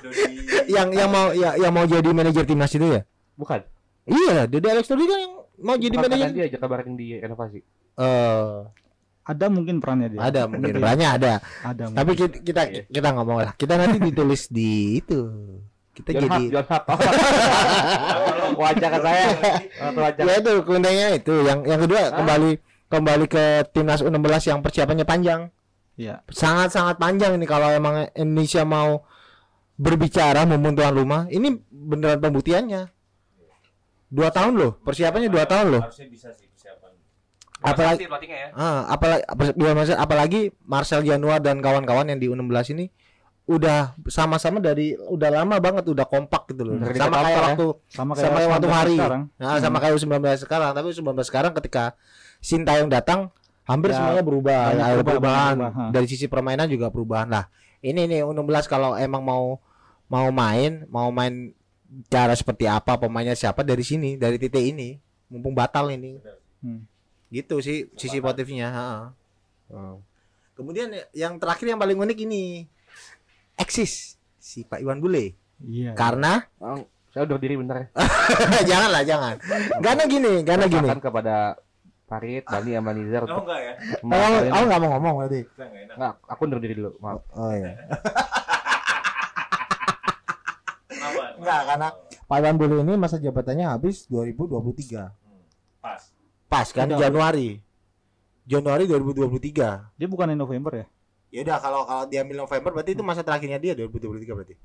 Dodi 0.00 0.22
yang 0.68 0.88
yang 0.92 1.08
mau 1.08 1.32
ya, 1.32 1.56
yang 1.56 1.72
mau 1.72 1.84
jadi 1.84 2.08
manajer 2.10 2.44
timnas 2.44 2.72
itu 2.72 2.84
ya? 2.84 3.02
Bukan. 3.36 3.60
Iya, 4.04 4.44
Dede 4.44 4.68
Alex 4.68 4.88
kan 4.88 5.00
yang 5.00 5.34
mau 5.60 5.76
jadi 5.76 5.92
Bukan 5.92 6.08
manajer. 6.08 6.28
dia 6.32 6.46
Jakabaring 6.52 6.96
di 6.96 7.16
renovasi. 7.16 7.60
Eh, 7.96 8.56
Ada 9.20 9.46
mungkin 9.46 9.78
perannya 9.78 10.08
dia. 10.10 10.20
ada 10.20 10.40
mungkin 10.44 10.74
Ada. 10.74 10.82
banyak 10.82 11.10
ada. 11.12 11.32
Ada. 11.62 11.84
Tapi 11.92 12.10
mungkin. 12.10 12.26
kita 12.26 12.38
kita, 12.42 12.62
Iya. 12.66 12.82
kita 12.88 13.08
ngomong 13.14 13.36
lah. 13.38 13.52
Kita 13.54 13.74
nanti 13.76 13.96
ditulis 13.98 14.48
di 14.48 14.70
itu. 14.96 15.20
Kita 15.90 16.10
John 16.10 16.22
jadi 16.22 16.30
Hart, 16.30 16.50
John 16.50 16.66
Hart. 16.66 16.84
Wajah 18.60 18.88
ke 18.88 18.98
saya. 19.00 19.26
Wajah. 19.92 20.22
ya 20.28 20.34
itu 20.38 20.52
keundangnya 20.64 21.06
itu. 21.14 21.34
Yang 21.42 21.58
yang 21.64 21.80
kedua 21.80 22.00
Ah. 22.00 22.08
kembali 22.16 22.50
kembali 22.88 23.24
ke 23.26 23.44
timnas 23.70 24.00
U16 24.00 24.18
yang 24.46 24.58
persiapannya 24.60 25.04
panjang. 25.04 25.40
Iya. 25.94 26.24
Sangat-sangat 26.26 26.96
panjang 26.96 27.36
ini 27.36 27.44
kalau 27.44 27.68
emang 27.68 28.08
Indonesia 28.14 28.64
mau 28.64 29.04
berbicara 29.76 30.42
mumpung 30.42 30.74
tuan 30.74 30.90
rumah. 30.90 31.22
Ini 31.28 31.54
beneran 31.70 32.18
pembuktiannya. 32.18 32.88
Dua 34.10 34.26
tahun 34.28 34.58
loh, 34.58 34.72
persiapannya 34.82 35.30
dua 35.30 35.46
tahun 35.46 35.66
loh. 35.70 35.82
harusnya 35.86 36.10
bisa 36.10 36.34
sih 36.34 36.49
Apalagi- 37.60 38.04
ya. 38.26 38.48
Ah, 38.52 38.88
apalagi 38.88 39.22
apalagi, 39.26 39.92
apalagi 39.94 40.40
Marcel 40.62 41.02
Januar 41.02 41.38
dan 41.38 41.60
kawan-kawan 41.60 42.08
yang 42.08 42.16
di 42.16 42.26
U16 42.26 42.72
ini 42.72 42.86
udah 43.44 43.98
sama-sama 44.06 44.58
dari 44.58 44.94
udah 44.94 45.42
lama 45.42 45.58
banget 45.58 45.84
udah 45.84 46.06
kompak 46.06 46.48
gitu 46.48 46.62
loh. 46.64 46.78
Hmm, 46.78 46.94
sama 46.94 47.16
kayak 47.18 47.30
ya. 47.30 47.42
waktu 47.44 47.66
Sama 47.90 48.12
sama 48.14 48.36
kayak 48.38 48.48
waktu 48.48 48.62
19 48.62 48.72
hari. 48.72 48.96
sekarang. 48.96 49.22
Nah, 49.34 49.58
sama 49.58 49.76
kayak 49.78 49.94
U19 49.98 50.16
sekarang, 50.38 50.70
tapi 50.70 50.86
U19 50.88 51.10
sekarang 51.22 51.52
ketika 51.54 51.84
Sintayong 52.38 52.88
datang 52.88 53.28
hampir 53.66 53.90
Ya, 53.90 54.00
semuanya 54.00 54.24
berubah, 54.24 54.60
banyak 54.66 54.80
ada 54.80 54.94
berubah, 54.96 55.10
perubahan. 55.12 55.54
berubah. 55.58 55.88
Dari 55.92 56.06
sisi 56.06 56.26
permainan 56.26 56.66
juga 56.66 56.88
perubahan 56.88 57.28
lah. 57.28 57.44
Ini 57.80 58.00
nih 58.06 58.20
U16 58.22 58.64
kalau 58.64 58.94
emang 58.94 59.20
mau 59.20 59.58
mau 60.06 60.26
main, 60.30 60.86
mau 60.86 61.10
main 61.10 61.52
cara 62.06 62.32
seperti 62.32 62.64
apa, 62.64 62.96
pemainnya 62.96 63.34
siapa 63.34 63.60
dari 63.60 63.82
sini, 63.82 64.14
dari 64.14 64.38
titik 64.38 64.62
ini. 64.62 64.94
Mumpung 65.26 65.52
batal 65.52 65.90
ini. 65.90 66.16
Hmm. 66.60 66.86
Gitu 67.30 67.62
sih 67.62 67.86
sisi 67.94 68.18
positifnya, 68.18 68.68
ha. 68.74 68.88
Oh. 69.70 70.02
Kemudian 70.58 70.90
yang 71.14 71.38
terakhir 71.38 71.70
yang 71.70 71.78
paling 71.80 71.96
unik 71.96 72.18
ini 72.26 72.66
eksis 73.54 74.18
si 74.36 74.66
Pak 74.66 74.82
Iwan 74.82 74.98
Bule. 74.98 75.38
Iya. 75.62 75.94
Karena 75.94 76.42
Bang, 76.58 76.84
saya 77.14 77.24
udah 77.30 77.38
diri 77.38 77.54
bentar 77.54 77.76
ya. 77.78 77.86
janganlah 78.70 79.02
jangan. 79.06 79.34
Karena 79.78 80.04
gini, 80.10 80.32
karena 80.42 80.66
gini. 80.66 80.88
Katakan 80.90 81.00
kepada 81.00 81.36
Farid, 82.10 82.42
Dani, 82.42 82.74
sama 82.74 82.90
Nizar 82.90 83.22
oh 83.22 83.38
enggak 83.46 83.60
ya 83.62 83.72
Oh, 84.02 84.38
aku 84.50 84.64
nggak 84.66 84.80
mau 84.82 84.90
ngomong 84.98 85.14
kita 85.30 85.62
enggak 85.62 85.70
enak 85.86 85.94
Enggak, 85.94 86.14
aku 86.26 86.40
undur 86.42 86.58
diri 86.58 86.74
dulu. 86.74 86.90
Maaf. 86.98 87.22
Oh 87.38 87.52
iya. 87.54 87.70
Enggak, 91.38 91.60
karena- 91.70 91.94
Pak 92.26 92.36
Iwan 92.42 92.56
Bule 92.58 92.82
ini 92.82 92.94
masa 92.94 93.18
jabatannya 93.18 93.66
habis 93.66 94.06
2023. 94.06 95.10
Hmm, 95.10 95.42
pas 95.82 96.09
Pas 96.50 96.66
kan 96.74 96.90
Udah. 96.90 96.98
Januari. 96.98 97.62
Januari 98.42 98.90
2023. 98.90 99.94
Dia 99.94 100.08
bukan 100.10 100.34
November 100.34 100.82
ya? 100.82 100.86
Ya 101.30 101.46
udah 101.46 101.58
kalau 101.62 101.86
kalau 101.86 102.04
dia 102.10 102.26
ambil 102.26 102.42
November 102.42 102.70
berarti 102.74 102.98
itu 102.98 103.06
masa 103.06 103.22
terakhirnya 103.22 103.62
dia 103.62 103.72
2023 103.78 104.34
berarti. 104.34 104.58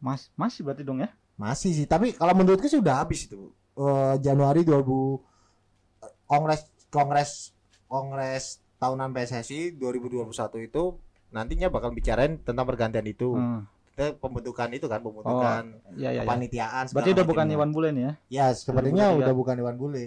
Mas 0.00 0.32
masih 0.32 0.64
berarti 0.64 0.80
dong 0.80 1.04
ya? 1.04 1.12
Masih 1.36 1.76
sih, 1.76 1.84
tapi 1.84 2.16
kalau 2.16 2.32
menurutku 2.32 2.64
sih 2.64 2.80
udah 2.80 3.04
habis 3.04 3.28
itu. 3.28 3.52
Eh, 3.76 4.14
Januari 4.24 4.64
2000 4.64 4.80
eh, 4.80 6.12
Kongres 6.24 6.72
Kongres 6.88 7.52
Kongres 7.84 8.64
tahunan 8.80 9.12
PSSI 9.12 9.76
2021 9.76 10.32
itu 10.64 10.96
nantinya 11.28 11.68
bakal 11.68 11.92
bicarain 11.92 12.40
tentang 12.40 12.64
pergantian 12.64 13.04
itu. 13.04 13.36
Hmm. 13.36 13.68
Pembentukan 13.96 14.68
itu 14.76 14.88
kan 14.88 15.00
pembentukan 15.00 15.80
Iya 15.96 16.00
iya. 16.00 16.10
iya. 16.16 16.22
kepanitiaan. 16.24 16.84
segala 16.88 16.96
Berarti 16.96 17.10
udah 17.16 17.26
bukan. 17.28 17.46
Iwan 17.52 17.70
Bule 17.72 17.88
nih 17.92 18.02
ya? 18.04 18.12
Ya, 18.28 18.46
sepertinya 18.56 19.12
2023. 19.12 19.20
udah 19.20 19.34
bukan 19.36 19.56
Iwan 19.60 19.76
Bule. 19.76 20.06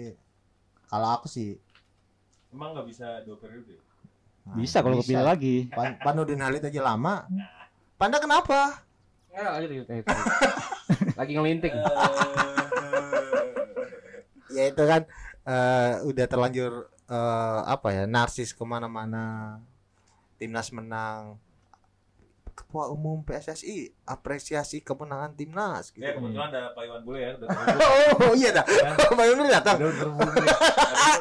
Kalau 0.90 1.08
aku 1.14 1.30
sih 1.30 1.56
Emang 2.50 2.74
nggak 2.74 2.86
bisa 2.90 3.22
dua 3.22 3.38
periode? 3.38 3.78
nah, 4.42 4.58
Bisa 4.58 4.82
kalau 4.82 4.98
kepilih 4.98 5.22
lagi. 5.22 5.56
Pan 5.70 5.94
Panudin 6.02 6.42
Halid 6.42 6.66
aja 6.66 6.82
lama. 6.82 7.30
Panda 7.94 8.18
kenapa? 8.18 8.82
Ya, 9.30 9.54
lanjut, 9.54 9.70
lanjut, 9.70 9.86
lanjut. 9.86 10.26
Lagi 11.18 11.32
ngelinting. 11.38 11.74
Ya 14.50 14.66
itu 14.66 14.82
kan 14.82 15.06
eh, 15.46 15.92
udah 16.10 16.26
terlanjur 16.26 16.90
eh, 17.06 17.60
apa 17.70 17.94
ya 17.94 18.04
narsis 18.10 18.50
ke 18.50 18.66
mana-mana. 18.66 19.62
Timnas 20.42 20.74
menang. 20.74 21.38
Ketua 22.60 22.92
Umum 22.92 23.24
PSSI 23.24 23.88
apresiasi 24.04 24.84
kemenangan 24.84 25.32
timnas. 25.32 25.88
Gitu. 25.96 26.04
Ya 26.04 26.12
kebetulan 26.12 26.52
ada 26.52 26.76
Pak 26.76 26.82
Iwan 26.84 27.00
Bule 27.08 27.18
ya. 27.24 27.30
Oh 28.20 28.34
iya 28.36 28.50
dah. 28.52 28.64
Pak 29.18 29.24
Yunus 29.24 29.48
datang. 29.48 29.76
Udah 29.80 29.96
terhubung 29.96 30.28
nih. 30.28 30.48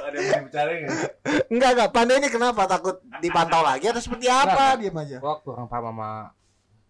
Ada 0.10 0.20
yang 0.20 0.44
nggak? 0.52 1.12
Enggak 1.48 1.70
enggak. 1.74 1.90
Panda 1.96 2.14
ini 2.20 2.28
kenapa 2.28 2.62
takut 2.68 3.00
dipantau 3.24 3.64
lagi 3.64 3.88
atau 3.88 4.04
seperti 4.04 4.28
apa? 4.28 4.76
Diam 4.76 5.00
aja. 5.00 5.18
Gua 5.24 5.40
kurang 5.40 5.72
paham 5.72 5.96
sama 5.96 6.36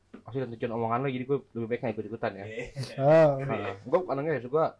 maksud 0.10 0.46
dan 0.46 0.50
tujuan 0.54 0.74
omongan 0.78 1.00
lo 1.06 1.10
jadi 1.10 1.26
gue 1.26 1.38
lebih 1.58 1.68
baik 1.74 1.80
nggak 1.82 1.94
ikut 1.98 2.06
ikutan 2.06 2.32
ya. 2.38 2.46
Oh. 3.02 3.42
Nah, 3.42 3.74
gue 3.82 4.00
anaknya 4.14 4.32
ya 4.38 4.42
suka 4.46 4.78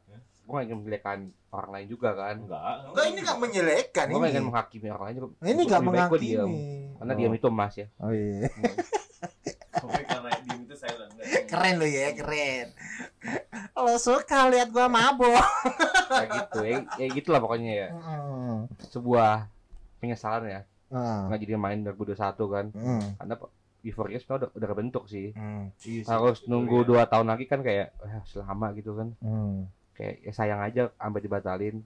gue 0.50 0.54
nggak 0.58 0.66
ingin 0.66 0.78
menjelekan 0.82 1.20
orang 1.54 1.70
lain 1.74 1.88
juga 1.90 2.10
kan. 2.18 2.36
Enggak. 2.42 2.62
Enggak 2.90 3.06
ini 3.06 3.20
enggak 3.22 3.40
menjelekkan 3.42 4.06
Gue 4.10 4.18
ini. 4.18 4.30
ingin 4.34 4.46
menghakimi 4.50 4.88
orang 4.90 5.06
lain 5.06 5.16
juga. 5.18 5.28
Ini 5.46 5.62
diem. 5.66 5.84
menghakimi. 5.86 6.66
Karena 6.98 7.14
diam 7.14 7.34
itu 7.38 7.48
emas 7.50 7.74
ya. 7.78 7.88
Oh 8.02 8.12
iya. 8.14 8.50
Sampai 9.78 10.04
karena 10.06 10.30
diem 10.42 10.60
itu 10.66 10.76
silent. 10.78 11.12
Keren 11.50 11.82
lo 11.82 11.88
ya, 11.90 12.14
keren. 12.14 12.68
Lo 13.74 13.98
suka 13.98 14.46
lihat 14.54 14.70
gua 14.70 14.86
mabok. 14.86 15.42
Kayak 16.14 16.30
gitu 16.30 16.60
ya. 16.62 16.78
Ya 17.02 17.08
gitulah 17.10 17.42
pokoknya 17.42 17.72
ya. 17.74 17.88
Heeh. 17.98 18.56
Sebuah 18.94 19.50
penyesalan 19.98 20.46
ya. 20.46 20.62
Heeh. 20.94 21.20
Nggak 21.26 21.40
jadi 21.42 21.54
main 21.58 21.80
2021 21.82 22.54
kan. 22.54 22.66
Heeh. 22.70 23.04
Karena 23.18 23.36
euforia 23.80 24.18
sebenarnya 24.22 24.40
udah, 24.46 24.50
udah 24.54 24.68
kebentuk 24.70 25.04
sih. 25.10 25.34
Heeh. 25.34 26.06
Harus 26.06 26.46
nunggu 26.46 26.86
dua 26.86 27.10
tahun 27.10 27.34
lagi 27.34 27.50
kan 27.50 27.66
kayak 27.66 27.98
eh, 27.98 28.22
selama 28.30 28.70
gitu 28.78 28.94
kan. 28.94 29.18
Heeh. 29.18 29.66
Kayak 29.98 30.16
ya 30.22 30.32
sayang 30.38 30.62
aja 30.62 30.94
sampai 31.02 31.22
dibatalin. 31.26 31.82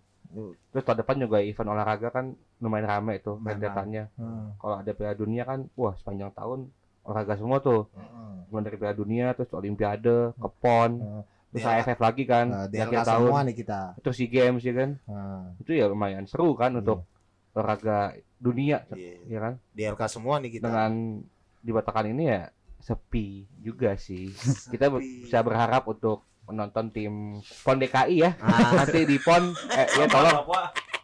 Terus 0.74 0.84
tahun 0.84 1.06
depan 1.06 1.16
juga 1.22 1.38
event 1.46 1.72
olahraga 1.72 2.10
kan 2.10 2.34
lumayan 2.58 2.90
rame 2.90 3.22
tuh 3.22 3.40
Lumayan 3.40 3.64
rentetannya. 3.64 4.04
Heeh. 4.18 4.46
Kalau 4.60 4.76
ada 4.76 4.92
Piala 4.92 5.16
Dunia 5.16 5.44
kan, 5.48 5.72
wah 5.78 5.96
sepanjang 5.96 6.36
tahun 6.36 6.68
olahraga 7.04 7.36
semua 7.36 7.60
tuh. 7.60 7.88
Heeh. 7.94 8.50
Mulai 8.50 8.64
dari 8.70 8.78
Piala 8.78 8.96
Dunia, 8.96 9.28
terus 9.34 9.50
Olimpiade, 9.52 10.34
ke 10.38 10.50
PON, 10.62 10.92
Heeh. 10.98 11.22
terus 11.52 11.66
AFF 11.66 12.00
lagi 12.00 12.24
kan, 12.26 12.70
DLK 12.70 12.94
akhir 12.94 13.06
tahun. 13.06 13.22
semua 13.28 13.40
nih 13.46 13.56
kita. 13.58 13.80
Terus 14.02 14.16
SEA 14.18 14.30
Games 14.30 14.62
ya 14.62 14.74
kan. 14.74 14.90
Nah, 15.10 15.44
Itu 15.58 15.72
ya 15.74 15.86
lumayan 15.90 16.26
seru 16.26 16.54
kan 16.54 16.72
untuk 16.78 17.06
olahraga 17.54 18.14
dunia, 18.38 18.86
iya. 18.94 19.14
ya 19.26 19.40
kan. 19.42 19.54
DLK 19.74 20.02
semua 20.06 20.38
nih 20.38 20.58
kita. 20.58 20.66
Dengan 20.70 21.22
dibatalkan 21.64 22.12
ini 22.12 22.24
ya 22.30 22.42
sepi 22.78 23.48
juga 23.64 23.96
sih. 23.96 24.36
Kita 24.70 24.92
Sepi. 24.92 25.24
bisa 25.24 25.40
berharap 25.40 25.88
untuk 25.88 26.28
menonton 26.44 26.92
tim 26.92 27.40
PON 27.64 27.80
DKI 27.80 28.16
ya. 28.20 28.32
Ah, 28.44 28.84
Nanti 28.84 29.08
di 29.08 29.16
PON 29.16 29.56
eh 29.72 29.88
ya 29.96 30.06
tolong 30.12 30.44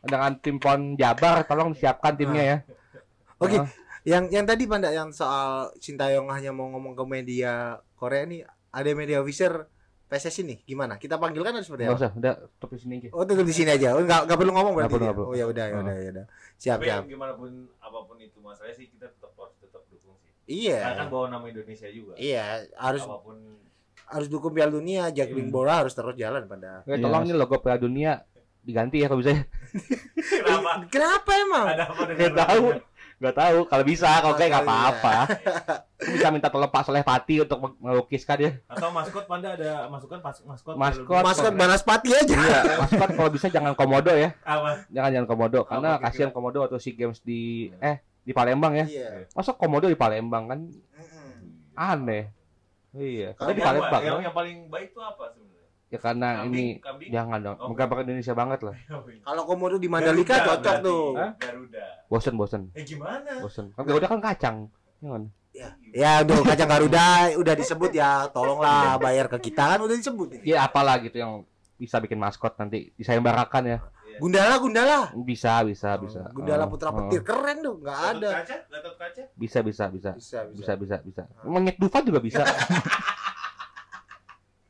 dengan 0.04 0.32
tim 0.43 0.60
PON 0.60 1.00
Jabar 1.00 1.47
tolong 1.47 1.72
siapkan 1.72 2.20
timnya 2.20 2.43
ya. 2.43 2.58
Oke. 3.39 3.56
Nah, 3.56 3.68
yang 4.04 4.28
yang 4.28 4.45
tadi 4.45 4.64
Panda 4.64 4.89
yang 4.89 5.10
soal 5.10 5.72
Sintayong 5.78 6.30
hanya 6.30 6.52
mau 6.52 6.70
ngomong 6.70 6.93
ke 6.93 7.04
media 7.06 7.76
Korea 7.93 8.24
nih, 8.24 8.43
ada 8.70 8.89
media 8.93 9.20
officer 9.20 9.68
PSSI 10.06 10.41
nih. 10.41 10.60
Gimana? 10.66 10.97
Kita 10.97 11.18
panggilkan 11.18 11.54
atau 11.54 11.66
seperti 11.66 11.86
nggak 11.86 11.93
apa? 11.93 12.02
usah, 12.02 12.12
udah 12.16 12.34
stop 12.50 12.70
di 12.74 12.80
sini 12.80 12.93
aja. 12.97 13.10
Oh, 13.14 13.24
tutup 13.24 13.45
di 13.45 13.54
sini 13.54 13.70
aja. 13.70 13.88
Oh, 13.93 14.02
enggak 14.02 14.26
enggak 14.26 14.38
perlu 14.39 14.52
ngomong 14.56 14.74
berarti. 14.74 14.93
perlu, 14.95 15.06
nggak 15.06 15.18
perlu. 15.18 15.30
Oh 15.30 15.36
ya 15.36 15.45
udah 15.45 15.66
ya 15.70 15.76
udah 15.78 15.95
ya 15.95 16.10
udah. 16.12 16.26
Siap 16.58 16.78
Tapi 16.78 16.88
siap. 16.89 17.04
gimana 17.06 17.34
pun 17.36 17.50
apa 17.78 17.97
pun 18.04 18.16
itu 18.18 18.38
masalahnya 18.39 18.76
sih 18.76 18.88
kita 18.89 19.06
tetap 19.06 19.32
harus 19.38 19.56
tetap 19.62 19.84
dukung 19.88 20.18
sih. 20.18 20.32
Iya. 20.50 20.78
Karena 20.82 20.97
kan 20.97 21.08
bawa 21.08 21.26
nama 21.30 21.45
Indonesia 21.45 21.88
juga. 21.88 22.14
Iya, 22.18 22.45
harus 22.74 23.04
Apa 23.06 23.18
pun 23.22 23.38
harus 24.10 24.28
dukung 24.28 24.50
Piala 24.50 24.74
Dunia, 24.74 25.14
juggling 25.14 25.50
Iya. 25.50 25.54
bola 25.54 25.74
harus 25.86 25.93
terus 25.93 26.16
jalan 26.18 26.50
pada. 26.50 26.82
Ya, 26.89 26.97
Iya. 26.97 27.04
tolong 27.06 27.24
nih 27.24 27.36
logo 27.38 27.56
Piala 27.62 27.78
Dunia 27.78 28.12
diganti 28.60 28.97
ya 28.97 29.08
kalau 29.08 29.22
bisa. 29.22 29.34
kenapa? 30.41 30.70
Kenapa 30.89 31.32
emang? 31.38 31.66
Ada 31.70 31.84
apa 31.86 32.02
dengan 32.08 32.18
Nggak 32.18 32.34
tahu. 32.36 32.64
Nggak 33.20 33.36
tahu, 33.36 33.57
kalau 33.67 33.84
bisa 33.84 34.07
kalau 34.24 34.32
kayak 34.34 34.49
nggak 34.49 34.63
Iya. 34.63 34.72
apa-apa. 34.72 35.15
Bisa 35.99 36.28
minta 36.32 36.47
tolong 36.47 36.72
Pak 36.72 36.88
Soleh 36.88 37.03
Pati 37.03 37.43
untuk 37.43 37.59
melukiskan 37.78 38.39
ya. 38.39 38.51
Atau 38.65 38.88
maskot 38.89 39.28
Panda 39.28 39.59
ada 39.59 39.91
masukan 39.91 40.24
pas 40.24 40.39
maskot. 40.39 40.80
Maskot. 40.80 41.20
Maskot 41.20 41.53
Banaspati 41.53 42.15
aja. 42.15 42.32
Iya, 42.32 42.59
maskot 42.80 43.09
kalau 43.11 43.28
bisa 43.28 43.51
jangan 43.51 43.76
komodo 43.76 44.15
ya. 44.15 44.32
Apa? 44.41 44.88
Jangan 44.88 45.09
jangan 45.11 45.28
komodo 45.28 45.59
karena 45.67 45.99
Apa 45.99 46.07
kasihan 46.07 46.32
komodo 46.32 46.63
waktu 46.63 46.80
SEA 46.80 46.95
Games 46.95 47.20
di 47.20 47.67
eh 47.84 47.99
di 48.24 48.32
Palembang 48.32 48.80
ya. 48.80 48.86
Iya. 48.88 49.28
Masa 49.36 49.51
komodo 49.51 49.91
di 49.91 49.99
Palembang 49.99 50.47
kan 50.47 50.59
aneh. 51.76 52.32
Iya, 52.89 53.38
Kalau 53.38 53.51
karena 53.51 53.59
di? 53.59 53.67
Palembang. 53.67 54.01
Yang, 54.01 54.15
kan. 54.15 54.26
yang 54.26 54.36
paling 54.36 54.57
baik 54.65 54.88
itu 54.89 55.01
apa? 55.03 55.24
Ya 55.90 55.98
karena 55.98 56.46
Kambing, 56.46 56.54
ini 56.54 56.66
kambing. 56.78 57.10
jangan 57.10 57.40
dong, 57.42 57.58
Oh. 57.58 57.68
menggambarkan 57.74 58.06
Indonesia 58.06 58.34
banget 58.34 58.60
lah. 58.62 58.76
Kalau 59.26 59.44
komodo 59.44 59.76
di 59.76 59.90
Mandalika 59.90 60.36
Garuda 60.36 60.46
cocok 60.48 60.62
berarti. 60.64 60.86
tuh. 60.86 61.06
Hah? 61.18 61.32
Garuda. 61.36 61.86
Bosen 62.06 62.34
bosen 62.36 62.62
Eh 62.72 62.84
gimana? 62.84 63.32
bosen. 63.42 63.66
Kan 63.74 63.84
udah 63.84 64.06
kan 64.08 64.22
kacang. 64.24 64.58
Jangan. 65.00 65.24
Ya, 65.90 66.22
aduh 66.22 66.46
kacang 66.46 66.70
Garuda 66.70 67.06
udah 67.34 67.54
disebut 67.54 67.92
ya. 67.92 68.30
Tolonglah 68.30 68.96
bayar 68.98 69.26
ke 69.28 69.50
kita 69.50 69.66
kan 69.68 69.80
udah 69.82 69.94
disebut. 69.94 70.28
ini. 70.38 70.46
Ya 70.48 70.62
apalah 70.64 71.02
gitu 71.02 71.18
yang 71.18 71.42
bisa 71.76 71.98
bikin 71.98 72.16
maskot 72.16 72.54
nanti 72.56 72.94
disayembarakan 72.94 73.64
ya. 73.66 73.80
Gundala, 74.20 74.60
Gundala. 74.60 75.00
Bisa, 75.16 75.64
bisa, 75.64 75.96
bisa. 75.96 76.28
Gundala 76.30 76.64
Oh, 76.64 76.70
Putra 76.70 76.92
oh. 76.92 77.02
Petir 77.02 77.24
keren 77.24 77.64
tuh, 77.64 77.80
nggak 77.80 77.96
Gatot 77.96 78.20
ada. 78.20 78.30
kaca? 78.38 78.56
Gatot 78.68 78.96
kaca? 78.96 79.24
Bisa, 79.34 79.60
bisa, 79.64 79.84
bisa. 79.88 80.12
Bisa, 80.12 80.40
Bisa, 80.52 80.72
bisa, 80.76 80.96
bisa. 81.00 81.24
Monyet 81.42 81.80
Dufan 81.80 82.04
juga 82.04 82.20
bisa. 82.20 82.44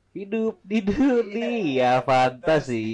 Hidup 0.10 0.58
di 0.66 0.82
dunia 0.82 2.02
fantasi. 2.02 2.86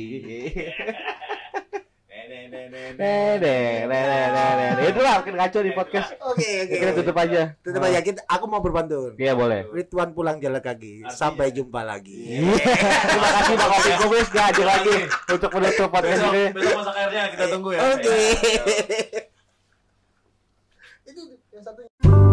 Nene, 2.26 2.49
nene, 2.68 3.88
nene. 3.88 4.84
Itu 4.89 4.99
lah 4.99 5.24
makin 5.24 5.36
kacau 5.39 5.61
di 5.63 5.72
podcast. 5.72 6.11
Oke, 6.20 6.68
oke. 6.68 6.76
Kita 6.76 6.91
tutup 6.91 7.16
aja. 7.16 7.55
Tutup 7.63 7.80
aja 7.80 7.99
kita. 8.03 8.20
Aku 8.28 8.51
mau 8.51 8.59
berbantu. 8.59 9.16
Iya 9.16 9.32
boleh. 9.32 9.63
Ridwan 9.72 10.11
pulang 10.11 10.43
jalan 10.43 10.59
kaki. 10.59 11.07
Sampai 11.07 11.55
jumpa 11.55 11.88
lagi. 11.88 12.43
Terima 12.43 13.30
kasih 13.39 13.55
Bang 13.55 13.72
Kopi 13.80 13.91
Gomez 13.95 14.28
gak 14.34 14.45
hadir 14.51 14.66
lagi 14.68 14.97
untuk 15.32 15.49
menutup 15.55 15.88
podcast 15.88 16.24
ini. 16.28 16.43
besok 16.51 16.74
masak 16.84 16.95
airnya 16.99 17.24
kita 17.32 17.45
tunggu 17.47 17.70
ya. 17.72 17.82
Oke. 17.95 18.18
Itu 21.07 21.22
yang 21.55 21.63
satunya. 21.63 22.24